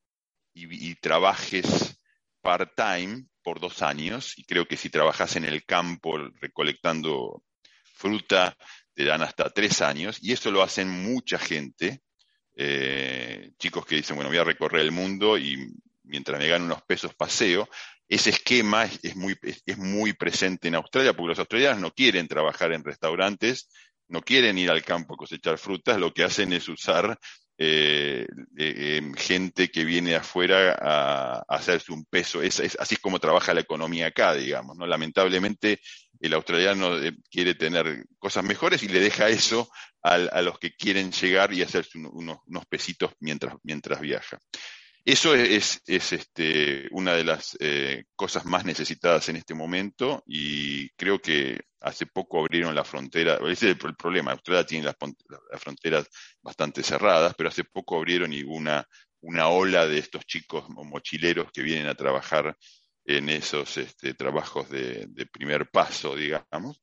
y, 0.55 0.89
y 0.89 0.95
trabajes 0.95 1.99
part-time 2.41 3.27
por 3.43 3.61
dos 3.61 3.83
años, 3.83 4.33
y 4.39 4.45
creo 4.45 4.67
que 4.67 4.77
si 4.77 4.91
trabajas 4.91 5.37
en 5.37 5.45
el 5.45 5.65
campo 5.65 6.19
recolectando 6.41 7.43
fruta, 7.95 8.57
te 8.99 9.05
dan 9.05 9.23
hasta 9.23 9.49
tres 9.51 9.81
años, 9.81 10.19
y 10.21 10.33
eso 10.33 10.51
lo 10.51 10.61
hacen 10.61 10.89
mucha 10.89 11.39
gente, 11.39 12.01
eh, 12.57 13.53
chicos 13.57 13.87
que 13.87 13.95
dicen, 13.95 14.17
bueno, 14.17 14.29
voy 14.29 14.39
a 14.39 14.43
recorrer 14.43 14.81
el 14.83 14.91
mundo 14.91 15.39
y 15.39 15.73
mientras 16.03 16.37
me 16.37 16.49
gano 16.49 16.65
unos 16.65 16.83
pesos 16.83 17.15
paseo. 17.15 17.69
Ese 18.09 18.31
esquema 18.31 18.87
es, 18.87 19.15
muy, 19.15 19.39
es, 19.41 19.79
muy 19.79 20.15
presente 20.15 20.67
en 20.67 20.75
Australia 20.75 21.13
porque 21.13 21.29
los 21.29 21.39
australianos 21.39 21.81
no 21.81 21.93
quieren 21.93 22.27
trabajar 22.27 22.73
en 22.73 22.83
restaurantes, 22.83 23.69
no 24.09 24.21
quieren 24.21 24.59
ir 24.59 24.69
al 24.69 24.83
campo 24.83 25.15
a 25.15 25.17
cosechar 25.17 25.59
frutas, 25.59 25.97
lo 25.97 26.13
que 26.13 26.25
hacen 26.25 26.53
es 26.53 26.69
usar 26.69 27.17
eh, 27.57 28.27
eh, 28.57 29.13
gente 29.17 29.69
que 29.69 29.85
viene 29.85 30.17
afuera 30.17 30.77
a, 30.77 31.45
hacerse 31.47 31.93
un 31.93 32.05
peso. 32.05 32.43
Es, 32.43 32.59
así 32.59 32.97
es 32.97 33.01
como 33.01 33.21
trabaja 33.21 33.55
la 33.55 33.61
economía 33.61 34.09
acá, 34.09 34.35
digamos. 34.35 34.77
¿no? 34.77 34.89
Lamentablemente 34.89 35.81
el 36.21 36.35
australiano 36.35 36.99
eh, 36.99 37.17
quiere 37.31 37.55
tener 37.55 38.05
cosas 38.19 38.45
mejores 38.45 38.83
y 38.83 38.89
le 38.89 39.01
deja 39.01 39.29
eso 39.29 39.71
a, 40.03 40.41
los 40.43 40.59
que 40.59 40.73
quieren 40.73 41.13
llegar 41.13 41.53
y 41.53 41.63
hacerse 41.63 41.99
unos, 41.99 42.39
pesitos 42.69 43.13
mientras, 43.21 44.01
viaja. 44.01 44.39
Eso 45.05 45.35
es, 45.35 45.83
este, 45.87 46.89
una 46.91 47.15
de 47.15 47.25
las 47.25 47.57
eh, 47.61 48.05
cosas 48.15 48.45
más 48.45 48.65
necesitadas 48.65 49.29
en 49.29 49.37
este 49.37 49.55
momento 49.55 50.23
y 50.27 50.89
creo 50.91 51.19
que 51.19 51.61
hace 51.81 52.07
poco 52.07 52.41
abrieron 52.41 52.75
la 52.75 52.85
frontera, 52.85 53.39
ese 53.47 53.71
es 53.71 53.79
el, 53.85 53.97
problema, 53.97 54.33
Australia 54.33 54.67
tiene 54.67 54.85
las, 54.85 54.97
fronteras 55.61 56.09
bastante 56.43 56.83
cerradas, 56.83 57.35
pero 57.37 57.49
hace 57.49 57.65
poco 57.65 57.97
abrieron 57.97 58.33
y 58.33 58.43
una, 58.43 58.87
una 59.21 59.49
ola 59.49 59.87
de 59.87 59.99
estos 59.99 60.25
chicos 60.27 60.65
mochileros 60.69 61.51
que 61.53 61.63
vienen 61.63 61.87
a 61.87 61.95
trabajar 61.95 62.57
en 63.09 63.31
esos 63.31 63.79
este, 63.79 64.13
trabajos 64.13 64.69
de, 64.69 65.09
primer 65.33 65.71
paso, 65.71 66.15
digamos. 66.15 66.81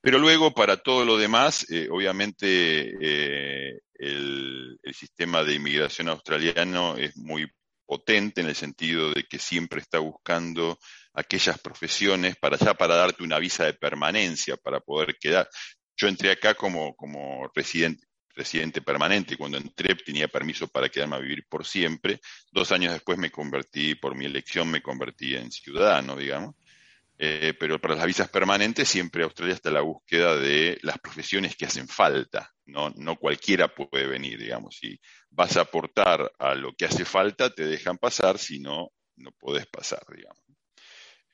Pero 0.00 0.18
luego, 0.18 0.54
para 0.54 0.76
todo 0.76 1.04
lo 1.04 1.18
demás, 1.18 1.68
eh, 1.70 1.88
obviamente 1.90 2.94
eh, 3.00 3.80
el, 3.94 4.78
sistema 4.94 5.44
de 5.44 5.54
inmigración 5.54 6.08
australiano 6.08 6.96
es 6.96 7.16
muy 7.16 7.50
potente 7.84 8.40
en 8.40 8.48
el 8.48 8.54
sentido 8.54 9.12
de 9.12 9.24
que 9.24 9.38
siempre 9.38 9.80
está 9.80 9.98
buscando 9.98 10.78
aquellas 11.12 11.58
profesiones 11.60 12.36
para 12.36 12.56
ya 12.56 12.74
para 12.74 12.96
darte 12.96 13.22
una 13.22 13.38
visa 13.38 13.64
de 13.64 13.74
permanencia 13.74 14.56
para 14.56 14.80
poder 14.80 15.16
quedar. 15.18 15.48
Yo 15.96 16.08
entré 16.08 16.30
acá 16.30 16.54
como, 16.54 16.94
como 16.94 17.48
residente, 17.54 18.06
residente 18.38 18.80
permanente. 18.80 19.36
Cuando 19.36 19.58
entré 19.58 19.94
tenía 19.96 20.28
permiso 20.28 20.68
para 20.68 20.88
quedarme 20.88 21.16
a 21.16 21.20
vivir 21.20 21.44
por 21.48 21.66
siempre. 21.66 22.20
Dos 22.50 22.72
años 22.72 22.92
después 22.92 23.18
me 23.18 23.30
convertí, 23.30 23.94
por 23.96 24.14
mi 24.14 24.24
elección, 24.24 24.70
me 24.70 24.80
convertí 24.80 25.34
en 25.34 25.50
ciudadano, 25.50 26.16
digamos. 26.16 26.54
Eh, 27.20 27.52
pero 27.58 27.80
para 27.80 27.96
las 27.96 28.06
visas 28.06 28.28
permanentes 28.28 28.88
siempre 28.88 29.24
Australia 29.24 29.54
está 29.54 29.70
en 29.70 29.74
la 29.74 29.80
búsqueda 29.80 30.36
de 30.36 30.78
las 30.82 30.98
profesiones 31.00 31.56
que 31.56 31.66
hacen 31.66 31.88
falta. 31.88 32.54
No, 32.66 32.90
no 32.90 33.16
cualquiera 33.16 33.74
puede 33.74 34.06
venir, 34.06 34.38
digamos. 34.38 34.76
Si 34.76 34.98
vas 35.30 35.56
a 35.56 35.62
aportar 35.62 36.30
a 36.38 36.54
lo 36.54 36.74
que 36.74 36.84
hace 36.84 37.04
falta, 37.04 37.50
te 37.50 37.66
dejan 37.66 37.98
pasar, 37.98 38.38
si 38.38 38.60
no, 38.60 38.92
no 39.16 39.32
podés 39.32 39.66
pasar, 39.66 40.02
digamos. 40.14 40.42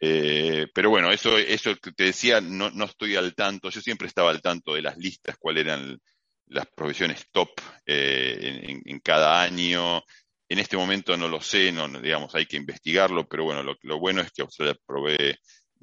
Eh, 0.00 0.68
pero 0.74 0.90
bueno, 0.90 1.10
eso, 1.12 1.38
eso 1.38 1.76
que 1.76 1.92
te 1.92 2.04
decía, 2.04 2.40
no, 2.40 2.70
no 2.70 2.86
estoy 2.86 3.16
al 3.16 3.34
tanto. 3.34 3.68
Yo 3.68 3.80
siempre 3.80 4.08
estaba 4.08 4.30
al 4.30 4.40
tanto 4.40 4.74
de 4.74 4.82
las 4.82 4.96
listas, 4.96 5.36
cuáles 5.38 5.66
eran 5.66 6.00
las 6.46 6.66
profesiones 6.66 7.26
top 7.32 7.50
eh, 7.86 8.80
en, 8.84 9.00
cada 9.00 9.42
año. 9.42 10.02
En 10.48 10.58
este 10.58 10.76
momento 10.76 11.16
no 11.16 11.28
lo 11.28 11.40
sé, 11.40 11.72
no, 11.72 11.88
digamos, 11.88 12.34
hay 12.34 12.46
que 12.46 12.56
investigarlo, 12.56 13.26
pero 13.26 13.44
bueno, 13.44 13.62
lo, 13.62 13.76
lo 13.82 13.98
bueno 13.98 14.20
es 14.20 14.30
que 14.30 14.42
Australia 14.42 14.76
provee 14.86 15.34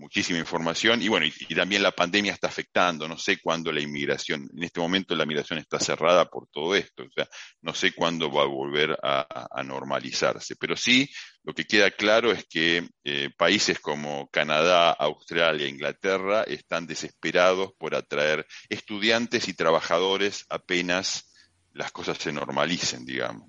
muchísima 0.01 0.39
información 0.39 1.01
y 1.01 1.07
bueno, 1.07 1.27
y, 1.27 1.55
también 1.55 1.83
la 1.83 1.91
pandemia 1.91 2.33
está 2.33 2.47
afectando, 2.47 3.07
no 3.07 3.17
sé 3.17 3.37
cuándo 3.37 3.71
la 3.71 3.81
inmigración, 3.81 4.49
en 4.51 4.63
este 4.63 4.79
momento 4.79 5.15
la 5.15 5.27
migración 5.27 5.59
está 5.59 5.79
cerrada 5.79 6.25
por 6.25 6.47
todo 6.47 6.75
esto, 6.75 7.03
o 7.03 7.11
sea, 7.15 7.27
no 7.61 7.73
sé 7.73 7.93
cuándo 7.93 8.31
va 8.31 8.41
a 8.43 8.47
volver 8.47 8.97
a, 9.01 9.63
normalizarse, 9.63 10.55
pero 10.55 10.75
sí 10.75 11.07
lo 11.43 11.53
que 11.53 11.65
queda 11.65 11.91
claro 11.91 12.31
es 12.31 12.45
que 12.45 12.89
eh, 13.03 13.29
países 13.37 13.79
como 13.79 14.27
Canadá, 14.29 14.89
Australia, 14.91 15.67
Inglaterra 15.67 16.43
están 16.43 16.87
desesperados 16.87 17.71
por 17.77 17.95
atraer 17.95 18.47
estudiantes 18.69 19.47
y 19.47 19.53
trabajadores 19.53 20.45
apenas 20.49 21.31
las 21.73 21.91
cosas 21.91 22.17
se 22.17 22.33
normalicen, 22.33 23.05
digamos. 23.05 23.47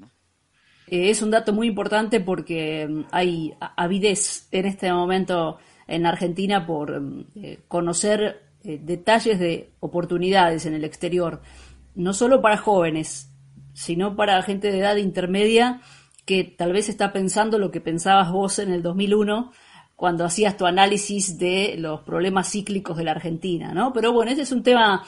Eh, 0.86 1.08
es 1.08 1.22
un 1.22 1.30
dato 1.30 1.52
muy 1.52 1.68
importante 1.68 2.20
porque 2.20 2.86
mm, 2.86 3.04
hay 3.10 3.54
avidez 3.76 4.48
en 4.50 4.66
este 4.66 4.92
momento 4.92 5.58
en 5.92 6.06
Argentina 6.06 6.66
por 6.66 7.02
eh, 7.34 7.60
conocer 7.68 8.42
eh, 8.64 8.80
detalles 8.82 9.38
de 9.38 9.72
oportunidades 9.80 10.64
en 10.64 10.72
el 10.72 10.84
exterior, 10.84 11.42
no 11.94 12.14
solo 12.14 12.40
para 12.40 12.56
jóvenes, 12.56 13.30
sino 13.74 14.16
para 14.16 14.42
gente 14.42 14.72
de 14.72 14.78
edad 14.78 14.96
intermedia 14.96 15.82
que 16.24 16.44
tal 16.44 16.72
vez 16.72 16.88
está 16.88 17.12
pensando 17.12 17.58
lo 17.58 17.70
que 17.70 17.82
pensabas 17.82 18.32
vos 18.32 18.58
en 18.58 18.72
el 18.72 18.82
2001 18.82 19.52
cuando 19.94 20.24
hacías 20.24 20.56
tu 20.56 20.64
análisis 20.64 21.38
de 21.38 21.74
los 21.78 22.00
problemas 22.00 22.50
cíclicos 22.50 22.96
de 22.96 23.04
la 23.04 23.10
Argentina, 23.10 23.74
¿no? 23.74 23.92
Pero 23.92 24.12
bueno, 24.12 24.30
ese 24.30 24.42
es 24.42 24.52
un 24.52 24.62
tema 24.62 25.04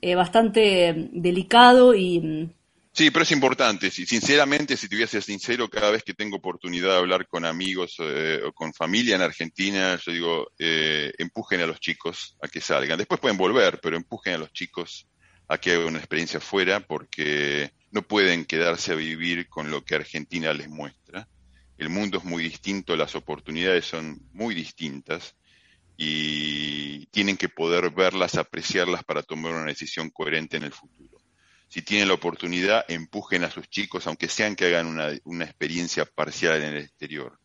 eh, 0.00 0.14
bastante 0.14 1.10
delicado 1.12 1.92
y 1.94 2.20
mm, 2.20 2.50
Sí, 2.98 3.12
pero 3.12 3.22
es 3.22 3.30
importante. 3.30 3.92
sinceramente, 3.92 4.76
si 4.76 4.88
te 4.88 4.96
voy 4.96 5.04
a 5.04 5.06
ser 5.06 5.22
sincero, 5.22 5.70
cada 5.70 5.92
vez 5.92 6.02
que 6.02 6.14
tengo 6.14 6.38
oportunidad 6.38 6.88
de 6.88 6.96
hablar 6.96 7.28
con 7.28 7.44
amigos 7.44 7.94
eh, 8.00 8.40
o 8.44 8.52
con 8.52 8.74
familia 8.74 9.14
en 9.14 9.22
Argentina, 9.22 9.96
yo 10.04 10.10
digo, 10.10 10.50
eh, 10.58 11.12
empujen 11.16 11.60
a 11.60 11.66
los 11.66 11.78
chicos 11.78 12.36
a 12.42 12.48
que 12.48 12.60
salgan. 12.60 12.98
Después 12.98 13.20
pueden 13.20 13.36
volver, 13.36 13.78
pero 13.80 13.96
empujen 13.96 14.34
a 14.34 14.38
los 14.38 14.52
chicos 14.52 15.06
a 15.46 15.58
que 15.58 15.74
hagan 15.74 15.86
una 15.86 15.98
experiencia 15.98 16.40
fuera 16.40 16.80
porque 16.80 17.70
no 17.92 18.02
pueden 18.02 18.44
quedarse 18.44 18.90
a 18.90 18.96
vivir 18.96 19.48
con 19.48 19.70
lo 19.70 19.84
que 19.84 19.94
Argentina 19.94 20.52
les 20.52 20.68
muestra. 20.68 21.28
El 21.76 21.90
mundo 21.90 22.18
es 22.18 22.24
muy 22.24 22.42
distinto, 22.42 22.96
las 22.96 23.14
oportunidades 23.14 23.84
son 23.84 24.28
muy 24.32 24.56
distintas 24.56 25.36
y 25.96 27.06
tienen 27.12 27.36
que 27.36 27.48
poder 27.48 27.90
verlas, 27.90 28.34
apreciarlas 28.34 29.04
para 29.04 29.22
tomar 29.22 29.52
una 29.52 29.66
decisión 29.66 30.10
coherente 30.10 30.56
en 30.56 30.64
el 30.64 30.72
futuro 30.72 31.07
si 31.68 31.82
tienen 31.82 32.08
la 32.08 32.14
oportunidad, 32.14 32.84
empujen 32.88 33.44
a 33.44 33.50
sus 33.50 33.68
chicos, 33.68 34.06
aunque 34.06 34.28
sean 34.28 34.56
que 34.56 34.66
hagan 34.66 34.86
una, 34.86 35.44
experiencia 35.44 36.06
parcial 36.06 36.62
en 36.62 36.74
el 36.74 36.78
exterior. 36.78 37.38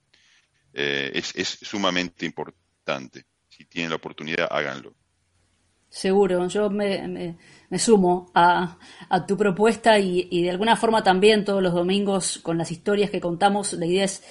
Eh, 0.74 1.12
es, 1.14 1.60
sumamente 1.62 2.26
importante. 2.26 3.26
Si 3.50 3.66
tienen 3.66 3.90
la 3.90 3.98
oportunidad, 3.98 4.48
háganlo. 4.50 4.96
Seguro, 5.90 6.48
yo 6.48 6.70
me, 6.70 7.38
sumo 7.78 8.32
a, 8.34 8.78
tu 9.28 9.38
propuesta 9.38 10.00
y, 10.00 10.28
y, 10.32 10.44
de 10.44 10.50
alguna 10.50 10.76
forma 10.76 11.04
también 11.04 11.46
todos 11.46 11.62
los 11.62 11.74
domingos 11.74 12.40
con 12.40 12.58
las 12.58 12.72
historias 12.72 13.12
que 13.12 13.22
contamos, 13.22 13.74
la 13.74 13.86
idea 13.86 14.06
es 14.06 14.24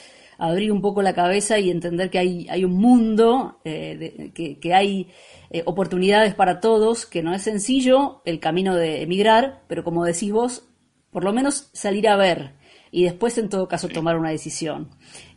abrir 0.43 0.73
un 0.73 0.81
poco 0.81 1.03
la 1.03 1.15
cabeza 1.15 1.61
y 1.61 1.71
entender 1.71 2.11
que 2.11 2.19
hay, 2.19 2.49
hay 2.51 2.65
un 2.65 2.73
mundo, 2.73 3.61
eh, 3.65 4.33
que, 4.35 4.75
hay 4.75 5.09
eh, 5.51 5.63
oportunidades 5.67 6.35
para 6.35 6.59
todos, 6.59 7.07
que 7.07 7.23
no 7.23 7.33
es 7.33 7.43
sencillo 7.43 8.23
el 8.25 8.41
camino 8.41 8.75
de 8.75 9.03
emigrar, 9.03 9.63
pero 9.69 9.85
como 9.85 10.05
decís 10.05 10.33
vos, 10.33 10.65
por 11.13 11.23
lo 11.23 11.33
menos 11.33 11.71
salir 11.73 12.09
a 12.09 12.17
ver 12.17 12.55
y 12.91 13.05
después 13.05 13.39
en 13.39 13.51
todo 13.51 13.69
caso 13.69 13.89
tomar 13.89 14.19
una 14.19 14.31
decisión. 14.31 14.91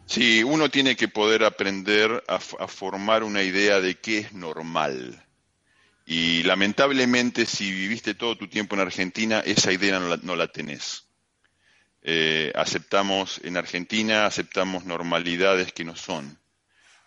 Sí, 0.07 0.43
uno 0.43 0.69
tiene 0.69 0.95
que 0.95 1.07
poder 1.07 1.43
aprender 1.43 2.23
a, 2.27 2.39
formar 2.39 3.23
una 3.23 3.43
idea 3.43 3.79
de 3.79 3.95
qué 3.99 4.19
es 4.19 4.33
normal. 4.33 5.23
Y 6.07 6.41
lamentablemente 6.43 7.45
si 7.45 7.71
viviste 7.71 8.15
todo 8.15 8.35
tu 8.35 8.47
tiempo 8.47 8.73
en 8.73 8.81
Argentina, 8.81 9.39
esa 9.39 9.71
idea 9.71 9.99
no 9.99 10.07
la, 10.07 10.17
no 10.17 10.35
la 10.35 10.47
tenés. 10.47 11.04
Eh, 12.07 12.51
aceptamos 12.53 13.41
en 13.43 13.57
Argentina, 13.57 14.27
aceptamos 14.27 14.85
normalidades 14.85 15.73
que 15.73 15.83
no 15.83 15.95
son. 15.95 16.37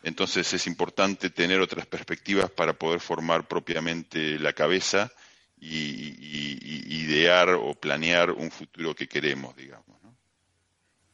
Entonces 0.03 0.53
es 0.53 0.67
importante 0.67 1.31
tener 1.31 1.61
otras 1.61 1.87
perspectivas 1.87 2.51
para 2.51 2.73
poder 2.73 2.99
formar 2.99 3.47
propiamente 3.47 4.41
la 4.41 4.53
cabeza 4.55 5.13
y, 5.57 6.17
idear 7.05 7.51
o 7.51 7.75
planear 7.75 8.33
un 8.33 8.51
futuro 8.51 8.93
que 8.93 9.07
queremos, 9.07 9.55
digamos. 9.55 9.87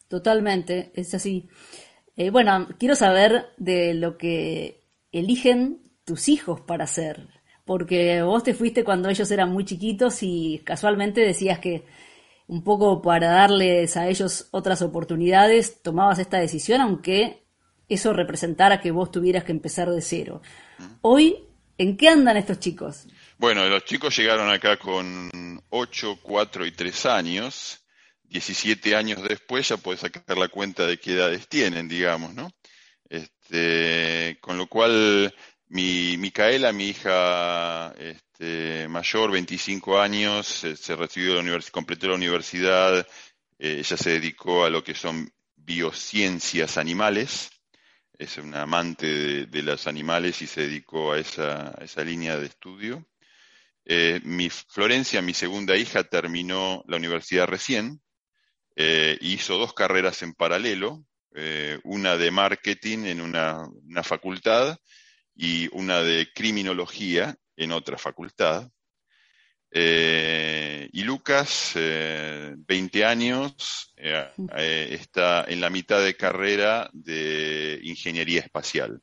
Totalmente, 0.09 0.91
es 0.95 1.13
así. 1.13 1.51
Eh, 2.17 2.31
bueno, 2.31 2.69
quiero 2.79 2.95
saber 2.95 3.51
de 3.59 3.93
lo 3.93 4.17
que 4.17 4.81
eligen 5.13 5.83
tus 6.07 6.31
hijos 6.31 6.63
para 6.63 6.85
hacer, 6.85 7.29
porque 7.67 8.23
vos 8.23 8.45
te 8.45 8.55
fuiste 8.55 8.83
cuando 8.83 9.11
ellos 9.11 9.31
eran 9.31 9.53
muy 9.53 9.67
chiquitos 9.67 10.23
y 10.23 10.63
casualmente 10.65 11.21
decías 11.21 11.59
que 11.59 11.85
un 12.47 12.63
poco 12.63 13.01
para 13.03 13.29
darles 13.29 13.97
a 13.97 14.09
ellos 14.09 14.49
otras 14.51 14.83
oportunidades, 14.83 15.83
tomabas 15.83 16.19
esta 16.19 16.39
decisión, 16.39 16.81
aunque 16.81 17.45
eso 17.89 18.13
representara 18.13 18.81
que 18.81 18.91
vos 18.91 19.11
tuvieras 19.11 19.45
que 19.45 19.53
empezar 19.53 19.91
de 19.91 20.03
cero. 20.03 20.43
Hoy, 21.01 21.39
¿en 21.79 21.97
qué 21.97 22.09
andan 22.09 22.37
estos 22.37 22.59
chicos? 22.59 23.07
Bueno, 23.39 23.67
los 23.69 23.85
chicos 23.85 24.17
llegaron 24.17 24.51
acá 24.51 24.77
con 24.77 25.31
8, 25.71 26.19
4 26.23 26.67
y 26.67 26.73
3 26.73 27.07
años. 27.07 27.81
17 28.25 28.97
años 28.97 29.23
después 29.23 29.69
ya 29.69 29.77
puedes 29.77 30.01
sacar 30.01 30.37
la 30.37 30.49
cuenta 30.49 30.87
de 30.87 30.99
qué 30.99 31.13
edades 31.13 31.47
tienen, 31.49 31.89
digamos, 31.89 32.35
¿no? 32.35 32.51
Este, 33.09 34.39
con 34.41 34.57
lo 34.57 34.67
cual, 34.67 35.35
mi 35.75 36.17
Micaela, 36.19 36.73
mi 36.73 36.91
hija 36.91 37.93
este, 37.99 38.87
mayor, 38.87 39.33
25 39.33 40.01
años, 40.01 40.47
se, 40.47 40.95
recibió 40.95 41.43
la 41.43 41.61
completó 41.73 42.07
la 42.07 42.15
universidad, 42.15 43.01
eh, 43.59 43.79
ella 43.81 43.97
se 43.97 44.11
dedicó 44.11 44.65
a 44.65 44.71
lo 44.71 44.85
que 44.85 44.95
son 44.95 45.29
biociencias 45.57 46.79
animales, 46.79 47.51
es 48.17 48.39
una 48.39 48.63
amante 48.63 49.47
de, 49.47 49.63
los 49.63 49.89
animales 49.89 50.43
y 50.43 50.47
se 50.47 50.61
dedicó 50.61 51.13
a 51.13 51.19
esa, 51.19 52.05
línea 52.05 52.39
de 52.39 52.47
estudio. 52.47 53.05
Eh, 53.85 54.21
mi 54.23 54.51
Florencia, 54.51 55.23
mi 55.23 55.35
segunda 55.35 55.77
hija, 55.77 56.05
terminó 56.05 56.85
la 56.87 56.99
universidad 56.99 57.49
recién, 57.49 58.01
eh, 58.77 59.19
hizo 59.21 59.59
dos 59.59 59.75
carreras 59.75 60.23
en 60.23 60.35
paralelo, 60.35 61.05
una 61.83 62.17
de 62.17 62.31
marketing 62.31 63.07
en 63.07 63.21
una, 63.21 63.69
facultad 64.05 64.79
y 65.35 65.69
una 65.77 66.03
de 66.03 66.33
criminología 66.33 67.37
en 67.57 67.73
otra 67.73 67.99
facultad. 67.99 68.71
Eh, 69.71 70.89
y 70.93 71.03
Lucas, 71.03 71.73
20 71.75 73.05
años, 73.05 73.93
está 73.97 75.45
en 75.49 75.61
la 75.61 75.71
mitad 75.71 76.03
de 76.03 76.17
carrera 76.17 76.89
de 76.93 77.81
ingeniería 77.83 78.41
espacial. 78.41 79.01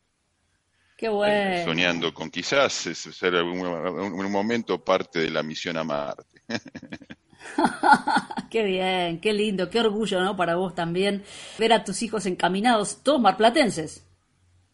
Qué 0.95 1.09
bueno. 1.09 1.65
soñando 1.65 2.13
con 2.13 2.29
quizás 2.29 2.73
ser 2.73 3.33
en 3.33 3.47
un 3.47 4.31
momento 4.31 4.83
parte 4.83 5.19
de 5.19 5.31
la 5.31 5.41
misión 5.41 5.75
a 5.77 5.83
Marte. 5.83 6.43
qué 8.49 8.63
bien, 8.63 9.19
qué 9.19 9.33
lindo, 9.33 9.69
qué 9.69 9.79
orgullo, 9.79 10.21
¿no? 10.21 10.35
Para 10.35 10.55
vos 10.55 10.75
también 10.75 11.23
ver 11.57 11.73
a 11.73 11.83
tus 11.83 12.01
hijos 12.01 12.25
encaminados, 12.25 13.03
todos 13.03 13.21
marplatenses. 13.21 14.05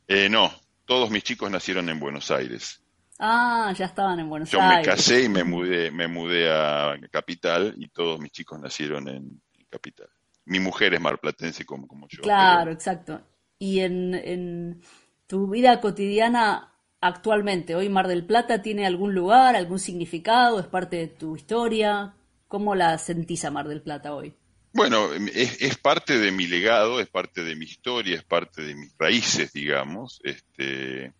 Eh, 0.07 0.29
no, 0.29 0.51
todos 0.87 1.11
mis 1.11 1.21
chicos 1.21 1.51
nacieron 1.51 1.89
en 1.89 1.99
Buenos 1.99 2.31
Aires. 2.31 2.81
Ah, 3.19 3.73
ya 3.77 3.85
estaban 3.85 4.19
en 4.19 4.29
Buenos 4.29 4.51
Aires. 4.53 4.69
Yo 4.69 4.77
me 4.77 4.83
casé 4.83 5.23
y 5.23 5.29
me 5.29 5.43
mudé, 5.43 5.91
me 5.91 6.07
mudé 6.07 6.49
a 6.49 6.95
Capital 7.11 7.75
y 7.77 7.89
todos 7.89 8.19
mis 8.19 8.31
chicos 8.31 8.59
nacieron 8.59 9.07
en, 9.07 9.41
Capital. 9.69 10.07
Mi 10.45 10.61
mujer 10.61 10.93
es 10.93 11.01
marplatense 11.01 11.65
como, 11.65 11.89
como 11.89 12.07
yo. 12.07 12.21
Claro, 12.21 12.71
exacto. 12.71 13.19
Y 13.59 13.81
en, 13.81 14.15
en 14.15 14.81
tu 15.27 15.49
vida 15.49 15.81
cotidiana 15.81 16.73
actualmente, 17.01 17.75
hoy 17.75 17.89
Mar 17.89 18.07
del 18.07 18.25
Plata 18.25 18.61
tiene 18.61 18.85
algún 18.85 19.13
lugar, 19.13 19.57
algún 19.57 19.77
significado, 19.77 20.61
es 20.61 20.67
parte 20.67 20.95
de 20.95 21.07
tu 21.07 21.35
historia. 21.35 22.13
¿Cómo 22.47 22.75
la 22.75 22.97
sentís 22.97 23.43
a 23.43 23.51
Mar 23.51 23.67
del 23.67 23.81
Plata 23.81 24.13
hoy? 24.15 24.33
Bueno, 24.77 25.09
es, 25.33 25.75
parte 25.79 26.19
de 26.19 26.31
mi 26.31 26.45
legado, 26.45 26.99
es 26.99 27.09
parte 27.09 27.43
de 27.43 27.55
mi 27.55 27.65
historia, 27.65 28.15
es 28.15 28.23
parte 28.23 28.61
de 28.61 28.75
mis 28.75 28.95
raíces, 28.95 29.51
digamos. 29.51 30.21
Este, 30.23 31.13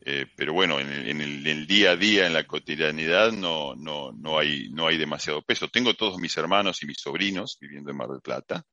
eh, 0.00 0.26
pero 0.34 0.52
bueno, 0.52 0.80
en, 0.80 1.20
el, 1.20 1.66
día 1.68 1.92
a 1.92 1.96
día, 1.96 2.26
en 2.26 2.32
la 2.32 2.44
cotidianidad, 2.44 3.30
no, 3.30 3.76
no, 3.76 4.10
no, 4.10 4.36
hay, 4.36 4.68
no 4.70 4.88
hay 4.88 4.98
demasiado 4.98 5.42
peso. 5.42 5.68
Tengo 5.68 5.94
todos 5.94 6.18
mis 6.18 6.36
hermanos 6.36 6.82
y 6.82 6.86
mis 6.86 7.00
sobrinos 7.00 7.56
viviendo 7.60 7.92
en 7.92 7.98
Mar 7.98 8.08
del 8.08 8.20
Plata, 8.20 8.66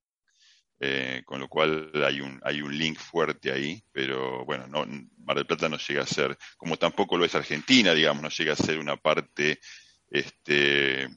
eh, 0.80 1.22
con 1.24 1.40
lo 1.40 1.48
cual 1.48 1.92
hay 2.04 2.20
un, 2.20 2.42
hay 2.44 2.64
un 2.64 2.76
link 2.76 2.98
fuerte 2.98 3.52
ahí, 3.52 3.80
pero 3.92 4.44
bueno, 4.44 4.66
no, 4.66 4.88
Mar 5.20 5.38
del 5.38 5.46
Plata 5.46 5.70
no 5.70 5.78
llega 5.78 6.02
a 6.02 6.08
ser, 6.08 6.36
como 6.58 6.78
tampoco 6.78 7.16
lo 7.16 7.26
es 7.26 7.36
Argentina, 7.36 7.94
digamos, 7.94 8.24
no 8.24 8.30
llega 8.30 8.54
a 8.54 8.56
ser 8.56 8.80
una 8.80 8.98
parte 8.98 9.60
este, 10.10 11.08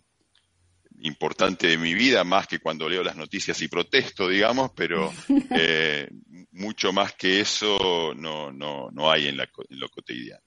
importante 1.02 1.66
de 1.66 1.78
mi 1.78 1.94
vida, 1.94 2.24
más 2.24 2.46
que 2.46 2.58
cuando 2.58 2.88
leo 2.88 3.02
las 3.02 3.16
noticias 3.16 3.60
y 3.62 3.68
protesto, 3.68 4.28
digamos, 4.28 4.70
pero 4.74 5.12
eh, 5.50 6.08
mucho 6.52 6.92
más 6.92 7.14
que 7.14 7.40
eso 7.40 8.12
no, 8.14 8.52
no, 8.52 8.90
no 8.90 9.10
hay 9.10 9.28
en, 9.28 9.36
la, 9.36 9.48
lo 9.70 9.88
cotidiano. 9.88 10.42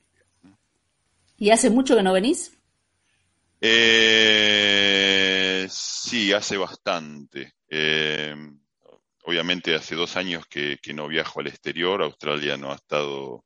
¿Y 1.37 1.49
hace 1.49 1.69
mucho 1.69 1.95
que 1.95 2.03
no 2.03 2.13
venís? 2.13 2.57
Eh, 3.59 4.45
sí, 5.69 6.31
hace 6.31 6.55
bastante. 6.57 7.55
Eh, 7.69 8.35
obviamente 9.23 9.75
hace 9.75 9.95
dos 9.95 10.15
años 10.15 10.45
que, 10.47 10.77
no 10.93 11.07
viajo 11.07 11.39
al 11.39 11.47
exterior, 11.47 12.03
Australia 12.03 12.57
no 12.57 12.71
ha 12.71 12.75
estado 12.75 13.43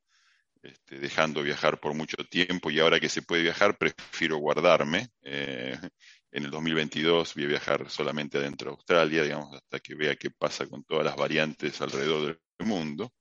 este, 0.62 1.00
dejando 1.00 1.42
viajar 1.42 1.80
por 1.80 1.94
mucho 1.94 2.18
tiempo 2.30 2.70
y 2.70 2.80
ahora 2.80 3.00
que 3.00 3.10
se 3.10 3.22
puede 3.22 3.44
viajar 3.44 3.78
prefiero 3.78 4.38
guardarme. 4.38 5.10
En 6.32 6.46
el 6.46 6.52
2022 6.52 7.34
voy 7.36 7.46
a 7.46 7.48
viajar 7.48 7.90
solamente 7.90 8.38
adentro 8.38 8.72
de 8.72 8.76
Australia, 8.76 9.24
digamos, 9.24 9.56
hasta 9.56 9.80
que 9.80 9.96
vea 9.96 10.16
qué 10.16 10.30
pasa 10.30 10.68
con 10.68 10.84
todas 10.84 11.06
las 11.06 11.16
variantes 11.16 11.82
alrededor 11.82 12.40
del 12.58 12.68
mundo. 12.68 13.12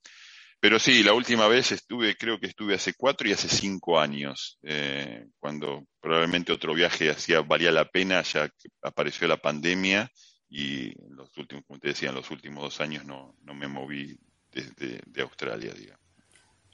Pero 0.60 0.78
sí, 0.78 1.02
la 1.04 1.12
última 1.12 1.46
vez 1.46 1.70
estuve, 1.70 2.16
creo 2.16 2.40
que 2.40 2.48
estuve 2.48 2.74
hace 2.74 2.94
cuatro 2.94 3.28
y 3.28 3.32
hace 3.32 3.48
cinco 3.48 4.00
años, 4.00 4.58
eh, 4.62 5.26
cuando 5.38 5.86
probablemente 6.00 6.52
otro 6.52 6.74
viaje 6.74 7.10
hacía, 7.10 7.40
valía 7.42 7.70
la 7.70 7.84
pena, 7.84 8.22
ya 8.22 8.48
que 8.48 8.68
apareció 8.82 9.28
la 9.28 9.36
pandemia 9.36 10.10
y 10.50 10.92
los 11.10 11.36
últimos, 11.36 11.64
como 11.64 11.78
te 11.78 11.88
decía, 11.88 12.08
en 12.08 12.16
los 12.16 12.30
últimos 12.30 12.64
dos 12.64 12.80
años 12.80 13.04
no, 13.04 13.36
no 13.42 13.54
me 13.54 13.68
moví 13.68 14.18
desde 14.50 15.00
de 15.06 15.22
Australia, 15.22 15.72
digamos. 15.72 16.02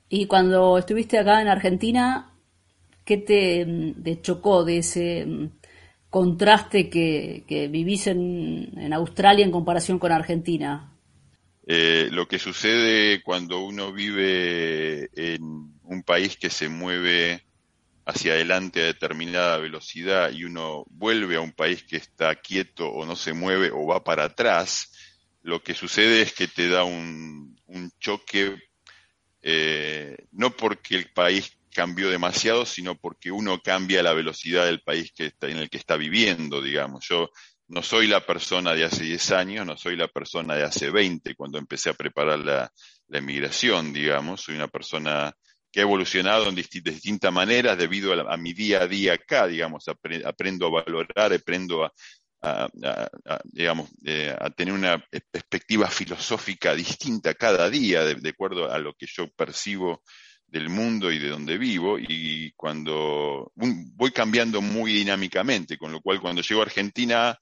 Y 0.09 0.27
cuando 0.27 0.79
estuviste 0.79 1.19
acá 1.19 1.43
en 1.43 1.49
Argentina, 1.49 2.33
¿qué 3.05 3.19
te, 3.19 4.21
chocó 4.23 4.65
de 4.65 4.79
ese 4.79 5.51
contraste 6.15 6.89
que, 6.89 7.69
vivís 7.69 8.07
en, 8.07 8.93
Australia 8.93 9.45
en 9.45 9.51
comparación 9.51 9.99
con 9.99 10.13
Argentina? 10.13 10.93
Eh, 11.67 12.09
lo 12.13 12.29
que 12.29 12.39
sucede 12.39 13.21
cuando 13.21 13.65
uno 13.65 13.93
vive 13.93 15.11
en 15.17 15.43
un 15.83 16.03
país 16.05 16.37
que 16.37 16.51
se 16.51 16.69
mueve 16.69 17.43
hacia 18.07 18.35
adelante 18.35 18.81
a 18.81 18.85
determinada 18.85 19.59
velocidad 19.59 20.31
y 20.31 20.45
uno 20.45 20.85
vuelve 20.89 21.35
a 21.35 21.41
un 21.41 21.51
país 21.51 21.83
que 21.83 21.97
está 21.97 22.37
quieto 22.37 22.89
o 22.91 23.05
no 23.05 23.17
se 23.17 23.33
mueve 23.33 23.73
o 23.73 23.85
va 23.85 24.05
para 24.05 24.27
atrás, 24.27 24.93
lo 25.43 25.65
que 25.65 25.75
sucede 25.75 26.23
es 26.23 26.33
que 26.33 26.47
te 26.47 26.69
da 26.69 26.85
un, 26.85 27.57
choque, 27.99 28.57
eh, 29.43 30.17
no 30.31 30.51
porque 30.53 30.95
el 30.95 31.11
país 31.11 31.59
cambió 31.75 32.09
demasiado, 32.09 32.65
sino 32.65 32.95
porque 32.95 33.31
uno 33.31 33.61
cambia 33.61 34.03
la 34.03 34.15
velocidad 34.15 34.65
del 34.65 34.81
país 34.81 35.13
que 35.15 35.27
está, 35.27 35.49
en 35.49 35.59
el 35.59 35.69
que 35.69 35.77
está 35.77 35.97
viviendo, 35.97 36.63
digamos. 36.63 37.05
Yo 37.09 37.31
no 37.69 37.83
soy 37.83 38.07
la 38.07 38.25
persona 38.25 38.75
de 38.75 38.85
hace 38.85 39.03
10 39.05 39.33
años, 39.33 39.67
no 39.67 39.77
soy 39.77 39.97
la 39.97 40.09
persona 40.09 40.55
de 40.55 40.63
hace 40.63 40.91
20 40.91 41.35
cuando 41.35 41.59
empecé 41.59 41.91
a 41.91 41.95
preparar 41.95 42.39
la, 42.39 42.73
emigración, 43.11 43.93
digamos. 43.93 44.41
Soy 44.41 44.57
una 44.57 44.67
persona 44.67 45.33
que 45.71 45.81
ha 45.81 45.83
evolucionado 45.83 46.49
en 46.49 46.55
distintas 46.57 47.33
maneras 47.33 47.79
debido 47.79 48.13
a, 48.13 48.37
mi 48.37 48.53
día 48.53 48.83
a 48.83 48.89
día 48.89 49.15
acá, 49.15 49.47
digamos. 49.47 49.85
aprendo 50.25 50.67
a 50.67 50.83
valorar, 50.83 51.33
aprendo 51.33 51.85
a, 51.85 51.93
digamos, 53.45 53.91
eh, 54.05 54.35
a 54.39 54.51
tener 54.51 54.75
una 54.75 54.99
perspectiva 55.31 55.89
filosófica 55.89 56.75
distinta 56.75 57.35
cada 57.35 57.71
día, 57.71 58.05
de, 58.05 58.29
acuerdo 58.29 58.71
a 58.71 58.79
lo 58.79 58.95
que 58.95 59.07
yo 59.07 59.29
percibo 59.31 60.03
del 60.55 60.69
mundo 60.69 61.11
y 61.11 61.19
de 61.19 61.31
donde 61.31 61.59
vivo 61.59 61.99
y 61.99 62.53
cuando 62.53 63.51
voy 63.57 64.13
cambiando 64.13 64.63
muy 64.63 64.93
dinámicamente, 64.93 65.77
con 65.77 65.91
lo 65.91 66.01
cual 66.01 66.21
cuando 66.21 66.43
llego 66.43 66.61
a 66.61 66.67
Argentina 66.67 67.37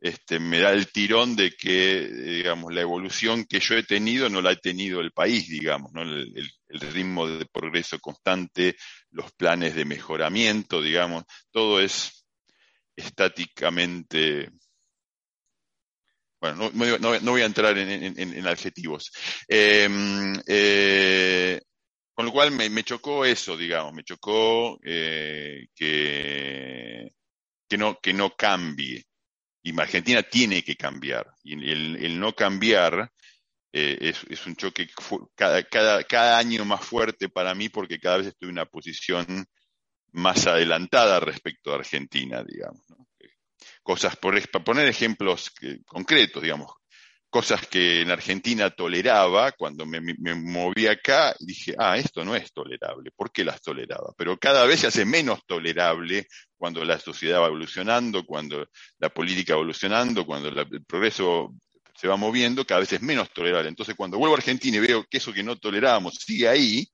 este, 0.00 0.40
me 0.40 0.58
da 0.58 0.72
el 0.72 0.90
tirón 0.90 1.36
de 1.36 1.52
que, 1.52 2.08
digamos, 2.08 2.74
la 2.74 2.80
evolución 2.80 3.44
que 3.44 3.60
yo 3.60 3.76
he 3.76 3.84
tenido 3.84 4.28
no 4.28 4.42
la 4.42 4.50
ha 4.50 4.56
tenido 4.56 5.00
el 5.00 5.12
país, 5.12 5.48
digamos, 5.48 5.92
¿no? 5.92 6.02
el, 6.02 6.50
ritmo 6.68 7.28
de 7.28 7.46
progreso 7.46 8.00
constante, 8.00 8.76
los 9.10 9.30
planes 9.32 9.76
de 9.76 9.84
mejoramiento, 9.84 10.82
digamos, 10.82 11.22
todo 11.52 11.80
es 11.80 12.26
estáticamente 12.96 14.50
bueno, 16.40 16.70
no, 16.74 17.30
voy 17.32 17.42
a 17.42 17.46
entrar 17.46 17.78
en, 17.78 18.46
adjetivos. 18.46 19.10
Em, 19.48 20.38
eh, 20.46 21.60
con 22.16 22.24
lo 22.24 22.32
cual 22.32 22.50
me, 22.50 22.82
chocó 22.82 23.26
eso, 23.26 23.58
digamos, 23.58 23.92
me 23.92 24.02
chocó 24.02 24.80
eh, 24.82 25.66
que, 25.74 27.12
no, 27.76 28.00
que 28.00 28.14
no 28.14 28.34
cambie. 28.34 29.04
Y 29.62 29.78
Argentina 29.78 30.22
tiene 30.22 30.64
que 30.64 30.76
cambiar. 30.76 31.26
Y 31.44 31.52
el, 31.52 32.18
no 32.18 32.32
cambiar 32.32 33.12
eh, 33.70 34.14
es, 34.30 34.46
un 34.46 34.56
choque 34.56 34.88
cada, 35.34 35.62
cada, 35.64 36.04
cada, 36.04 36.38
año 36.38 36.64
más 36.64 36.82
fuerte 36.86 37.28
para 37.28 37.54
mí 37.54 37.68
porque 37.68 38.00
cada 38.00 38.16
vez 38.16 38.28
estoy 38.28 38.48
en 38.48 38.54
una 38.54 38.64
posición 38.64 39.44
más 40.12 40.46
adelantada 40.46 41.20
respecto 41.20 41.70
a 41.70 41.76
Argentina, 41.76 42.42
digamos. 42.42 42.82
Cosas, 43.82 44.16
por, 44.16 44.40
para 44.50 44.64
poner 44.64 44.88
ejemplos 44.88 45.52
concretos, 45.84 46.42
digamos, 46.42 46.72
cosas 47.30 47.66
que 47.66 48.02
en 48.02 48.10
Argentina 48.10 48.70
toleraba, 48.70 49.52
cuando 49.52 49.84
me, 49.84 50.00
moví 50.34 50.86
acá, 50.86 51.34
dije, 51.40 51.74
ah, 51.78 51.96
esto 51.96 52.24
no 52.24 52.34
es 52.34 52.52
tolerable, 52.52 53.10
¿por 53.14 53.30
qué 53.30 53.44
las 53.44 53.60
toleraba? 53.60 54.12
Pero 54.16 54.38
cada 54.38 54.64
vez 54.64 54.80
se 54.80 54.86
hace 54.86 55.04
menos 55.04 55.44
tolerable 55.46 56.26
cuando 56.56 56.84
la 56.84 56.98
sociedad 56.98 57.40
va 57.40 57.46
evolucionando, 57.46 58.24
cuando 58.24 58.66
la 58.98 59.08
política 59.10 59.54
va 59.54 59.60
evolucionando, 59.60 60.24
cuando 60.24 60.48
el 60.48 60.84
progreso 60.84 61.54
se 61.94 62.08
va 62.08 62.16
moviendo, 62.16 62.66
cada 62.66 62.80
vez 62.80 62.92
es 62.92 63.02
menos 63.02 63.30
tolerable. 63.32 63.68
Entonces, 63.68 63.94
cuando 63.94 64.18
vuelvo 64.18 64.34
a 64.34 64.38
Argentina 64.38 64.76
y 64.76 64.80
veo 64.80 65.04
que 65.04 65.18
eso 65.18 65.32
que 65.32 65.42
no 65.42 65.56
tolerábamos 65.56 66.14
sigue 66.14 66.48
ahí, 66.48 66.86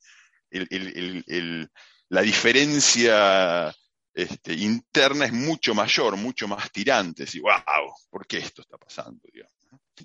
la 2.09 2.23
diferencia 2.23 3.75
este, 4.15 4.55
interna 4.55 5.25
es 5.25 5.33
mucho 5.33 5.75
mayor, 5.75 6.17
mucho 6.17 6.47
más 6.47 6.71
tirante. 6.71 7.25
Y, 7.33 7.41
wow, 7.41 7.95
¿por 8.11 8.27
qué 8.27 8.39
esto 8.39 8.63
está 8.63 8.77
pasando? 8.77 9.21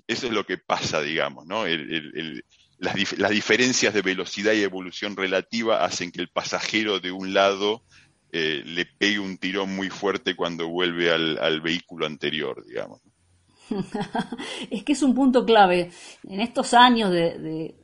Eso 0.06 0.26
es 0.26 0.32
lo 0.32 0.44
que 0.44 0.58
pasa, 0.58 1.00
digamos, 1.00 1.46
¿no? 1.46 1.64
las, 2.78 3.30
diferencias 3.30 3.92
de 3.92 4.02
velocidad 4.02 4.52
y 4.52 4.62
evolución 4.62 5.16
relativa 5.16 5.84
hacen 5.84 6.12
que 6.12 6.20
el 6.20 6.28
pasajero 6.28 7.00
de 7.00 7.10
un 7.10 7.34
lado 7.34 7.82
eh, 8.30 8.62
le 8.64 8.86
pegue 8.86 9.18
un 9.18 9.38
tirón 9.38 9.74
muy 9.74 9.88
fuerte 9.88 10.36
cuando 10.36 10.68
vuelve 10.68 11.10
al, 11.10 11.60
vehículo 11.60 12.06
anterior, 12.06 12.64
digamos. 12.66 13.00
es 14.70 14.84
que 14.84 14.92
es 14.92 15.02
un 15.02 15.14
punto 15.14 15.44
clave. 15.44 15.90
En 16.28 16.40
estos 16.40 16.74
años 16.74 17.10
de, 17.10 17.74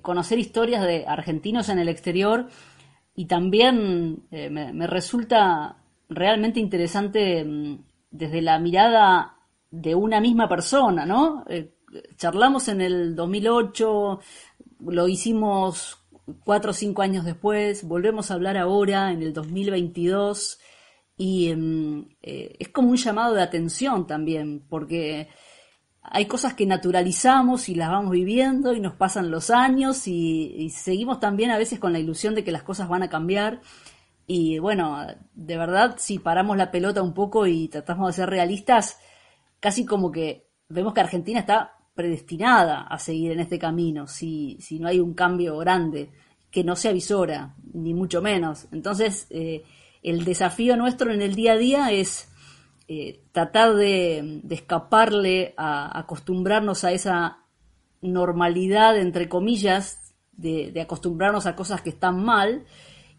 conocer 0.00 0.38
historias 0.38 0.84
de 0.86 1.04
argentinos 1.06 1.68
en 1.68 1.78
el 1.78 1.88
exterior 1.88 2.48
y 3.14 3.26
también 3.26 4.24
eh, 4.30 4.48
me, 4.48 4.86
resulta 4.86 5.76
realmente 6.08 6.60
interesante 6.60 7.44
mm, 7.44 7.84
desde 8.10 8.42
la 8.42 8.58
mirada 8.58 9.41
de 9.72 9.94
una 9.94 10.20
misma 10.20 10.48
persona, 10.48 11.04
¿no? 11.06 11.44
Eh, 11.48 11.74
charlamos 12.16 12.68
en 12.68 12.80
el 12.82 13.16
2008, 13.16 14.20
lo 14.86 15.08
hicimos 15.08 15.98
cuatro 16.44 16.70
o 16.70 16.74
cinco 16.74 17.02
años 17.02 17.24
después, 17.24 17.82
volvemos 17.82 18.30
a 18.30 18.34
hablar 18.34 18.56
ahora 18.56 19.10
en 19.10 19.22
el 19.22 19.32
2022 19.32 20.60
y 21.16 21.54
mm, 21.54 22.08
eh, 22.22 22.56
es 22.60 22.68
como 22.68 22.90
un 22.90 22.96
llamado 22.96 23.34
de 23.34 23.42
atención 23.42 24.06
también, 24.06 24.62
porque 24.68 25.28
hay 26.02 26.26
cosas 26.26 26.52
que 26.52 26.66
naturalizamos 26.66 27.68
y 27.70 27.74
las 27.74 27.90
vamos 27.90 28.10
viviendo 28.10 28.74
y 28.74 28.80
nos 28.80 28.94
pasan 28.94 29.30
los 29.30 29.50
años 29.50 30.06
y 30.06 30.70
seguimos 30.70 31.18
también 31.18 31.50
a 31.50 31.58
veces 31.58 31.78
con 31.78 31.92
la 31.92 31.98
ilusión 31.98 32.34
de 32.34 32.44
que 32.44 32.52
las 32.52 32.62
cosas 32.62 32.88
van 32.88 33.02
a 33.02 33.08
cambiar. 33.08 33.60
Y 34.26 34.58
bueno, 34.58 35.06
de 35.34 35.56
verdad, 35.56 35.96
si 35.98 36.18
paramos 36.18 36.56
la 36.56 36.70
pelota 36.70 37.02
un 37.02 37.14
poco 37.14 37.46
y 37.46 37.68
tratamos 37.68 38.08
de 38.08 38.12
ser 38.14 38.30
realistas, 38.30 38.98
casi 39.62 39.86
como 39.86 40.10
que 40.10 40.48
vemos 40.68 40.92
que 40.92 41.00
Argentina 41.00 41.38
está 41.38 41.76
predestinada 41.94 42.82
a 42.82 42.98
seguir 42.98 43.30
en 43.30 43.38
este 43.38 43.60
camino, 43.60 44.08
si, 44.08 44.58
si 44.60 44.80
no 44.80 44.88
hay 44.88 44.98
un 44.98 45.14
cambio 45.14 45.56
grande, 45.58 46.10
que 46.50 46.64
no 46.64 46.74
se 46.74 46.88
avisora, 46.88 47.54
ni 47.72 47.94
mucho 47.94 48.20
menos. 48.20 48.66
Entonces, 48.72 49.28
eh, 49.30 49.62
el 50.02 50.24
desafío 50.24 50.76
nuestro 50.76 51.12
en 51.12 51.22
el 51.22 51.36
día 51.36 51.52
a 51.52 51.58
día 51.58 51.92
es 51.92 52.28
eh, 52.88 53.22
tratar 53.30 53.76
de, 53.76 54.42
escaparle 54.50 55.54
a, 55.56 55.96
acostumbrarnos 55.96 56.82
a 56.82 56.90
esa 56.90 57.38
normalidad, 58.00 58.98
entre 58.98 59.28
comillas, 59.28 60.12
de, 60.32 60.72
de 60.72 60.80
acostumbrarnos 60.80 61.46
a 61.46 61.54
cosas 61.54 61.82
que 61.82 61.90
están 61.90 62.20
mal, 62.24 62.64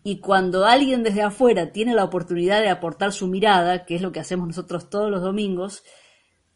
y 0.04 0.18
cuando 0.18 0.66
alguien 0.66 1.04
desde 1.04 1.22
afuera 1.22 1.72
tiene 1.72 1.96
la 1.96 2.04
oportunidad 2.04 2.60
de 2.60 2.70
aportar 2.70 3.14
su 3.14 3.28
mirada, 3.28 3.86
que 3.86 3.96
es 3.96 4.02
lo 4.02 4.12
que 4.12 4.20
hacemos 4.20 4.46
nosotros 4.46 4.90
todos 4.90 5.10
los 5.10 5.22
domingos, 5.22 5.86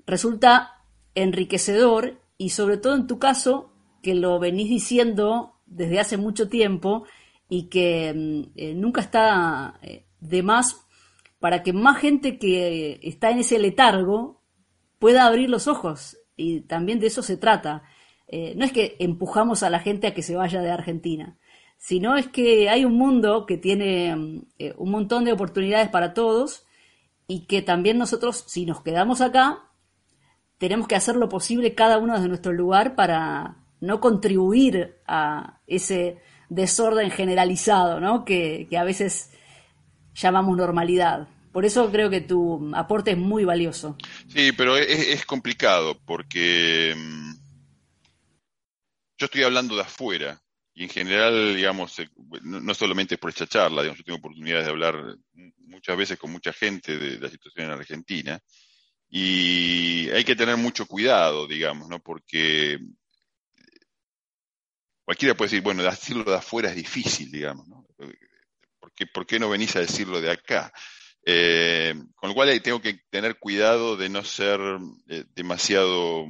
resulta 0.07 0.83
enriquecedor 1.13 2.21
y 2.37 2.49
sobre 2.49 2.77
todo 2.77 2.95
en 2.95 3.05
tu 3.07 3.19
caso, 3.19 3.73
que 4.01 4.15
lo 4.15 4.39
venís 4.39 4.69
diciendo 4.69 5.59
desde 5.65 5.99
hace 5.99 6.17
mucho 6.17 6.47
tiempo 6.49 7.05
y 7.49 7.69
que 7.69 8.13
mm, 8.13 8.51
eh, 8.55 8.73
nunca 8.73 9.01
está 9.01 9.79
eh, 9.81 10.05
de 10.19 10.43
más 10.43 10.85
para 11.39 11.61
que 11.61 11.73
más 11.73 11.99
gente 11.99 12.39
que 12.39 12.99
está 13.03 13.29
en 13.29 13.39
ese 13.39 13.59
letargo 13.59 14.41
pueda 14.97 15.25
abrir 15.25 15.49
los 15.49 15.67
ojos. 15.67 16.17
Y 16.35 16.61
también 16.61 16.99
de 16.99 17.07
eso 17.07 17.21
se 17.21 17.37
trata. 17.37 17.83
Eh, 18.27 18.53
no 18.55 18.65
es 18.65 18.71
que 18.71 18.95
empujamos 18.99 19.61
a 19.61 19.69
la 19.69 19.79
gente 19.79 20.07
a 20.07 20.13
que 20.13 20.23
se 20.23 20.35
vaya 20.35 20.61
de 20.61 20.71
Argentina, 20.71 21.37
sino 21.77 22.15
es 22.15 22.27
que 22.27 22.69
hay 22.69 22.85
un 22.85 22.95
mundo 22.95 23.45
que 23.45 23.57
tiene 23.57 24.15
mm, 24.15 24.47
un 24.77 24.91
montón 24.91 25.25
de 25.25 25.33
oportunidades 25.33 25.89
para 25.89 26.13
todos 26.13 26.65
y 27.27 27.45
que 27.45 27.61
también 27.61 27.97
nosotros, 27.97 28.45
si 28.47 28.65
nos 28.65 28.81
quedamos 28.81 29.21
acá, 29.21 29.66
tenemos 30.57 30.87
que 30.87 30.95
hacer 30.95 31.15
lo 31.15 31.29
posible 31.29 31.75
cada 31.75 31.97
uno 31.97 32.13
desde 32.15 32.27
nuestro 32.27 32.51
lugar 32.51 32.95
para 32.95 33.57
no 33.79 33.99
contribuir 33.99 34.95
a 35.07 35.59
ese 35.67 36.17
desorden 36.49 37.11
generalizado, 37.11 37.99
¿no? 37.99 38.25
Que, 38.25 38.67
a 38.77 38.83
veces 38.83 39.31
llamamos 40.15 40.57
normalidad. 40.57 41.27
Por 41.51 41.65
eso 41.65 41.91
creo 41.91 42.09
que 42.09 42.21
tu 42.21 42.71
aporte 42.75 43.11
es 43.11 43.17
muy 43.17 43.45
valioso. 43.45 43.97
Sí, 44.27 44.51
pero 44.51 44.77
es, 44.77 45.25
complicado 45.25 45.99
porque 46.05 46.95
mm, 46.95 47.33
yo 49.17 49.25
estoy 49.25 49.43
hablando 49.43 49.75
de 49.75 49.81
afuera 49.81 50.39
y 50.73 50.83
en 50.83 50.89
general, 50.89 51.55
digamos, 51.55 51.97
eh, 51.99 52.09
no, 52.43 52.73
solamente 52.73 53.17
por 53.17 53.29
esta 53.29 53.47
charla, 53.47 53.81
digamos, 53.81 53.99
yo 53.99 54.05
tengo 54.05 54.19
oportunidades 54.19 54.65
de 54.65 54.71
hablar 54.71 55.17
muchas 55.59 55.97
veces 55.97 56.19
con 56.19 56.31
mucha 56.31 56.53
gente 56.53 56.97
de 56.97 57.19
la 57.19 57.29
situación 57.29 57.65
en 57.67 57.71
Argentina 57.71 58.39
y 59.09 60.09
hay 60.09 60.23
que 60.23 60.35
tener 60.35 60.57
mucho 60.57 60.85
cuidado, 60.85 61.47
digamos, 61.47 61.87
¿no? 61.89 61.99
Porque 61.99 62.79
cualquiera 65.05 65.35
puede 65.35 65.49
decir, 65.49 65.63
bueno, 65.63 65.83
decirlo 65.83 66.23
de 66.23 66.35
afuera 66.35 66.69
es 66.69 66.75
difícil, 66.75 67.31
digamos, 67.31 67.67
¿no? 67.67 67.85
¿Por 69.13 69.25
qué, 69.25 69.39
no 69.39 69.49
venís 69.49 69.75
a 69.75 69.79
decirlo 69.79 70.19
de 70.19 70.31
acá? 70.31 70.71
Eh, 71.25 71.93
con 72.15 72.29
lo 72.29 72.33
cual 72.33 72.61
tengo 72.61 72.81
que 72.81 73.01
tener 73.09 73.37
cuidado 73.37 73.95
de 73.95 74.09
no 74.09 74.23
ser 74.23 74.59
eh, 75.07 75.25
demasiado 75.35 76.25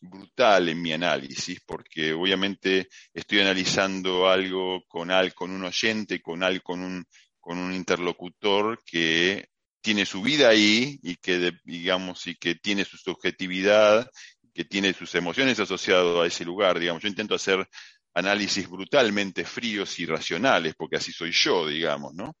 brutal 0.00 0.68
en 0.68 0.82
mi 0.82 0.92
análisis, 0.92 1.60
porque 1.66 2.12
obviamente 2.12 2.88
estoy 3.12 3.40
analizando 3.40 4.28
algo 4.28 4.84
con, 4.88 5.10
al, 5.10 5.34
con 5.34 5.50
un 5.50 5.64
oyente, 5.64 6.20
con, 6.20 6.42
al, 6.42 6.62
con, 6.62 6.80
un, 6.80 7.04
con 7.38 7.58
un 7.58 7.72
interlocutor 7.74 8.82
que 8.84 9.48
tiene 9.80 10.06
su 10.06 10.22
vida 10.22 10.48
ahí 10.48 10.98
y 11.02 11.16
que, 11.16 11.52
digamos, 11.64 12.26
y 12.26 12.36
que 12.36 12.54
tiene 12.54 12.84
su 12.84 12.96
subjetividad, 12.96 14.08
que 14.52 14.64
tiene 14.64 14.92
sus 14.92 15.14
emociones 15.14 15.58
asociadas 15.60 16.16
a 16.16 16.26
ese 16.26 16.44
lugar, 16.44 16.78
digamos. 16.78 17.02
Yo 17.02 17.08
intento 17.08 17.34
hacer 17.34 17.66
análisis 18.14 18.68
brutalmente 18.68 19.44
fríos 19.44 19.98
y 19.98 20.06
racionales, 20.06 20.74
porque 20.76 20.96
así 20.96 21.12
soy 21.12 21.32
yo, 21.32 21.66
digamos, 21.68 22.14
¿no? 22.14 22.36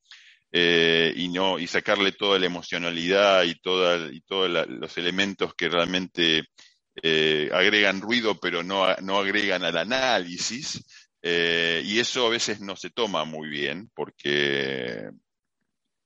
Eh, 0.52 1.12
y 1.14 1.28
no 1.28 1.60
y 1.60 1.68
sacarle 1.68 2.10
toda 2.10 2.36
la 2.40 2.46
emocionalidad 2.46 3.44
y 3.44 3.54
toda 3.60 4.12
y 4.12 4.20
todos 4.22 4.50
los 4.68 4.98
elementos 4.98 5.54
que 5.54 5.68
realmente 5.68 6.42
eh, 7.00 7.48
agregan 7.52 8.00
ruido 8.00 8.36
pero 8.40 8.64
no, 8.64 8.92
no 8.96 9.20
agregan 9.20 9.62
al 9.62 9.76
análisis 9.76 10.84
eh, 11.22 11.82
y 11.84 12.00
eso 12.00 12.26
a 12.26 12.30
veces 12.30 12.60
no 12.60 12.74
se 12.74 12.90
toma 12.90 13.24
muy 13.24 13.48
bien 13.48 13.92
porque 13.94 15.10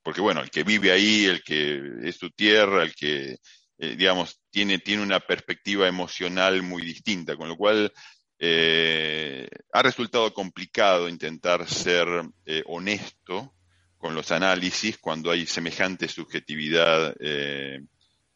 porque 0.05 0.21
bueno, 0.21 0.41
el 0.41 0.51
que 0.51 0.61
vive 0.63 0.91
ahí, 0.91 1.25
el 1.25 1.41
que 1.41 1.81
es 2.03 2.15
su 2.17 2.29
tierra, 2.29 2.83
el 2.83 2.93
que, 2.93 3.39
eh, 3.79 3.95
digamos, 3.95 4.39
tiene, 4.51 4.77
tiene 4.77 5.01
una 5.01 5.19
perspectiva 5.19 5.87
emocional 5.87 6.61
muy 6.61 6.83
distinta, 6.83 7.35
con 7.35 7.49
lo 7.49 7.57
cual 7.57 7.91
eh, 8.37 9.47
ha 9.73 9.81
resultado 9.81 10.31
complicado 10.31 11.09
intentar 11.09 11.67
ser 11.67 12.07
eh, 12.45 12.61
honesto 12.67 13.55
con 13.97 14.13
los 14.13 14.31
análisis 14.31 14.99
cuando 14.99 15.31
hay 15.31 15.47
semejante 15.47 16.07
subjetividad 16.07 17.15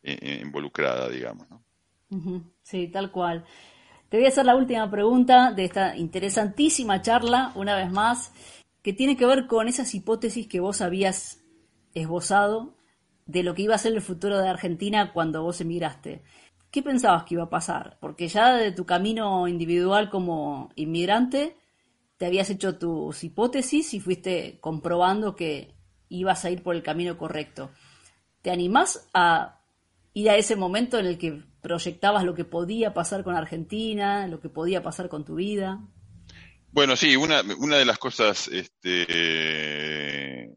involucrada, 0.02 1.08
digamos. 1.08 1.46
Sí, 2.64 2.88
tal 2.88 3.12
cual. 3.12 3.46
Te 4.10 4.18
voy 4.18 4.26
a 4.26 4.30
hacer 4.30 4.48
la 4.48 4.56
última 4.56 4.90
pregunta 4.90 5.52
de 5.52 5.66
esta 5.66 5.96
interesantísima 5.96 7.04
charla, 7.04 7.52
una 7.54 7.76
vez 7.76 7.92
más, 7.92 8.34
que 8.82 8.92
tiene 8.92 9.16
que 9.16 9.28
ver 9.28 9.46
con 9.46 9.68
esas 9.68 9.94
hipótesis 9.94 10.48
que 10.48 10.60
vos 10.60 10.82
habías 10.82 11.40
esbozado 11.94 12.76
de 13.26 13.44
lo 13.44 13.54
que 13.54 13.64
iba 13.64 13.76
a 13.76 13.80
ser 13.80 13.94
el 13.94 14.02
futuro 14.02 14.40
de 14.40 14.50
Argentina 14.50 15.14
cuando 15.14 15.44
vos 15.44 15.62
emigraste. 15.62 16.24
¿Qué 16.72 16.82
pensabas 16.82 17.24
que 17.24 17.36
iba 17.36 17.44
a 17.44 17.50
pasar? 17.50 17.98
Porque 18.00 18.28
ya 18.28 18.56
de 18.56 18.72
tu 18.72 18.86
camino 18.86 19.48
individual 19.48 20.10
como 20.10 20.72
inmigrante 20.76 21.56
te 22.18 22.26
habías 22.26 22.50
hecho 22.50 22.78
tus 22.78 23.24
hipótesis 23.24 23.94
y 23.94 24.00
fuiste 24.00 24.60
comprobando 24.60 25.36
que 25.36 25.74
ibas 26.10 26.44
a 26.44 26.52
ir 26.52 26.64
por 26.64 26.76
el 26.76 26.84
camino 26.84 27.18
correcto. 27.18 27.72
¿Te 28.42 28.52
animás 28.52 29.08
a 29.14 29.62
ir 30.14 30.30
a 30.30 30.36
ese 30.36 30.56
momento 30.56 31.00
en 31.00 31.06
el 31.06 31.18
que 31.18 31.44
proyectabas 31.62 32.24
lo 32.24 32.36
que 32.36 32.46
podía 32.46 32.94
pasar 32.94 33.24
con 33.24 33.36
Argentina, 33.36 34.28
lo 34.28 34.40
que 34.40 34.50
podía 34.50 34.84
pasar 34.84 35.08
con 35.08 35.24
tu 35.24 35.36
vida? 35.36 35.80
Bueno, 36.72 36.96
sí, 36.96 37.16
una, 37.16 37.42
una 37.58 37.78
de 37.78 37.86
las 37.86 37.98
cosas 37.98 38.48
este, 38.50 40.56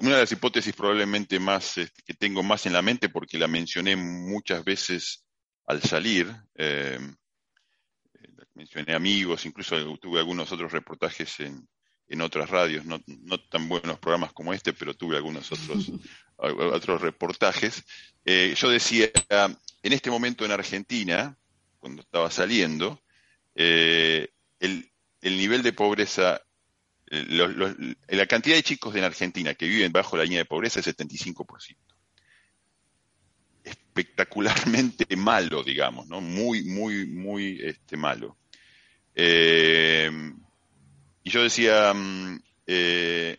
una 0.00 0.14
de 0.14 0.20
las 0.22 0.32
hipótesis 0.32 0.74
probablemente 0.74 1.38
más 1.38 1.78
este, 1.78 2.02
que 2.02 2.14
tengo 2.14 2.42
más 2.42 2.66
en 2.66 2.72
la 2.72 2.82
mente, 2.82 3.08
porque 3.08 3.38
la 3.38 3.48
mencioné 3.48 3.96
muchas 3.96 4.64
veces 4.64 5.24
al 5.66 5.82
salir. 5.82 6.34
Eh, 6.56 6.98
mencioné 8.54 8.94
amigos, 8.94 9.46
incluso 9.46 9.96
tuve 9.98 10.18
algunos 10.18 10.50
otros 10.50 10.72
reportajes 10.72 11.38
en, 11.40 11.68
en 12.08 12.20
otras 12.22 12.48
radios, 12.48 12.84
no, 12.84 13.00
no, 13.06 13.38
tan 13.48 13.68
buenos 13.68 13.98
programas 13.98 14.32
como 14.32 14.52
este, 14.52 14.72
pero 14.72 14.94
tuve 14.94 15.16
algunos 15.16 15.52
otros, 15.52 15.92
otros 16.36 17.00
reportajes. 17.00 17.84
Eh, 18.24 18.54
yo 18.56 18.70
decía, 18.70 19.10
en 19.82 19.92
este 19.92 20.10
momento 20.10 20.44
en 20.44 20.52
Argentina, 20.52 21.36
cuando 21.78 22.02
estaba 22.02 22.30
saliendo, 22.30 23.02
eh, 23.54 24.28
el, 24.58 24.90
el, 25.20 25.36
nivel 25.36 25.62
de 25.62 25.72
pobreza, 25.72 26.40
eh, 27.10 27.94
la 28.08 28.26
cantidad 28.26 28.56
de 28.56 28.62
chicos 28.62 28.94
en 28.96 29.04
Argentina 29.04 29.54
que 29.54 29.66
viven 29.66 29.92
bajo 29.92 30.16
la 30.16 30.24
línea 30.24 30.40
de 30.40 30.44
pobreza 30.44 30.80
es 30.80 30.86
75%. 30.86 31.76
Espectacularmente 33.64 35.04
malo, 35.16 35.62
digamos, 35.62 36.06
¿no? 36.08 36.20
Muy, 36.20 36.64
muy, 36.64 37.06
muy 37.06 37.60
este, 37.62 37.96
malo. 37.96 38.36
Eh, 39.14 40.10
y 41.24 41.30
yo 41.30 41.42
decía, 41.42 41.92
mm, 41.92 42.40
eh, 42.66 43.38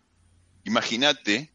imagínate 0.65 1.51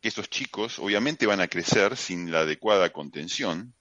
que 0.00 0.08
esos 0.08 0.28
chicos 0.28 0.78
obviamente 0.78 1.26
van 1.26 1.40
a 1.40 1.48
crecer 1.48 1.96
sin 1.96 2.30
la 2.30 2.40
adecuada 2.40 2.90
contención, 2.90 3.74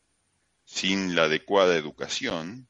sin 0.64 1.16
la 1.16 1.24
adecuada 1.24 1.76
educación, 1.76 2.68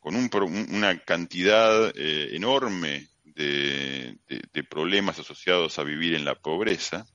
con 0.00 0.16
una 0.16 0.98
cantidad 1.04 1.92
eh, 1.94 2.34
enorme 2.34 3.09
de, 3.40 4.64
problemas 4.68 5.18
asociados 5.18 5.78
a 5.78 5.84
vivir 5.84 6.14
en 6.14 6.24
la 6.24 6.34
pobreza. 6.34 7.06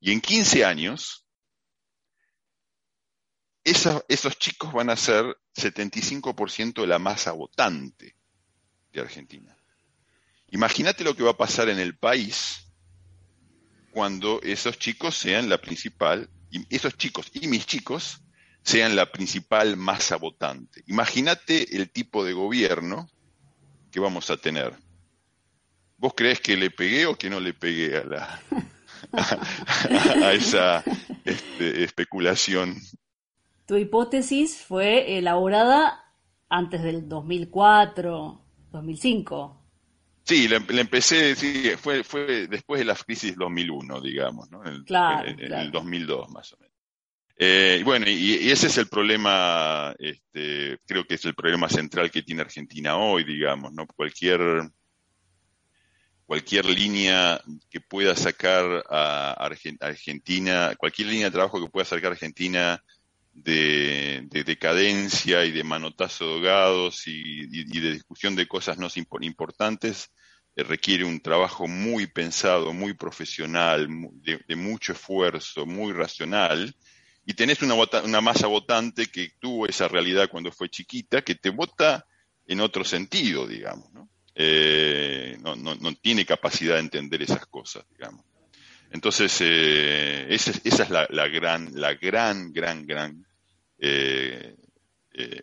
Y 0.00 0.12
en 0.12 0.20
15 0.20 0.64
años, 0.64 1.26
esos 3.62 4.38
chicos 4.38 4.72
van 4.72 4.90
a 4.90 4.96
ser 4.96 5.24
75% 5.56 6.80
de 6.80 6.86
la 6.86 6.98
masa 6.98 7.32
votante 7.32 8.16
de 8.92 9.00
Argentina. 9.00 9.56
Imagínate 10.48 11.04
lo 11.04 11.14
que 11.14 11.22
va 11.22 11.30
a 11.30 11.36
pasar 11.36 11.68
en 11.68 11.78
el 11.78 11.96
país 11.96 12.72
cuando 13.92 14.40
esos 14.42 14.78
chicos 14.78 15.16
sean 15.16 15.48
la 15.48 15.58
principal, 15.58 16.28
esos 16.68 16.96
chicos 16.96 17.30
y 17.32 17.46
mis 17.46 17.66
chicos 17.66 18.20
sean 18.62 18.96
la 18.96 19.10
principal 19.10 19.76
masa 19.76 20.16
votante. 20.16 20.82
Imagínate 20.86 21.76
el 21.76 21.90
tipo 21.90 22.24
de 22.24 22.32
gobierno 22.32 23.08
que 23.90 24.00
vamos 24.00 24.30
a 24.30 24.36
tener. 24.36 24.83
¿Vos 26.04 26.12
crees 26.14 26.38
que 26.38 26.54
le 26.54 26.68
pegué 26.68 27.06
o 27.06 27.16
que 27.16 27.30
no 27.30 27.40
le 27.40 27.54
pegué 27.54 27.96
a, 27.96 28.04
la, 28.04 28.42
a, 30.22 30.32
esa 30.34 30.84
este, 31.24 31.82
especulación? 31.82 32.76
Tu 33.64 33.76
hipótesis 33.78 34.58
fue 34.58 35.16
elaborada 35.16 36.04
antes 36.50 36.82
del 36.82 37.08
2004, 37.08 38.38
2005. 38.70 39.62
Sí, 40.24 40.46
le, 40.46 40.56
empecé, 40.56 41.34
sí, 41.36 41.70
fue, 41.78 42.04
fue 42.04 42.48
después 42.48 42.80
de 42.80 42.84
la 42.84 42.96
crisis 42.96 43.34
2001, 43.34 44.02
digamos, 44.02 44.50
¿no? 44.50 44.62
En, 44.62 44.84
claro, 44.84 45.26
en, 45.26 45.40
el 45.40 45.70
2002 45.70 46.28
más 46.28 46.52
o 46.52 46.58
menos. 46.58 46.76
Eh, 47.38 47.80
bueno, 47.82 48.04
y, 48.10 48.50
ese 48.50 48.66
es 48.66 48.76
el 48.76 48.88
problema, 48.88 49.94
este, 49.98 50.76
creo 50.84 51.06
que 51.06 51.14
es 51.14 51.24
el 51.24 51.34
problema 51.34 51.70
central 51.70 52.10
que 52.10 52.20
tiene 52.20 52.42
Argentina 52.42 52.98
hoy, 52.98 53.24
digamos, 53.24 53.72
¿no? 53.72 53.86
Cualquier, 53.86 54.70
cualquier 56.26 56.64
línea 56.66 57.40
que 57.70 57.80
pueda 57.80 58.16
sacar 58.16 58.84
a 58.88 59.32
Argentina, 59.80 60.74
cualquier 60.76 61.08
línea 61.08 61.26
de 61.26 61.32
trabajo 61.32 61.60
que 61.60 61.70
pueda 61.70 61.84
sacar 61.84 62.06
a 62.06 62.14
Argentina 62.14 62.82
de, 63.34 64.26
decadencia 64.30 65.44
y 65.44 65.50
de 65.50 65.64
manotazo 65.64 66.24
de 66.24 66.30
ahogados 66.32 67.06
y, 67.06 67.46
de 67.46 67.92
discusión 67.92 68.36
de 68.36 68.46
cosas 68.46 68.78
no 68.78 68.88
importantes 69.20 70.10
eh, 70.56 70.62
requiere 70.62 71.04
un 71.04 71.20
trabajo 71.20 71.66
muy 71.66 72.06
pensado, 72.06 72.72
muy 72.72 72.94
profesional, 72.94 73.88
de, 74.22 74.56
mucho 74.56 74.92
esfuerzo, 74.92 75.66
muy 75.66 75.92
racional. 75.92 76.74
Y 77.26 77.34
tenés 77.34 77.62
una, 77.62 77.74
una 77.74 78.20
masa 78.20 78.46
votante 78.46 79.06
que 79.06 79.32
tuvo 79.40 79.66
esa 79.66 79.88
realidad 79.88 80.28
cuando 80.30 80.52
fue 80.52 80.68
chiquita, 80.68 81.22
que 81.22 81.34
te 81.34 81.50
vota 81.50 82.06
en 82.46 82.60
otro 82.60 82.84
sentido, 82.84 83.46
digamos. 83.46 83.92
¿no? 83.92 84.08
Eh, 84.34 85.38
no, 85.42 85.54
no, 85.54 85.74
no, 85.76 85.94
tiene 85.94 86.26
capacidad 86.26 86.74
de 86.74 86.80
entender 86.80 87.22
esas 87.22 87.46
cosas, 87.46 87.84
digamos. 87.90 88.24
Entonces, 88.90 89.36
eh, 89.40 90.26
esa, 90.28 90.50
es 90.50 90.90
la, 90.90 91.28
gran, 91.28 91.70
la 91.74 91.94
gran, 91.94 92.52
gran, 92.52 92.86
gran, 92.86 93.26
eh, 93.78 94.56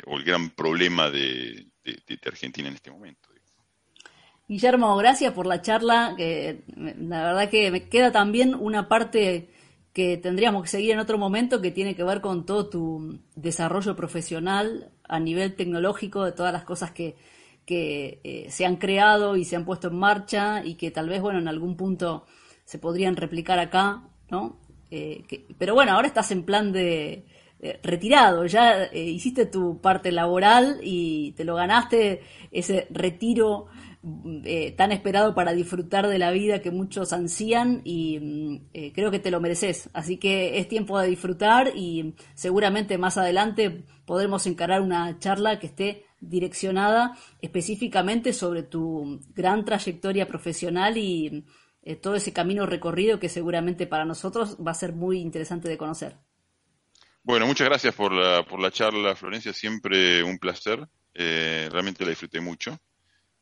o 0.06 0.18
el 0.18 0.24
gran 0.24 0.50
problema 0.52 1.10
de, 1.10 1.68
de, 1.84 2.20
Argentina 2.26 2.68
en 2.68 2.76
este 2.76 2.92
momento. 2.92 3.30
Guillermo, 4.48 4.98
gracias 4.98 5.32
por 5.34 5.46
la 5.46 5.62
charla. 5.62 6.14
Que 6.18 6.64
la 6.76 7.24
verdad 7.24 7.50
que 7.50 7.72
me 7.72 7.88
queda 7.88 8.12
también 8.12 8.54
una 8.54 8.90
parte 8.90 9.50
que 9.94 10.18
tendríamos 10.18 10.64
que 10.64 10.70
seguir 10.70 10.92
en 10.92 11.00
otro 11.00 11.18
momento 11.18 11.62
que 11.62 11.72
tiene 11.72 11.96
que 11.96 12.04
ver 12.04 12.20
con 12.20 12.46
todo 12.46 12.70
tu 12.70 13.20
desarrollo 13.36 13.96
profesional 13.96 14.92
a 15.04 15.20
nivel 15.22 15.56
tecnológico, 15.56 16.26
de 16.26 16.34
todas 16.34 16.52
las 16.52 16.66
cosas 16.66 16.92
que, 16.92 17.16
que 17.72 18.20
eh, 18.26 18.48
se 18.50 18.66
han 18.66 18.76
creado 18.76 19.38
y 19.38 19.46
se 19.46 19.56
han 19.56 19.64
puesto 19.64 19.88
en 19.88 19.96
marcha 19.96 20.62
y 20.62 20.76
que 20.76 20.92
tal 20.92 21.08
vez, 21.08 21.22
bueno, 21.22 21.40
en 21.40 21.48
algún 21.48 21.78
punto 21.78 22.26
se 22.66 22.80
podrían 22.80 23.16
replicar 23.16 23.60
acá, 23.60 24.10
¿no? 24.30 24.60
Eh, 24.90 25.24
pero 25.58 25.74
bueno, 25.74 25.94
ahora 25.94 26.10
estás 26.10 26.32
en 26.32 26.44
plan 26.44 26.74
de 26.74 27.26
eh, 27.62 27.80
retirado, 27.82 28.46
ya 28.46 28.94
hiciste 28.94 29.46
tu 29.46 29.80
parte 29.80 30.12
laboral 30.12 30.82
y 30.84 31.32
te 31.38 31.46
lo 31.46 31.56
ganaste, 31.56 32.24
ese 32.52 32.88
retiro 32.90 33.68
tan 34.76 34.92
esperado 34.92 35.34
para 35.34 35.54
disfrutar 35.54 36.08
de 36.08 36.18
la 36.18 36.32
vida 36.32 36.60
que 36.60 36.72
muchos 36.72 37.14
ansían 37.14 37.82
y 37.86 38.20
mm, 38.20 38.92
creo 38.94 39.12
que 39.12 39.20
te 39.20 39.32
lo 39.32 39.40
mereces. 39.40 39.90
Así 39.94 40.18
que 40.18 40.58
es 40.58 40.68
tiempo 40.68 41.00
de 41.00 41.08
disfrutar 41.08 41.72
y 41.74 42.16
seguramente 42.34 42.98
más 42.98 43.18
adelante 43.18 43.86
podremos 44.06 44.46
encarar 44.46 44.82
una 44.82 45.20
charla 45.20 45.58
que 45.58 45.68
esté 45.68 46.11
direccionada 46.22 47.18
específicamente 47.42 48.32
sobre 48.32 48.64
tu 48.64 49.20
gran 49.34 49.66
trayectoria 49.66 50.28
profesional 50.28 50.98
y 50.98 51.46
eh, 51.82 51.96
todo 51.96 52.16
ese 52.16 52.32
camino 52.32 52.66
recorrido 52.66 53.20
que 53.20 53.28
seguramente 53.28 53.88
para 53.88 54.06
nosotros 54.06 54.58
va 54.66 54.72
a 54.72 54.76
ser 54.76 54.94
muy 54.94 55.20
interesante 55.20 55.68
de 55.68 55.78
conocer. 55.78 56.18
Bueno, 57.24 57.46
muchas 57.46 57.68
gracias 57.68 57.94
por 57.94 58.12
la, 58.14 58.44
por 58.44 58.60
la 58.60 58.72
charla, 58.72 59.16
Florencia. 59.16 59.54
Siempre 59.54 60.24
un 60.24 60.38
placer. 60.38 60.88
Eh, 61.14 61.68
realmente 61.72 62.04
la 62.04 62.12
disfruté 62.12 62.40
mucho. 62.40 62.80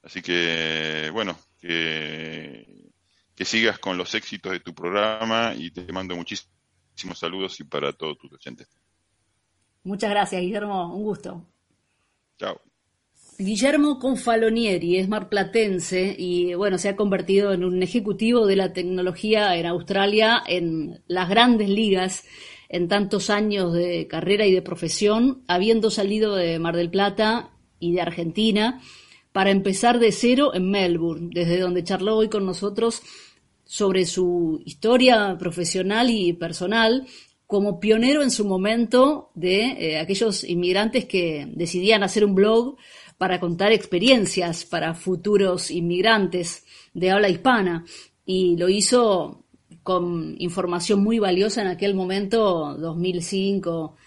Así 0.02 0.22
que, 0.22 1.10
bueno, 1.14 1.38
que, 1.60 2.92
que 3.36 3.46
sigas 3.46 3.80
con 3.80 3.98
los 3.98 4.16
éxitos 4.16 4.52
de 4.52 4.60
tu 4.62 4.74
programa 4.74 5.54
y 5.56 5.72
te 5.72 5.92
mando 5.92 6.16
muchísimos 6.16 6.48
saludos 7.14 7.60
y 7.60 7.66
para 7.66 7.94
todos 7.94 8.18
tus 8.18 8.32
oyentes. 8.34 8.68
Muchas 9.84 10.10
gracias, 10.10 10.42
Guillermo. 10.42 10.96
Un 10.96 11.04
gusto. 11.04 11.46
Chao. 12.38 12.69
Guillermo 13.42 14.00
Confalonieri 14.00 14.98
es 14.98 15.08
marplatense 15.08 16.14
y 16.18 16.56
bueno, 16.56 16.78
se 16.78 16.90
ha 16.90 16.98
convertido 16.98 17.54
en 17.54 17.64
un 17.64 17.82
ejecutivo 17.82 18.46
de 18.46 18.58
la 18.58 18.74
tecnología 18.74 19.56
en 19.56 19.66
Australia 19.66 20.44
en 20.46 21.02
las 21.08 21.30
grandes 21.30 21.70
ligas 21.70 22.26
en 22.68 22.90
tantos 22.90 23.30
años 23.30 23.72
de 23.72 24.08
carrera 24.08 24.46
y 24.46 24.52
de 24.52 24.62
profesión, 24.62 25.46
habiendo 25.48 25.90
salido 25.90 26.36
de 26.36 26.60
Mar 26.60 26.76
del 26.76 26.90
Plata 26.90 27.52
y 27.80 27.94
de 27.94 28.02
Argentina 28.02 28.82
para 29.32 29.52
empezar 29.52 30.00
de 30.00 30.12
cero 30.12 30.52
en 30.54 30.70
Melbourne, 30.70 31.30
desde 31.34 31.60
donde 31.60 31.86
charló 31.86 32.18
hoy 32.18 32.28
con 32.28 32.46
nosotros 32.46 33.02
sobre 33.64 34.06
su 34.06 34.62
historia 34.66 35.38
profesional 35.40 36.10
y 36.10 36.34
personal 36.34 37.08
como 37.48 37.80
pionero 37.80 38.22
en 38.22 38.30
su 38.32 38.46
momento 38.46 39.32
de 39.34 39.62
eh, 39.62 39.98
aquellos 39.98 40.44
inmigrantes 40.44 41.06
que 41.06 41.48
decidían 41.56 42.04
hacer 42.04 42.26
un 42.26 42.36
blog 42.36 42.76
para 43.20 43.42
contar 43.42 43.74
experiencias 43.74 44.64
para 44.64 44.96
futuros 44.96 45.72
inmigrantes 45.72 46.66
de 46.94 47.12
habla 47.12 47.28
hispana. 47.28 47.84
Y 48.26 48.56
lo 48.56 48.70
hizo 48.70 49.44
con 49.84 50.36
información 50.40 51.04
muy 51.04 51.20
valiosa 51.20 51.62
en 51.62 51.68
aquel 51.68 51.96
momento, 51.96 52.78
2005, 52.78 53.98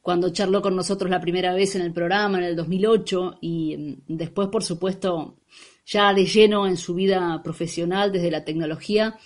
cuando 0.00 0.30
charló 0.30 0.62
con 0.62 0.76
nosotros 0.76 1.10
la 1.10 1.20
primera 1.20 1.52
vez 1.52 1.74
en 1.74 1.82
el 1.82 1.92
programa, 1.92 2.38
en 2.38 2.44
el 2.44 2.54
2008, 2.54 3.38
y 3.40 3.76
mm, 3.76 4.16
después, 4.16 4.46
por 4.46 4.62
supuesto, 4.62 5.38
ya 5.84 6.14
de 6.14 6.24
lleno 6.24 6.68
en 6.68 6.76
su 6.76 6.94
vida 6.94 7.42
profesional 7.42 8.12
desde 8.12 8.30
la 8.30 8.44
tecnología, 8.44 9.18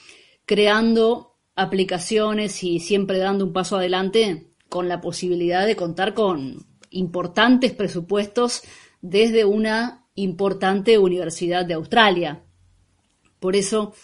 creando 0.47 1.37
aplicaciones 1.55 2.65
y 2.65 2.81
siempre 2.81 3.19
dando 3.19 3.45
un 3.45 3.53
paso 3.53 3.77
adelante 3.77 4.55
con 4.71 4.89
la 4.89 5.03
posibilidad 5.03 5.67
de 5.67 5.77
contar 5.77 6.15
con 6.15 6.65
importantes 6.89 7.75
presupuestos 7.75 8.63
desde 9.01 9.45
una 9.45 10.07
importante 10.15 10.99
universidad 10.99 11.65
de 11.65 11.75
Australia. 11.75 12.43
Por 13.39 13.57
eso 13.57 13.95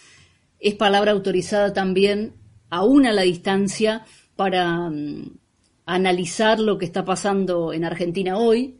es 0.59 0.75
palabra 0.75 1.11
autorizada 1.11 1.73
también, 1.73 2.35
aún 2.69 3.05
a 3.05 3.11
la 3.11 3.23
distancia, 3.23 4.05
para 4.35 4.89
mm, 4.89 5.37
analizar 5.85 6.59
lo 6.59 6.77
que 6.77 6.85
está 6.85 7.03
pasando 7.05 7.73
en 7.73 7.83
Argentina 7.83 8.37
hoy, 8.37 8.79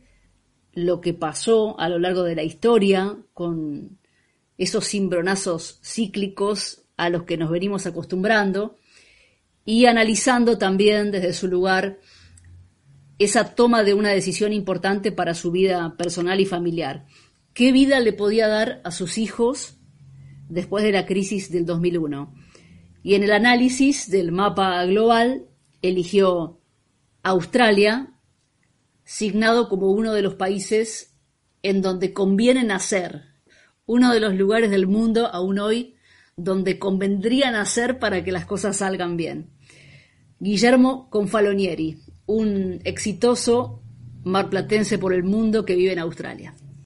lo 0.72 1.00
que 1.00 1.14
pasó 1.14 1.78
a 1.78 1.88
lo 1.88 1.98
largo 1.98 2.22
de 2.22 2.34
la 2.34 2.42
historia 2.42 3.16
con 3.32 3.98
esos 4.58 4.88
cimbronazos 4.88 5.78
cíclicos 5.82 6.82
a 6.96 7.08
los 7.08 7.24
que 7.24 7.36
nos 7.36 7.50
venimos 7.50 7.86
acostumbrando 7.86 8.76
y 9.64 9.86
analizando 9.86 10.58
también 10.58 11.10
desde 11.10 11.32
su 11.32 11.48
lugar 11.48 11.98
esa 13.18 13.54
toma 13.54 13.84
de 13.84 13.94
una 13.94 14.10
decisión 14.10 14.52
importante 14.52 15.12
para 15.12 15.34
su 15.34 15.50
vida 15.50 15.96
personal 15.96 16.40
y 16.40 16.46
familiar. 16.46 17.06
¿Qué 17.52 17.72
vida 17.72 18.00
le 18.00 18.12
podía 18.12 18.48
dar 18.48 18.80
a 18.84 18.90
sus 18.90 19.18
hijos 19.18 19.78
después 20.48 20.84
de 20.84 20.92
la 20.92 21.06
crisis 21.06 21.50
del 21.50 21.64
2001? 21.64 22.34
Y 23.02 23.14
en 23.14 23.22
el 23.22 23.32
análisis 23.32 24.10
del 24.10 24.32
mapa 24.32 24.84
global 24.86 25.46
eligió 25.82 26.60
Australia, 27.22 28.14
signado 29.04 29.68
como 29.68 29.90
uno 29.92 30.12
de 30.12 30.22
los 30.22 30.34
países 30.34 31.14
en 31.62 31.82
donde 31.82 32.12
conviene 32.12 32.64
nacer, 32.64 33.22
uno 33.86 34.12
de 34.12 34.20
los 34.20 34.34
lugares 34.34 34.70
del 34.70 34.86
mundo 34.86 35.26
aún 35.26 35.58
hoy 35.58 35.94
donde 36.36 36.78
convendría 36.78 37.50
nacer 37.50 37.98
para 37.98 38.24
que 38.24 38.32
las 38.32 38.46
cosas 38.46 38.78
salgan 38.78 39.16
bien. 39.16 39.50
Guillermo 40.40 41.08
Confalonieri, 41.10 41.98
un 42.26 42.80
exitoso 42.84 43.82
marplatense 44.24 44.98
por 44.98 45.12
el 45.12 45.22
mundo 45.24 45.64
que 45.64 45.76
vive 45.76 45.92
en 45.92 45.98
Australia. 45.98 46.54